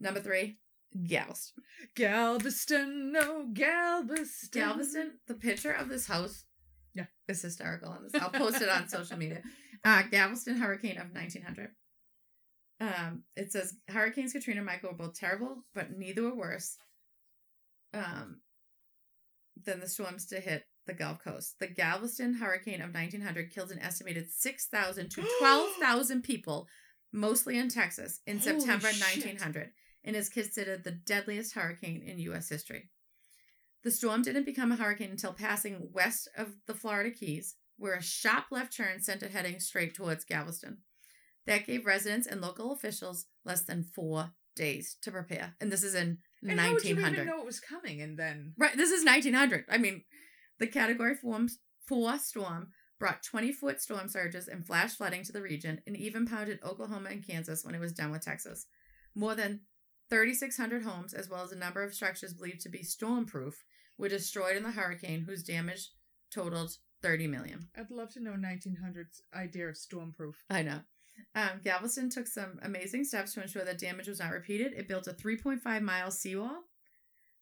Number 0.00 0.20
three, 0.20 0.58
Galveston. 1.06 1.64
Galveston, 1.94 3.12
no 3.12 3.46
Galveston. 3.52 4.50
Galveston. 4.60 5.20
The 5.26 5.34
picture 5.34 5.72
of 5.72 5.88
this 5.88 6.06
house, 6.06 6.44
Yeah. 6.94 7.06
is 7.28 7.40
hysterical. 7.42 7.88
On 7.90 8.02
this, 8.02 8.14
I'll 8.20 8.30
post 8.30 8.60
it 8.62 8.68
on 8.68 8.88
social 8.88 9.16
media. 9.16 9.42
Uh, 9.84 10.02
Galveston 10.02 10.58
hurricane 10.58 10.96
of 10.96 11.10
1900. 11.12 11.74
Um, 12.78 13.24
it 13.34 13.50
says 13.50 13.74
Hurricanes 13.88 14.32
Katrina 14.32 14.58
and 14.60 14.66
Michael 14.66 14.90
were 14.90 14.96
both 14.96 15.14
terrible, 15.18 15.64
but 15.74 15.90
neither 15.98 16.22
were 16.22 16.36
worse. 16.36 16.76
Um, 17.92 18.42
than 19.64 19.80
the 19.80 19.88
storms 19.88 20.26
to 20.26 20.40
hit 20.40 20.64
the 20.86 20.94
Gulf 20.94 21.22
Coast. 21.22 21.56
The 21.60 21.68
Galveston 21.68 22.34
hurricane 22.34 22.80
of 22.80 22.94
1900 22.94 23.50
killed 23.50 23.70
an 23.70 23.78
estimated 23.78 24.30
6,000 24.30 25.10
to 25.10 25.22
12,000 25.38 26.22
people, 26.22 26.68
mostly 27.12 27.58
in 27.58 27.68
Texas, 27.68 28.20
in 28.26 28.38
Holy 28.38 28.60
September 28.60 28.88
shit. 28.88 29.24
1900, 29.24 29.70
and 30.04 30.16
is 30.16 30.28
considered 30.28 30.84
the 30.84 30.90
deadliest 30.90 31.54
hurricane 31.54 32.02
in 32.02 32.18
U.S. 32.18 32.48
history. 32.48 32.90
The 33.84 33.90
storm 33.90 34.22
didn't 34.22 34.46
become 34.46 34.72
a 34.72 34.76
hurricane 34.76 35.10
until 35.10 35.32
passing 35.32 35.88
west 35.92 36.28
of 36.36 36.54
the 36.66 36.74
Florida 36.74 37.10
Keys, 37.10 37.56
where 37.76 37.94
a 37.94 38.02
sharp 38.02 38.46
left 38.50 38.76
turn 38.76 39.00
sent 39.00 39.22
it 39.22 39.32
heading 39.32 39.58
straight 39.58 39.94
towards 39.94 40.24
Galveston. 40.24 40.78
That 41.46 41.66
gave 41.66 41.84
residents 41.84 42.26
and 42.28 42.40
local 42.40 42.72
officials 42.72 43.26
less 43.44 43.62
than 43.62 43.82
four 43.82 44.32
days 44.54 44.96
to 45.02 45.10
prepare. 45.10 45.54
And 45.60 45.70
this 45.70 45.82
is 45.82 45.94
in 45.94 46.18
And 46.42 46.60
how 46.60 46.72
would 46.72 46.84
you 46.84 46.94
1900. 46.94 47.12
even 47.14 47.26
know 47.26 47.40
it 47.40 47.46
was 47.46 47.60
coming? 47.60 48.00
And 48.00 48.18
then 48.18 48.54
Right, 48.58 48.76
this 48.76 48.90
is 48.90 49.04
1900. 49.04 49.64
I 49.70 49.78
mean, 49.78 50.04
the 50.58 50.66
Category 50.66 51.14
4, 51.14 51.46
four 51.86 52.18
storm 52.18 52.68
brought 52.98 53.22
20 53.22 53.52
foot 53.52 53.80
storm 53.80 54.08
surges 54.08 54.46
and 54.48 54.64
flash 54.64 54.94
flooding 54.94 55.24
to 55.24 55.32
the 55.32 55.42
region 55.42 55.80
and 55.86 55.96
even 55.96 56.26
pounded 56.26 56.60
Oklahoma 56.62 57.10
and 57.10 57.26
Kansas 57.26 57.64
when 57.64 57.74
it 57.74 57.80
was 57.80 57.92
done 57.92 58.10
with 58.12 58.24
Texas. 58.24 58.66
More 59.14 59.34
than 59.34 59.60
3,600 60.10 60.82
homes, 60.84 61.14
as 61.14 61.28
well 61.28 61.42
as 61.42 61.52
a 61.52 61.56
number 61.56 61.82
of 61.82 61.94
structures 61.94 62.34
believed 62.34 62.60
to 62.60 62.68
be 62.68 62.82
storm 62.82 63.24
proof, 63.26 63.64
were 63.98 64.08
destroyed 64.08 64.56
in 64.56 64.62
the 64.62 64.70
hurricane, 64.70 65.24
whose 65.26 65.42
damage 65.42 65.90
totaled 66.30 66.76
30 67.02 67.26
million. 67.26 67.68
I'd 67.76 67.90
love 67.90 68.12
to 68.12 68.22
know 68.22 68.32
1900's 68.32 69.22
idea 69.34 69.68
of 69.68 69.74
stormproof. 69.74 70.34
I 70.48 70.62
know. 70.62 70.80
Um, 71.34 71.60
Galveston 71.64 72.10
took 72.10 72.26
some 72.26 72.58
amazing 72.62 73.04
steps 73.04 73.34
to 73.34 73.42
ensure 73.42 73.64
that 73.64 73.78
damage 73.78 74.08
was 74.08 74.20
not 74.20 74.32
repeated. 74.32 74.72
It 74.76 74.88
built 74.88 75.06
a 75.06 75.12
3.5 75.12 75.82
mile 75.82 76.10
seawall, 76.10 76.64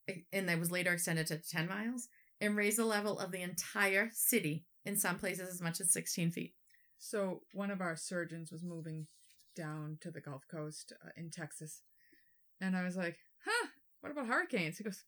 eh, 0.09 0.15
and 0.33 0.49
that 0.49 0.59
was 0.59 0.71
later 0.71 0.93
extended 0.93 1.27
to 1.29 1.39
10 1.39 1.69
miles, 1.69 2.09
and 2.41 2.57
raised 2.57 2.79
the 2.79 2.85
level 2.85 3.19
of 3.19 3.33
the 3.33 3.43
entire 3.43 4.11
city 4.13 4.65
in 4.85 4.97
some 4.97 5.19
places 5.19 5.49
as 5.49 5.61
much 5.61 5.81
as 5.81 5.93
16 5.93 6.31
feet. 6.31 6.55
So 6.99 7.41
one 7.53 7.71
of 7.71 7.81
our 7.81 7.97
surgeons 7.97 8.51
was 8.53 8.63
moving 8.63 9.07
down 9.57 9.99
to 10.03 10.11
the 10.11 10.21
Gulf 10.21 10.43
Coast 10.51 10.93
uh, 11.05 11.11
in 11.17 11.31
Texas, 11.31 11.83
and 12.61 12.77
I 12.77 12.85
was 12.85 12.97
like, 12.97 13.17
"Huh? 13.45 13.69
What 14.01 14.13
about 14.13 14.27
hurricanes?" 14.27 14.79
He 14.79 14.85
goes, 14.85 15.05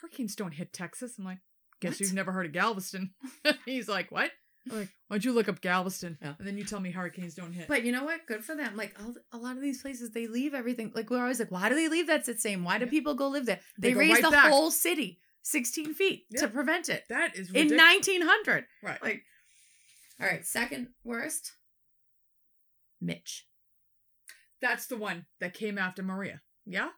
"Hurricanes 0.00 0.36
don't 0.36 0.54
hit 0.54 0.72
Texas." 0.72 1.16
I'm 1.18 1.24
like, 1.24 1.40
"Guess 1.80 1.92
What? 1.94 2.00
you've 2.00 2.14
never 2.14 2.32
heard 2.32 2.46
of 2.46 2.52
Galveston." 2.52 3.10
He's 3.66 3.88
like, 3.88 4.10
"What?" 4.10 4.30
I'm 4.70 4.78
like, 4.78 4.88
"Why'd 5.08 5.24
you 5.24 5.32
look 5.32 5.48
up 5.48 5.60
Galveston?" 5.60 6.18
Yeah. 6.20 6.34
And 6.38 6.46
then 6.46 6.58
you 6.58 6.64
tell 6.64 6.80
me 6.80 6.90
hurricanes 6.90 7.34
don't 7.34 7.52
hit. 7.52 7.66
But 7.68 7.84
you 7.84 7.92
know 7.92 8.04
what? 8.04 8.26
Good 8.26 8.44
for 8.44 8.54
them. 8.54 8.76
Like 8.76 8.94
all, 9.00 9.14
a 9.32 9.38
lot 9.38 9.56
of 9.56 9.62
these 9.62 9.80
places, 9.80 10.10
they 10.10 10.26
leave 10.26 10.52
everything. 10.54 10.92
Like 10.94 11.08
we're 11.10 11.20
always 11.20 11.38
like, 11.40 11.50
why 11.50 11.68
do 11.68 11.74
they 11.74 11.88
leave 11.88 12.06
that 12.08 12.26
same? 12.26 12.64
Why 12.64 12.78
do 12.78 12.84
Yeah. 12.84 12.90
people 12.90 13.14
go 13.14 13.28
live 13.28 13.46
there? 13.46 13.60
They 13.78 13.90
They, 13.92 13.98
raised 13.98 14.14
right 14.14 14.22
the 14.24 14.30
back. 14.30 14.50
whole 14.50 14.70
city 14.70 15.18
16 15.42 15.94
feet 15.94 16.26
Yeah. 16.30 16.42
to 16.42 16.48
prevent 16.48 16.88
it 16.90 17.04
that 17.08 17.36
is 17.36 17.50
in 17.52 17.74
1900. 17.74 18.66
right. 18.82 19.02
Like, 19.02 19.22
all 20.20 20.26
right, 20.26 20.44
second 20.44 20.88
worst, 21.04 21.52
Mitch. 23.00 23.46
That's 24.60 24.86
the 24.86 24.96
one 24.98 25.24
that 25.40 25.54
came 25.54 25.78
after 25.78 26.02
Maria. 26.02 26.42
Yeah, 26.66 26.90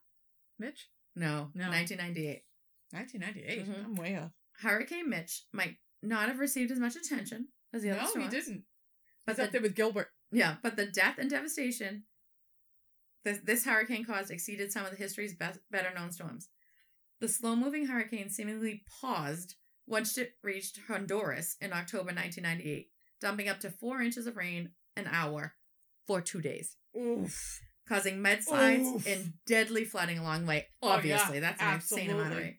Mitch. 0.58 0.88
No, 1.14 1.50
No. 1.54 1.68
1998. 1.70 2.42
1998. 2.90 3.66
Mhm. 3.68 3.84
I'm 3.84 3.94
way 3.94 4.16
off. 4.16 4.32
Hurricane 4.60 5.08
Mitch 5.08 5.44
might 5.52 5.76
not 6.03 6.28
have 6.28 6.38
received 6.38 6.70
as 6.70 6.78
much 6.78 6.96
attention 6.96 7.48
as 7.72 7.82
the 7.82 7.90
other 7.90 8.18
No, 8.18 8.22
he 8.22 8.28
didn't. 8.28 8.64
But 9.26 9.36
He's 9.36 9.44
up 9.46 9.53
there 9.53 9.61
with 9.61 9.76
Gilbert. 9.76 10.09
yeah, 10.32 10.57
but 10.62 10.76
the 10.76 10.86
death 10.86 11.18
and 11.18 11.30
devastation 11.30 12.05
this, 13.24 13.38
this 13.44 13.64
hurricane 13.64 14.05
caused 14.05 14.30
exceeded 14.30 14.72
some 14.72 14.84
of 14.84 14.90
the 14.90 14.96
history's 14.96 15.34
best, 15.34 15.61
better 15.70 15.90
known 15.94 16.11
storms. 16.11 16.48
The 17.20 17.28
slow 17.28 17.55
moving 17.55 17.86
hurricane 17.86 18.30
seemingly 18.30 18.84
paused 19.00 19.55
once 19.86 20.18
it 20.18 20.32
reached 20.42 20.80
Honduras 20.88 21.57
in 21.61 21.72
October 21.72 22.07
1998, 22.07 22.88
dumping 23.20 23.48
up 23.48 23.61
to 23.61 23.70
four 23.70 24.00
inches 24.00 24.26
of 24.26 24.36
rain 24.36 24.70
an 24.96 25.09
hour 25.11 25.55
for 26.07 26.20
two 26.20 26.40
days. 26.40 26.76
Oof. 26.98 27.61
causing 27.88 28.18
mudslides 28.18 28.96
Oof. 28.96 29.07
and 29.07 29.32
deadly 29.46 29.84
flooding 29.84 30.18
along 30.18 30.42
the 30.42 30.48
way. 30.48 30.66
Oh, 30.82 30.88
yeah, 30.88 30.94
Obviously, 30.94 31.40
that's 31.40 31.62
an 31.62 31.74
insane 31.74 32.11
amount 32.11 32.32
of 32.32 32.38
rain. 32.38 32.59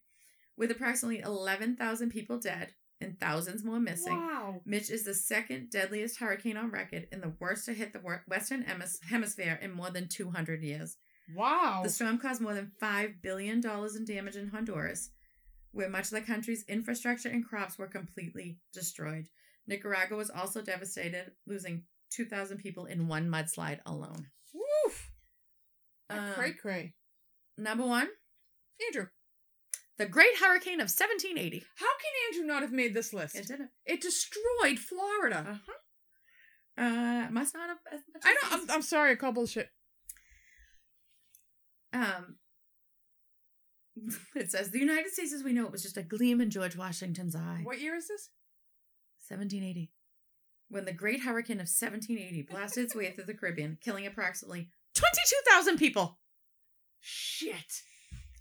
With 0.58 0.72
approximately 0.72 1.20
11,000 1.20 2.10
people 2.10 2.40
dead 2.40 2.74
and 3.02 3.20
thousands 3.20 3.64
more 3.64 3.80
missing, 3.80 4.16
Wow. 4.16 4.62
Mitch 4.66 4.90
is 4.90 5.04
the 5.04 5.14
second 5.14 5.70
deadliest 5.70 6.20
hurricane 6.20 6.58
on 6.58 6.72
record 6.72 7.08
and 7.12 7.22
the 7.22 7.34
worst 7.40 7.66
to 7.66 7.74
hit 7.74 7.94
the 7.94 8.00
Western 8.28 8.64
Hemisphere 9.10 9.60
in 9.62 9.72
more 9.72 9.90
than 9.90 10.08
200 10.08 10.62
years. 10.62 10.98
Wow. 11.36 11.82
The 11.84 11.90
storm 11.90 12.18
caused 12.18 12.42
more 12.42 12.54
than 12.54 12.72
$5 12.82 13.22
billion 13.22 13.62
in 13.66 14.06
damage 14.06 14.36
in 14.36 14.50
Honduras, 14.50 15.10
where 15.72 15.90
much 15.90 16.06
of 16.06 16.12
the 16.12 16.22
country's 16.22 16.64
infrastructure 16.68 17.30
and 17.30 17.46
crops 17.46 17.78
were 17.78 17.88
completely 17.88 18.58
destroyed. 18.74 19.28
Nicaragua 19.68 20.18
was 20.18 20.30
also 20.30 20.62
devastated, 20.62 21.32
losing 21.48 21.84
2,000 22.12 22.58
people 22.58 22.86
in 22.86 23.08
one 23.08 23.30
mudslide 23.30 23.80
alone. 23.86 24.28
Woof. 24.54 25.12
Um, 26.10 26.34
cray 26.34 26.54
cray. 26.54 26.94
Number 27.58 27.86
one, 27.86 28.10
Andrew, 28.88 29.08
the 29.98 30.06
Great 30.06 30.38
Hurricane 30.40 30.80
of 30.80 30.90
1780. 30.90 31.64
how 31.76 31.86
can 31.86 32.12
Andrew 32.28 32.48
not 32.48 32.62
have 32.62 32.72
made 32.72 32.94
this 32.94 33.14
list? 33.14 33.36
It 33.36 33.48
did 33.48 33.62
it. 33.86 34.02
Destroyed 34.02 34.80
Florida. 34.80 35.46
Uh-huh. 35.50 35.74
Uh, 36.76 37.28
must 37.30 37.54
not 37.54 37.70
have. 37.70 37.78
I 38.24 38.34
know. 38.34 38.40
I'm, 38.52 38.72
I'm 38.72 38.82
sorry. 38.82 39.12
I 39.12 39.16
call 39.16 39.32
bullshit. 39.32 39.70
Um, 41.94 42.38
it 44.36 44.50
says 44.52 44.72
the 44.72 44.80
United 44.80 45.12
States 45.12 45.34
as 45.34 45.44
we 45.44 45.54
know 45.54 45.66
it 45.66 45.72
was 45.72 45.84
just 45.84 45.98
a 45.98 46.04
gleam 46.04 46.42
in 46.42 46.50
George 46.50 46.76
Washington's 46.76 47.36
eye. 47.36 47.62
What 47.64 47.80
year 47.80 47.96
is 47.96 48.08
this? 48.08 48.30
1780. 49.30 49.92
When 50.70 50.86
the 50.86 50.94
Great 50.94 51.22
Hurricane 51.22 51.58
of 51.58 51.70
1780 51.70 52.42
blasted 52.50 52.86
its 52.86 52.96
way 52.96 53.12
through 53.12 53.26
the 53.26 53.36
Caribbean, 53.36 53.78
killing 53.82 54.08
approximately 54.08 54.70
22,000 54.96 55.78
people. 55.78 56.18
Shit. 57.00 57.84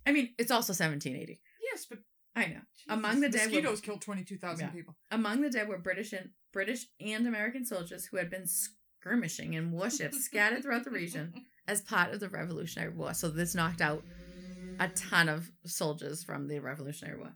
I 0.07 0.13
mean, 0.13 0.35
it's 0.39 0.51
also 0.51 0.73
1780. 0.73 1.41
Yes, 1.63 1.87
but 1.89 1.99
I 2.35 2.47
know. 2.47 2.61
Jesus, 2.77 2.87
Among 2.89 3.21
the 3.21 3.29
dead 3.29 3.47
were- 3.47 3.53
mosquitoes 3.57 3.81
killed 3.81 4.01
twenty 4.03 4.25
two 4.25 4.39
thousand 4.39 4.67
Yeah. 4.67 4.73
people. 4.73 4.97
Among 5.11 5.43
the 5.43 5.51
dead 5.51 5.69
were 5.69 5.79
British 5.79 6.13
and 6.13 6.31
British 6.53 6.87
and 7.01 7.27
American 7.27 7.65
soldiers 7.65 8.07
who 8.07 8.17
had 8.17 8.31
been 8.31 8.47
skirmishing 8.47 9.55
in 9.55 9.71
warships 9.73 10.21
scattered 10.25 10.63
throughout 10.63 10.85
the 10.85 10.91
region 10.91 11.33
as 11.69 11.81
part 11.81 12.13
of 12.13 12.21
the 12.21 12.29
Revolutionary 12.29 12.93
War. 12.93 13.15
So 13.15 13.29
this 13.29 13.55
knocked 13.55 13.81
out 13.81 14.03
a 14.81 14.89
ton 14.89 15.29
of 15.29 15.51
soldiers 15.65 16.25
from 16.25 16.49
the 16.49 16.59
Revolutionary 16.59 17.19
War. 17.19 17.33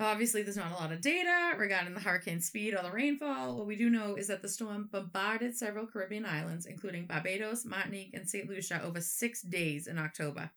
Obviously, 0.00 0.42
there's 0.42 0.56
not 0.56 0.72
a 0.72 0.74
lot 0.74 0.90
of 0.90 1.00
data 1.00 1.54
regarding 1.56 1.94
the 1.94 2.00
hurricane 2.00 2.40
speed 2.40 2.74
or 2.74 2.82
the 2.82 2.90
rainfall. 2.90 3.56
What 3.56 3.66
we 3.68 3.76
do 3.76 3.88
know 3.88 4.16
is 4.16 4.26
that 4.28 4.42
the 4.42 4.48
storm 4.48 4.88
bombarded 4.90 5.56
several 5.56 5.86
Caribbean 5.86 6.26
islands, 6.26 6.66
including 6.66 7.06
Barbados, 7.06 7.64
Martinique, 7.64 8.12
and 8.12 8.28
St. 8.28 8.48
Lucia, 8.48 8.82
over 8.82 9.00
six 9.00 9.42
days 9.42 9.86
in 9.86 9.98
October. 9.98 10.50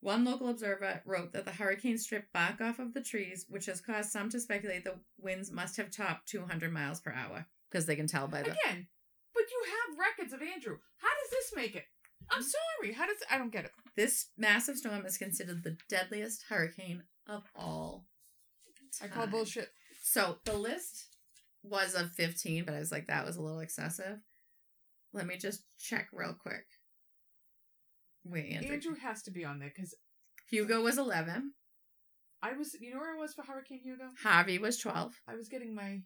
One 0.00 0.24
local 0.24 0.48
observer 0.48 1.02
wrote 1.04 1.32
that 1.32 1.44
the 1.44 1.52
hurricane 1.52 1.98
stripped 1.98 2.32
bark 2.32 2.60
off 2.60 2.78
of 2.78 2.94
the 2.94 3.02
trees, 3.02 3.44
which 3.48 3.66
has 3.66 3.82
caused 3.82 4.10
some 4.10 4.30
to 4.30 4.40
speculate 4.40 4.84
the 4.84 4.94
winds 5.18 5.52
must 5.52 5.76
have 5.76 5.90
topped 5.90 6.28
200 6.28 6.72
miles 6.72 7.00
per 7.00 7.12
hour 7.12 7.46
because 7.70 7.84
they 7.84 7.96
can 7.96 8.06
tell 8.06 8.26
by 8.26 8.42
the. 8.42 8.50
Again, 8.50 8.86
but 9.34 9.44
you 9.50 9.64
have 9.66 9.98
records 9.98 10.32
of 10.32 10.40
Andrew. 10.40 10.78
How 10.98 11.08
does 11.08 11.30
this 11.30 11.52
make 11.54 11.76
it? 11.76 11.84
I'm 12.30 12.42
hmm? 12.42 12.48
sorry. 12.48 12.94
How 12.94 13.06
does 13.06 13.16
I 13.30 13.36
don't 13.36 13.52
get 13.52 13.66
it. 13.66 13.72
This 13.94 14.28
massive 14.38 14.76
storm 14.76 15.04
is 15.04 15.18
considered 15.18 15.62
the 15.62 15.76
deadliest 15.88 16.44
hurricane 16.48 17.02
of 17.26 17.42
all. 17.54 18.06
I 19.02 19.08
call 19.08 19.26
bullshit. 19.26 19.68
So 20.02 20.38
the 20.44 20.54
list 20.54 21.16
was 21.62 21.94
of 21.94 22.12
15, 22.12 22.64
but 22.64 22.74
I 22.74 22.78
was 22.78 22.90
like, 22.90 23.06
that 23.08 23.26
was 23.26 23.36
a 23.36 23.42
little 23.42 23.60
excessive. 23.60 24.18
Let 25.12 25.26
me 25.26 25.36
just 25.36 25.62
check 25.78 26.08
real 26.12 26.34
quick. 26.34 26.64
Wait, 28.24 28.52
Andrew. 28.52 28.72
Andrew 28.72 28.94
has 28.96 29.22
to 29.22 29.30
be 29.30 29.44
on 29.44 29.58
there 29.58 29.72
because 29.74 29.94
Hugo 30.48 30.82
was 30.82 30.98
11. 30.98 31.52
I 32.42 32.52
was. 32.52 32.74
You 32.80 32.92
know 32.92 33.00
where 33.00 33.14
I 33.14 33.18
was 33.18 33.34
for 33.34 33.42
Hurricane 33.42 33.80
Hugo? 33.82 34.04
Harvey 34.22 34.58
was 34.58 34.78
12. 34.78 35.14
I 35.28 35.34
was 35.34 35.48
getting 35.48 35.74
my. 35.74 36.00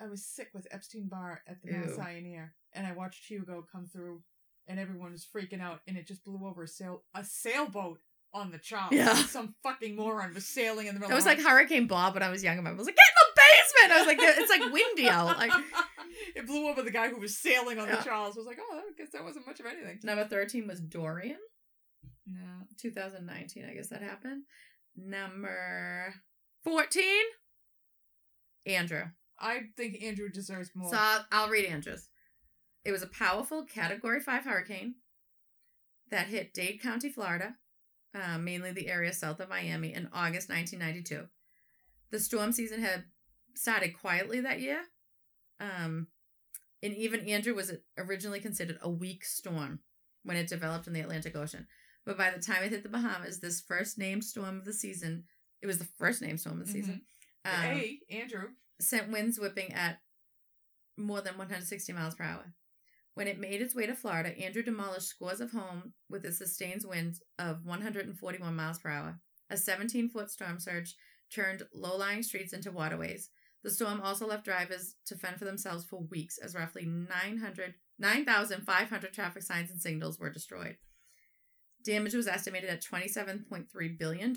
I 0.00 0.06
was 0.08 0.24
sick 0.24 0.48
with 0.54 0.66
Epstein 0.70 1.08
Barr 1.08 1.42
at 1.46 1.62
the 1.62 1.72
Ew. 1.72 1.78
Mass 1.78 1.96
Pioneer, 1.96 2.54
and 2.72 2.86
I 2.86 2.92
watched 2.92 3.26
Hugo 3.28 3.64
come 3.70 3.86
through, 3.86 4.22
and 4.66 4.78
everyone 4.78 5.12
was 5.12 5.26
freaking 5.26 5.60
out, 5.60 5.80
and 5.86 5.96
it 5.96 6.06
just 6.06 6.24
blew 6.24 6.46
over 6.46 6.64
a 6.64 6.68
sail 6.68 7.04
a 7.14 7.24
sailboat 7.24 8.00
on 8.34 8.50
the 8.50 8.58
Charles. 8.58 8.92
Yeah. 8.92 9.14
some 9.14 9.54
fucking 9.62 9.94
moron 9.96 10.34
was 10.34 10.46
sailing 10.46 10.86
in 10.86 10.94
the 10.94 11.00
middle. 11.00 11.10
That 11.10 11.14
was 11.16 11.26
of 11.26 11.36
like 11.36 11.40
Hurricane 11.40 11.86
Bob 11.86 12.14
when 12.14 12.22
I 12.22 12.30
was 12.30 12.42
younger. 12.42 12.66
I 12.66 12.72
was 12.72 12.86
like, 12.86 12.96
get 12.96 13.04
in 13.08 13.16
the 13.20 13.40
basement! 13.40 13.92
I 13.92 13.98
was 13.98 14.06
like, 14.06 14.18
it's 14.40 14.50
like 14.50 14.72
windy 14.72 15.08
out. 15.08 15.38
Like 15.38 15.52
it 16.36 16.46
blew 16.46 16.68
over 16.68 16.82
the 16.82 16.90
guy 16.90 17.08
who 17.08 17.18
was 17.20 17.36
sailing 17.38 17.78
on 17.78 17.88
Yeah. 17.88 17.96
the 17.96 18.02
Charles. 18.02 18.36
I 18.36 18.40
was 18.40 18.46
like, 18.46 18.58
oh, 18.60 18.78
I 18.78 18.92
guess 18.96 19.10
that 19.12 19.24
wasn't 19.24 19.46
much 19.46 19.60
of 19.60 19.66
anything. 19.66 19.98
Number 20.02 20.24
13 20.24 20.66
was 20.66 20.80
Dorian. 20.80 21.38
No. 22.26 22.40
2019, 22.78 23.64
I 23.68 23.74
guess 23.74 23.88
that 23.88 24.02
happened. 24.02 24.42
Number 24.96 26.14
14, 26.64 27.02
Andrew. 28.66 29.04
I 29.38 29.60
think 29.76 30.02
Andrew 30.02 30.28
deserves 30.28 30.70
more. 30.74 30.90
So 30.90 30.96
I'll, 30.98 31.26
I'll 31.32 31.48
read 31.48 31.64
Andrew's. 31.66 32.08
It 32.84 32.92
was 32.92 33.02
a 33.02 33.08
powerful 33.08 33.64
Category 33.64 34.20
5 34.20 34.44
hurricane 34.44 34.96
that 36.10 36.26
hit 36.28 36.52
Dade 36.54 36.80
County, 36.82 37.08
Florida, 37.10 37.54
uh, 38.14 38.38
mainly 38.38 38.72
the 38.72 38.88
area 38.88 39.12
south 39.12 39.40
of 39.40 39.48
Miami, 39.48 39.94
in 39.94 40.08
August 40.12 40.48
1992. 40.48 41.26
The 42.10 42.20
storm 42.20 42.52
season 42.52 42.82
had 42.82 43.04
started 43.54 43.98
quietly 43.98 44.40
that 44.40 44.60
year. 44.60 44.82
Um, 45.60 46.08
and 46.82 46.94
even 46.94 47.28
Andrew 47.28 47.54
was 47.54 47.72
originally 47.96 48.40
considered 48.40 48.78
a 48.82 48.90
weak 48.90 49.24
storm 49.24 49.80
when 50.24 50.36
it 50.36 50.48
developed 50.48 50.86
in 50.86 50.92
the 50.92 51.00
Atlantic 51.00 51.36
Ocean. 51.36 51.66
But 52.04 52.18
by 52.18 52.30
the 52.30 52.42
time 52.42 52.64
it 52.64 52.72
hit 52.72 52.82
the 52.82 52.88
Bahamas, 52.88 53.40
this 53.40 53.60
first 53.60 53.98
named 53.98 54.24
storm 54.24 54.58
of 54.58 54.64
the 54.64 54.72
season, 54.72 55.24
it 55.60 55.66
was 55.66 55.78
the 55.78 55.88
first 55.98 56.20
named 56.20 56.40
storm 56.40 56.60
of 56.60 56.66
the 56.66 56.72
season, 56.72 57.02
um, 57.44 57.52
hey, 57.52 58.00
Andrew. 58.10 58.48
sent 58.80 59.10
winds 59.10 59.38
whipping 59.38 59.72
at 59.72 60.00
more 60.96 61.20
than 61.20 61.38
160 61.38 61.92
miles 61.92 62.14
per 62.14 62.24
hour. 62.24 62.54
When 63.14 63.28
it 63.28 63.38
made 63.38 63.60
its 63.60 63.74
way 63.74 63.86
to 63.86 63.94
Florida, 63.94 64.36
Andrew 64.38 64.62
demolished 64.62 65.08
scores 65.08 65.40
of 65.40 65.52
homes 65.52 65.92
with 66.08 66.24
a 66.24 66.32
sustained 66.32 66.82
wind 66.84 67.16
of 67.38 67.64
141 67.64 68.56
miles 68.56 68.78
per 68.78 68.88
hour. 68.88 69.20
A 69.50 69.56
17 69.56 70.08
foot 70.08 70.30
storm 70.30 70.58
surge 70.58 70.94
turned 71.32 71.62
low 71.74 71.96
lying 71.96 72.22
streets 72.22 72.52
into 72.52 72.72
waterways. 72.72 73.28
The 73.62 73.70
storm 73.70 74.00
also 74.00 74.26
left 74.26 74.44
drivers 74.44 74.96
to 75.06 75.16
fend 75.16 75.38
for 75.38 75.44
themselves 75.44 75.84
for 75.84 76.02
weeks 76.02 76.38
as 76.38 76.54
roughly 76.54 76.84
900 76.84 77.74
9,500 77.98 79.12
traffic 79.12 79.42
signs 79.42 79.70
and 79.70 79.80
signals 79.80 80.18
were 80.18 80.30
destroyed. 80.30 80.76
Damage 81.84 82.14
was 82.14 82.26
estimated 82.26 82.68
at 82.68 82.82
$27.3 82.82 83.98
billion. 83.98 84.36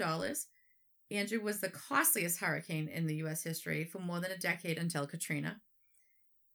Andrew 1.12 1.42
was 1.42 1.60
the 1.60 1.70
costliest 1.70 2.40
hurricane 2.40 2.88
in 2.88 3.08
the 3.08 3.16
U.S. 3.18 3.44
history 3.44 3.84
for 3.84 4.00
more 4.00 4.20
than 4.20 4.32
a 4.32 4.38
decade 4.38 4.78
until 4.78 5.08
Katrina. 5.08 5.62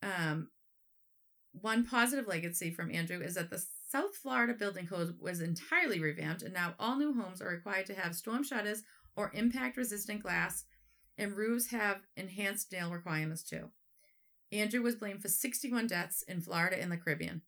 Um, 0.03 0.51
one 1.53 1.85
positive 1.85 2.27
legacy 2.27 2.71
from 2.71 2.93
Andrew 2.93 3.21
is 3.21 3.35
that 3.35 3.51
the 3.51 3.63
South 3.91 4.17
Florida 4.17 4.55
building 4.55 4.87
code 4.87 5.17
was 5.21 5.41
entirely 5.41 6.01
revamped, 6.01 6.43
and 6.43 6.55
now 6.55 6.75
all 6.79 6.97
new 6.97 7.13
homes 7.13 7.43
are 7.43 7.49
required 7.49 7.87
to 7.87 7.95
have 7.95 8.15
storm 8.15 8.45
shutters 8.45 8.83
or 9.17 9.33
impact 9.35 9.77
resistant 9.77 10.23
glass, 10.23 10.65
and 11.21 11.37
roofs 11.37 11.71
have 11.71 12.01
enhanced 12.17 12.73
nail 12.73 12.91
requirements 12.91 13.43
too. 13.43 13.71
Andrew 14.51 14.83
was 14.83 14.97
blamed 14.97 15.23
for 15.23 15.29
61 15.29 15.87
deaths 15.87 16.23
in 16.27 16.41
Florida 16.41 16.81
and 16.81 16.91
the 16.91 16.97
Caribbean. 16.97 17.43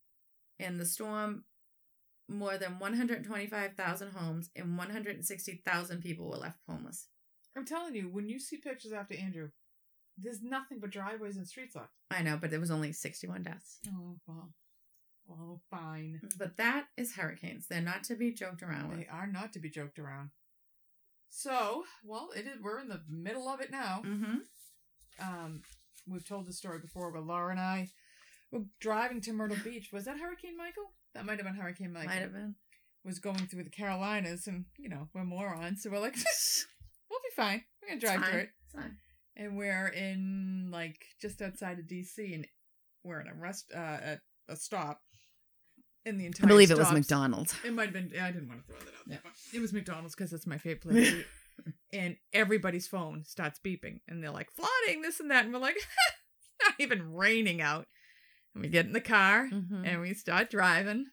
And 0.59 0.79
the 0.79 0.85
storm, 0.85 1.43
more 2.29 2.57
than 2.57 2.79
125,000 2.79 4.11
homes 4.11 4.49
and 4.55 4.77
160,000 4.77 6.01
people 6.01 6.29
were 6.29 6.37
left 6.37 6.59
homeless. 6.69 7.07
I'm 7.57 7.65
telling 7.65 7.95
you, 7.95 8.03
when 8.03 8.29
you 8.29 8.39
see 8.39 8.57
pictures 8.57 8.93
after 8.93 9.15
Andrew, 9.15 9.49
there's 10.17 10.41
nothing 10.41 10.79
but 10.79 10.91
driveways 10.91 11.37
and 11.37 11.47
streets 11.47 11.75
left. 11.75 11.91
I 12.11 12.21
know, 12.21 12.37
but 12.39 12.51
there 12.51 12.59
was 12.59 12.71
only 12.71 12.93
61 12.93 13.43
deaths. 13.43 13.79
Oh, 13.87 14.15
well. 14.27 14.53
Well, 15.25 15.61
fine. 15.71 16.21
But 16.37 16.57
that 16.57 16.85
is 16.97 17.15
hurricanes. 17.15 17.67
They're 17.67 17.81
not 17.81 18.03
to 18.05 18.15
be 18.15 18.31
joked 18.31 18.61
around 18.61 18.89
with. 18.89 18.99
They 18.99 19.07
are 19.07 19.27
not 19.27 19.53
to 19.53 19.59
be 19.59 19.69
joked 19.69 19.97
around. 19.97 20.29
So, 21.35 21.83
well, 22.05 22.29
it 22.35 22.45
is. 22.45 22.61
We're 22.61 22.79
in 22.79 22.89
the 22.89 23.01
middle 23.09 23.49
of 23.49 23.59
it 23.59 23.71
now. 23.71 24.03
Mm-hmm. 24.05 24.35
Um, 25.19 25.61
we've 26.07 26.25
told 26.25 26.45
the 26.45 26.53
story 26.53 26.77
before, 26.79 27.11
but 27.11 27.25
Laura 27.25 27.49
and 27.49 27.59
I 27.59 27.89
were 28.51 28.61
driving 28.79 29.19
to 29.21 29.33
Myrtle 29.33 29.57
Beach. 29.63 29.89
Was 29.91 30.05
that 30.05 30.19
Hurricane 30.19 30.55
Michael? 30.55 30.93
That 31.15 31.25
might 31.25 31.37
have 31.39 31.45
been 31.45 31.55
Hurricane 31.55 31.91
Michael. 31.91 32.09
Might 32.09 32.21
have 32.21 32.33
been. 32.33 32.55
Was 33.03 33.17
going 33.17 33.47
through 33.47 33.63
the 33.63 33.71
Carolinas, 33.71 34.45
and 34.47 34.65
you 34.77 34.87
know 34.87 35.09
we're 35.13 35.25
morons, 35.25 35.81
so 35.83 35.89
we're 35.89 35.99
like, 35.99 36.15
we'll 37.09 37.19
be 37.19 37.35
fine. 37.35 37.63
We're 37.81 37.89
gonna 37.89 37.99
drive 37.99 38.29
through 38.29 38.39
it. 38.39 38.49
It's 38.63 38.73
fine. 38.73 38.97
and 39.35 39.57
we're 39.57 39.87
in 39.87 40.69
like 40.71 41.03
just 41.19 41.41
outside 41.41 41.79
of 41.79 41.85
DC, 41.85 42.33
and 42.33 42.47
we're 43.03 43.19
in 43.19 43.27
a 43.27 43.33
rest 43.33 43.71
uh, 43.75 43.77
at 43.77 44.19
a 44.47 44.55
stop. 44.55 45.01
In 46.05 46.17
the 46.17 46.25
entire, 46.25 46.45
I 46.45 46.49
believe 46.49 46.69
it 46.71 46.77
was 46.77 46.87
stops- 46.87 46.99
McDonald's. 46.99 47.55
It 47.63 47.73
might 47.73 47.85
have 47.85 47.93
been. 47.93 48.11
I 48.19 48.31
didn't 48.31 48.49
want 48.49 48.61
to 48.61 48.67
throw 48.67 48.77
that 48.79 48.87
out 48.87 49.07
there, 49.07 49.21
it 49.53 49.59
was 49.61 49.71
McDonald's 49.73 50.15
because 50.15 50.33
it's 50.33 50.45
my 50.47 50.57
favorite 50.57 50.81
place. 50.81 51.09
to 51.11 51.17
eat. 51.19 51.25
and 51.93 52.17
everybody's 52.33 52.87
phone 52.87 53.23
starts 53.25 53.59
beeping, 53.63 54.01
and 54.07 54.21
they're 54.23 54.31
like 54.31 54.49
flooding 54.51 55.01
this 55.01 55.19
and 55.19 55.31
that, 55.31 55.45
and 55.45 55.53
we're 55.53 55.59
like, 55.59 55.75
it's 55.77 55.85
not 56.67 56.73
even 56.79 57.13
raining 57.13 57.61
out. 57.61 57.87
And 58.53 58.63
we 58.63 58.69
get 58.69 58.85
in 58.85 58.93
the 58.93 59.01
car 59.01 59.47
Mhm. 59.51 59.87
and 59.87 60.01
we 60.01 60.13
start 60.13 60.49
driving, 60.49 61.05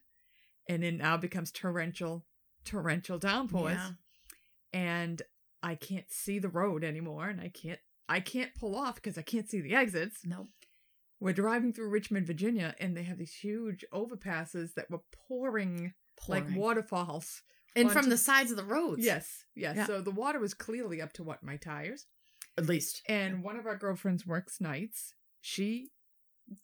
and 0.69 0.83
it 0.83 0.95
now 0.95 1.17
becomes 1.17 1.51
torrential, 1.53 2.25
torrential 2.65 3.19
downpours 3.19 3.75
Yeah. 3.79 3.91
and 4.73 5.23
I 5.63 5.75
can't 5.75 6.11
see 6.11 6.39
the 6.39 6.49
road 6.49 6.85
anymore 6.85 7.29
and 7.29 7.41
I 7.41 7.49
can't 7.49 7.81
I 8.09 8.21
can't 8.21 8.55
pull 8.55 8.75
off 8.77 8.97
because 8.97 9.17
I 9.19 9.23
can't 9.23 9.49
see 9.49 9.61
the 9.61 9.75
exits. 9.75 10.21
Nope. 10.25 10.49
We're 11.21 11.35
driving 11.35 11.73
through 11.73 11.91
Richmond, 11.91 12.27
Virginia, 12.27 12.75
and 12.81 12.97
they 12.97 13.03
have 13.03 13.19
these 13.19 13.35
huge 13.35 13.85
overpasses 13.93 14.75
that 14.75 14.91
were 14.91 15.03
pouring, 15.29 15.93
like 16.29 16.47
waterfalls. 16.55 17.43
And 17.77 17.89
onto- 17.89 18.01
from 18.01 18.11
the 18.11 18.17
sides 18.17 18.51
of 18.51 18.57
the 18.57 18.65
roads. 18.65 19.05
Yes, 19.05 19.45
yes. 19.55 19.77
Yeah. 19.77 19.87
So 19.87 20.01
the 20.01 20.11
water 20.11 20.41
was 20.41 20.55
clearly 20.55 21.01
up 21.01 21.13
to 21.15 21.23
what 21.23 21.43
my 21.43 21.57
tires. 21.57 22.07
At 22.59 22.67
least. 22.67 23.03
And 23.09 23.45
one 23.45 23.57
of 23.57 23.67
our 23.67 23.77
girlfriends 23.77 24.27
works 24.27 24.61
nights. 24.61 25.15
She 25.41 25.91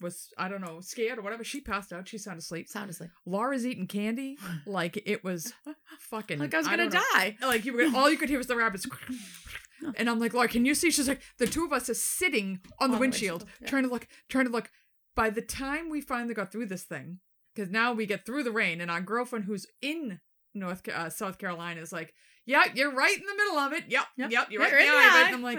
was 0.00 0.30
I 0.36 0.48
don't 0.48 0.60
know 0.62 0.80
scared 0.80 1.16
or 1.18 1.22
whatever. 1.22 1.44
She 1.44 1.60
passed 1.60 1.92
out. 1.92 2.08
She's 2.08 2.24
sound 2.24 2.38
asleep. 2.40 2.66
Sound 2.68 2.90
asleep. 2.90 3.10
Laura's 3.24 3.64
eating 3.64 3.86
candy 3.86 4.36
like 4.66 5.00
it 5.06 5.22
was 5.22 5.52
fucking 6.00 6.40
Like 6.40 6.52
I 6.54 6.58
was 6.58 6.66
I 6.66 6.70
gonna 6.70 6.90
don't 6.90 6.94
know. 6.94 7.00
die. 7.14 7.36
Like 7.40 7.64
you 7.64 7.72
were 7.72 7.96
all 7.96 8.10
you 8.10 8.16
could 8.18 8.28
hear 8.28 8.38
was 8.38 8.48
the 8.48 8.56
rabbits. 8.56 8.84
And 9.96 10.08
I'm 10.10 10.18
like, 10.18 10.34
Laura, 10.34 10.48
can 10.48 10.64
you 10.64 10.74
see? 10.74 10.90
She's 10.90 11.08
like, 11.08 11.22
the 11.38 11.46
two 11.46 11.64
of 11.64 11.72
us 11.72 11.88
are 11.90 11.94
sitting 11.94 12.60
on 12.78 12.78
the 12.78 12.84
On 12.84 12.90
the 12.92 12.98
windshield, 12.98 13.42
windshield, 13.42 13.60
yeah. 13.62 13.68
trying 13.68 13.82
to 13.84 13.88
look, 13.90 14.08
trying 14.28 14.46
to 14.46 14.50
look. 14.52 14.70
By 15.14 15.30
the 15.30 15.42
time 15.42 15.88
we 15.90 16.00
finally 16.00 16.34
got 16.34 16.52
through 16.52 16.66
this 16.66 16.84
thing, 16.84 17.20
because 17.54 17.70
now 17.70 17.92
we 17.92 18.04
get 18.06 18.26
through 18.26 18.42
the 18.44 18.52
rain, 18.52 18.80
and 18.80 18.90
our 18.90 19.00
girlfriend 19.00 19.46
who's 19.46 19.66
in 19.80 20.20
North 20.54 20.86
uh, 20.88 21.08
South 21.10 21.38
Carolina 21.38 21.80
is 21.80 21.92
like, 21.92 22.12
yeah, 22.44 22.64
you're 22.74 22.92
right 22.94 23.16
in 23.16 23.24
the 23.26 23.36
middle 23.36 23.58
of 23.58 23.72
it. 23.72 23.84
Yep, 23.88 24.04
Yep. 24.18 24.30
yep, 24.30 24.46
you're 24.50 24.60
right 24.62 24.70
You're 24.70 24.80
in 24.80 24.86
the 24.86 24.92
it. 24.92 24.96
eye. 25.12 25.22
And 25.26 25.34
I'm 25.36 25.42
like, 25.42 25.58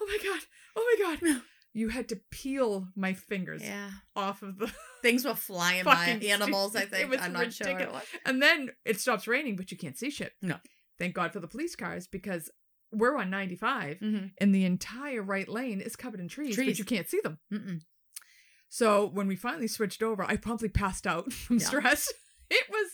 oh 0.00 0.06
my 0.06 0.18
god, 0.24 0.40
oh 0.76 0.96
my 0.98 1.16
god. 1.30 1.42
you 1.72 1.88
had 1.88 2.08
to 2.10 2.20
peel 2.30 2.88
my 2.96 3.12
fingers 3.14 3.62
Yeah. 3.62 3.90
off 4.14 4.42
of 4.42 4.58
the 4.58 4.72
Things 5.02 5.24
were 5.24 5.34
flying 5.34 5.84
by. 5.84 6.18
Animals, 6.28 6.74
I 6.74 6.80
stupid. 6.80 6.94
It 6.96 6.98
think. 6.98 7.10
was 7.12 7.20
I'm 7.20 7.32
not 7.32 7.52
sure 7.52 7.66
ridiculous. 7.68 7.94
was. 8.12 8.20
and 8.24 8.42
then 8.42 8.70
it 8.84 8.98
stops 9.00 9.28
raining 9.28 9.54
but 9.56 9.70
you 9.70 9.76
can't 9.76 9.96
see 9.96 10.10
shit 10.10 10.32
No. 10.42 10.56
thank 10.98 11.14
god 11.14 11.32
for 11.32 11.38
the 11.40 11.46
police 11.46 11.76
cars 11.76 12.06
because 12.08 12.50
we're 12.92 13.16
on 13.16 13.30
95 13.30 13.98
Mm-hmm. 13.98 14.26
and 14.38 14.54
the 14.54 14.64
entire 14.64 15.22
right 15.22 15.48
lane 15.48 15.80
is 15.80 15.96
covered 15.96 16.20
in 16.20 16.28
trees, 16.28 16.56
but 16.56 16.78
you 16.78 16.84
can't 16.84 17.08
see 17.08 17.20
them 17.22 17.38
Mm-mm. 17.52 17.80
so 18.68 19.06
when 19.06 19.26
we 19.26 19.36
finally 19.36 19.68
switched 19.68 20.02
over 20.02 20.22
i 20.24 20.36
promptly 20.36 20.68
passed 20.68 21.06
out 21.06 21.32
from 21.44 21.58
Yeah. 21.58 21.66
stress 21.66 22.12
it 22.50 22.64
was 22.70 22.86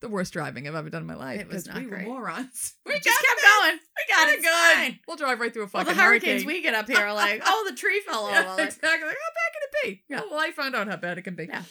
the 0.00 0.08
worst 0.08 0.32
driving 0.32 0.66
i've 0.68 0.74
ever 0.74 0.88
done 0.90 1.02
in 1.02 1.06
my 1.08 1.14
life 1.14 1.40
It 1.40 1.48
was 1.48 1.64
because 1.64 1.78
we 1.78 1.82
not 1.84 1.90
were 1.90 1.96
great. 1.96 2.08
morons 2.08 2.74
We 2.86 2.94
just 2.94 3.20
kept 3.26 3.40
going. 3.42 3.78
We 3.78 4.14
got 4.14 4.28
it. 4.28 4.38
It's 4.40 4.48
fine. 4.48 4.98
We'll 5.06 5.16
drive 5.16 5.38
right 5.40 5.52
through 5.52 5.62
a 5.64 5.66
Well, 5.72 5.84
fucking 5.84 5.96
the 5.96 6.02
hurricanes 6.02 6.42
hurricane. 6.42 6.46
we 6.46 6.62
get 6.62 6.74
up 6.74 6.86
here 6.88 6.98
are 6.98 7.12
like, 7.14 7.40
oh, 7.46 7.66
the 7.70 7.76
tree 7.76 8.00
fell 8.00 8.24
over. 8.24 8.32
Yeah, 8.34 8.54
Like, 8.54 8.66
exactly. 8.66 9.06
Like, 9.06 9.16
how 9.16 9.30
bad 9.38 9.52
can 9.52 9.62
it 9.62 9.72
be? 9.84 10.02
Yeah. 10.08 10.20
Well, 10.28 10.40
I 10.40 10.50
found 10.50 10.74
out 10.74 10.88
how 10.88 10.96
bad 10.96 11.18
it 11.18 11.22
can 11.22 11.36
be. 11.36 11.44
Yeah. 11.44 11.62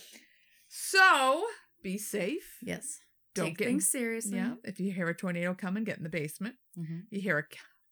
So 0.69 1.43
be 1.83 1.97
safe. 1.97 2.57
yes. 2.61 2.99
Don't 3.35 3.45
Take 3.47 3.57
get 3.59 3.67
in- 3.67 3.73
things 3.75 3.91
seriously. 3.91 4.37
Yeah. 4.37 4.55
If 4.63 4.79
you 4.79 4.91
hear 4.91 5.07
a 5.09 5.15
tornado 5.15 5.53
coming, 5.53 5.83
get 5.83 5.97
in 5.97 6.03
the 6.03 6.09
basement. 6.09 6.55
Mhm. 6.77 7.03
You 7.11 7.21
hear 7.21 7.47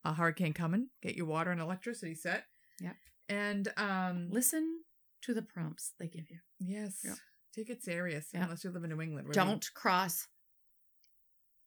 a, 0.05 0.09
a 0.09 0.13
hurricane 0.13 0.53
coming, 0.53 0.89
get 1.01 1.15
your 1.15 1.25
water 1.27 1.51
and 1.51 1.61
electricity 1.61 2.15
set. 2.15 2.45
Yep. 2.81 2.95
And 3.29 3.67
um, 3.77 4.29
Listen 4.31 4.81
to 5.23 5.33
the 5.33 5.41
prompts 5.41 5.93
they 5.99 6.07
give 6.07 6.29
you. 6.29 6.37
yes, 6.59 7.01
Yep. 7.03 7.17
take 7.55 7.69
it 7.69 7.83
serious 7.83 8.27
Yep. 8.33 8.43
unless 8.43 8.63
you 8.63 8.71
live 8.71 8.83
in 8.83 8.89
New 8.89 9.01
England. 9.01 9.27
we 9.27 9.33
Don't 9.33 9.67
cross. 9.73 10.27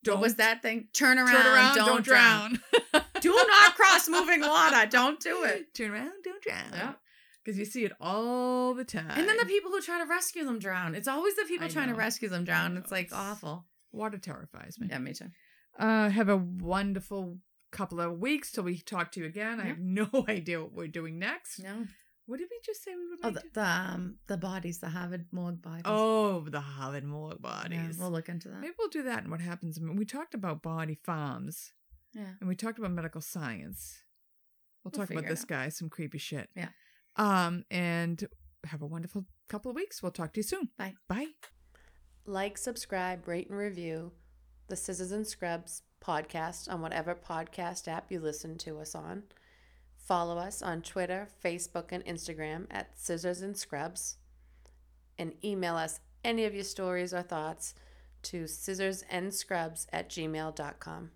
don't 0.03 0.17
What 0.17 0.23
was 0.23 0.35
that 0.37 0.63
thing? 0.63 0.89
Turn 0.93 1.19
around. 1.19 1.33
turn 1.33 1.47
around. 1.47 1.75
don't, 1.77 1.87
Don't, 1.87 2.05
drown. 2.05 2.61
drown. 2.93 3.05
Do 3.21 3.33
not 3.35 3.75
cross 3.77 4.09
moving 4.09 4.41
water. 4.41 4.87
Don't 4.91 5.21
do 5.21 5.45
it. 5.45 5.75
turn 5.75 5.91
around. 5.91 6.13
Don't 6.25 6.43
drown. 6.43 6.73
Yep. 6.73 7.01
Because 7.45 7.59
you 7.59 7.65
see 7.65 7.85
it 7.85 7.93
all 8.01 8.75
the 8.75 8.85
time. 8.85 9.11
And 9.11 9.29
then 9.29 9.37
the 9.39 9.47
people 9.47 9.71
who 9.71 9.81
try 9.81 9.99
to 9.99 10.05
rescue 10.09 10.45
them 10.45 10.59
drown. 10.59 10.95
It's 10.95 11.09
always 11.09 11.37
the 11.37 11.45
people 11.45 11.67
I 11.67 11.71
trying 11.71 11.89
to 11.89 11.95
rescue 11.95 12.29
them 12.29 12.45
drown. 12.45 12.77
It's 12.77 12.91
like 12.93 13.09
awful. 13.13 13.67
water 13.93 14.19
terrifies 14.19 14.79
me. 14.79 14.89
Yeah, 14.91 14.99
me 14.99 15.15
too. 15.15 15.27
Uh, 15.79 16.11
have 16.11 16.29
a 16.29 16.37
wonderful 16.37 17.39
couple 17.73 18.01
of 18.01 18.19
weeks 18.19 18.53
till 18.53 18.65
we 18.65 18.79
talk 18.79 19.13
to 19.13 19.21
you 19.21 19.27
again. 19.27 19.61
I 19.61 19.67
have 19.67 19.79
no 19.79 20.09
idea 20.29 20.61
what 20.61 20.73
we're 20.75 20.89
doing 20.89 21.19
next. 21.19 21.61
No. 21.63 21.87
What 22.27 22.39
did 22.39 22.49
we 22.51 22.59
just 22.65 22.85
say 22.85 22.93
we 22.95 23.09
would 23.09 23.19
Oh, 23.25 23.29
like 23.29 23.43
the, 23.55 23.61
the 23.61 23.67
um 23.67 24.17
the 24.29 24.37
bodies, 24.37 24.79
the 24.79 24.91
Harvard 24.91 25.27
morgue 25.33 25.63
bodies. 25.63 25.83
Oh, 25.85 26.45
the 26.49 26.61
Harvard 26.61 27.05
morgue 27.05 27.39
Yeah, 27.43 27.51
bodies. 27.63 27.97
we'll 27.99 28.11
look 28.11 28.29
into 28.29 28.49
that. 28.49 28.61
Maybe 28.61 28.75
we'll 28.79 28.89
do 28.89 29.03
that 29.05 29.23
and 29.23 29.31
what 29.31 29.41
happens. 29.41 29.79
I 29.79 29.81
mean, 29.83 29.97
we 29.97 30.05
talked 30.05 30.35
about 30.35 30.63
body 30.63 30.99
farms 31.03 31.73
Yeah. 32.15 32.35
and 32.39 32.49
we 32.49 32.55
talked 32.55 32.79
about 32.79 32.93
medical 32.93 33.21
science. 33.23 34.03
We'll, 34.85 34.93
We'll 34.95 35.07
talk 35.07 35.11
about 35.11 35.29
this 35.29 35.45
guy, 35.45 35.71
some 35.71 35.89
creepy 35.89 36.19
shit. 36.19 36.51
Yeah. 36.55 36.69
Um, 37.21 37.65
and 37.71 38.27
have 38.65 38.81
a 38.81 38.87
wonderful 38.87 39.27
couple 39.49 39.71
of 39.71 39.75
weeks. 39.75 40.03
We'll 40.03 40.11
talk 40.11 40.33
to 40.33 40.39
you 40.39 40.45
soon. 40.45 40.71
Bye. 40.79 40.95
Bye. 41.07 41.27
Like, 42.25 42.57
subscribe, 42.57 43.29
rate, 43.29 43.51
and 43.51 43.59
review 43.59 44.13
the 44.69 44.77
Scissors 44.77 45.13
and 45.13 45.27
Scrubs 45.27 45.83
podcast 46.03 46.73
on 46.73 46.81
whatever 46.81 47.15
podcast 47.15 47.89
app 47.89 48.11
you 48.11 48.21
listen 48.21 48.57
to 48.59 48.79
us 48.79 48.95
on. 48.95 49.25
Follow 49.99 50.39
us 50.39 50.63
on 50.63 50.81
Twitter, 50.81 51.29
Facebook, 51.45 51.93
and 51.93 52.03
Instagram 52.07 52.67
at 52.71 52.99
Scissors 52.99 53.43
and 53.43 53.55
Scrubs. 53.55 54.17
And 55.19 55.35
email 55.45 55.77
us 55.77 56.01
any 56.25 56.47
of 56.47 56.55
your 56.55 56.65
stories 56.65 57.13
or 57.13 57.21
thoughts 57.21 57.75
to 58.23 58.45
scissorsandscrubs 58.45 59.87
at 59.93 60.09
gmail.com. 60.09 61.11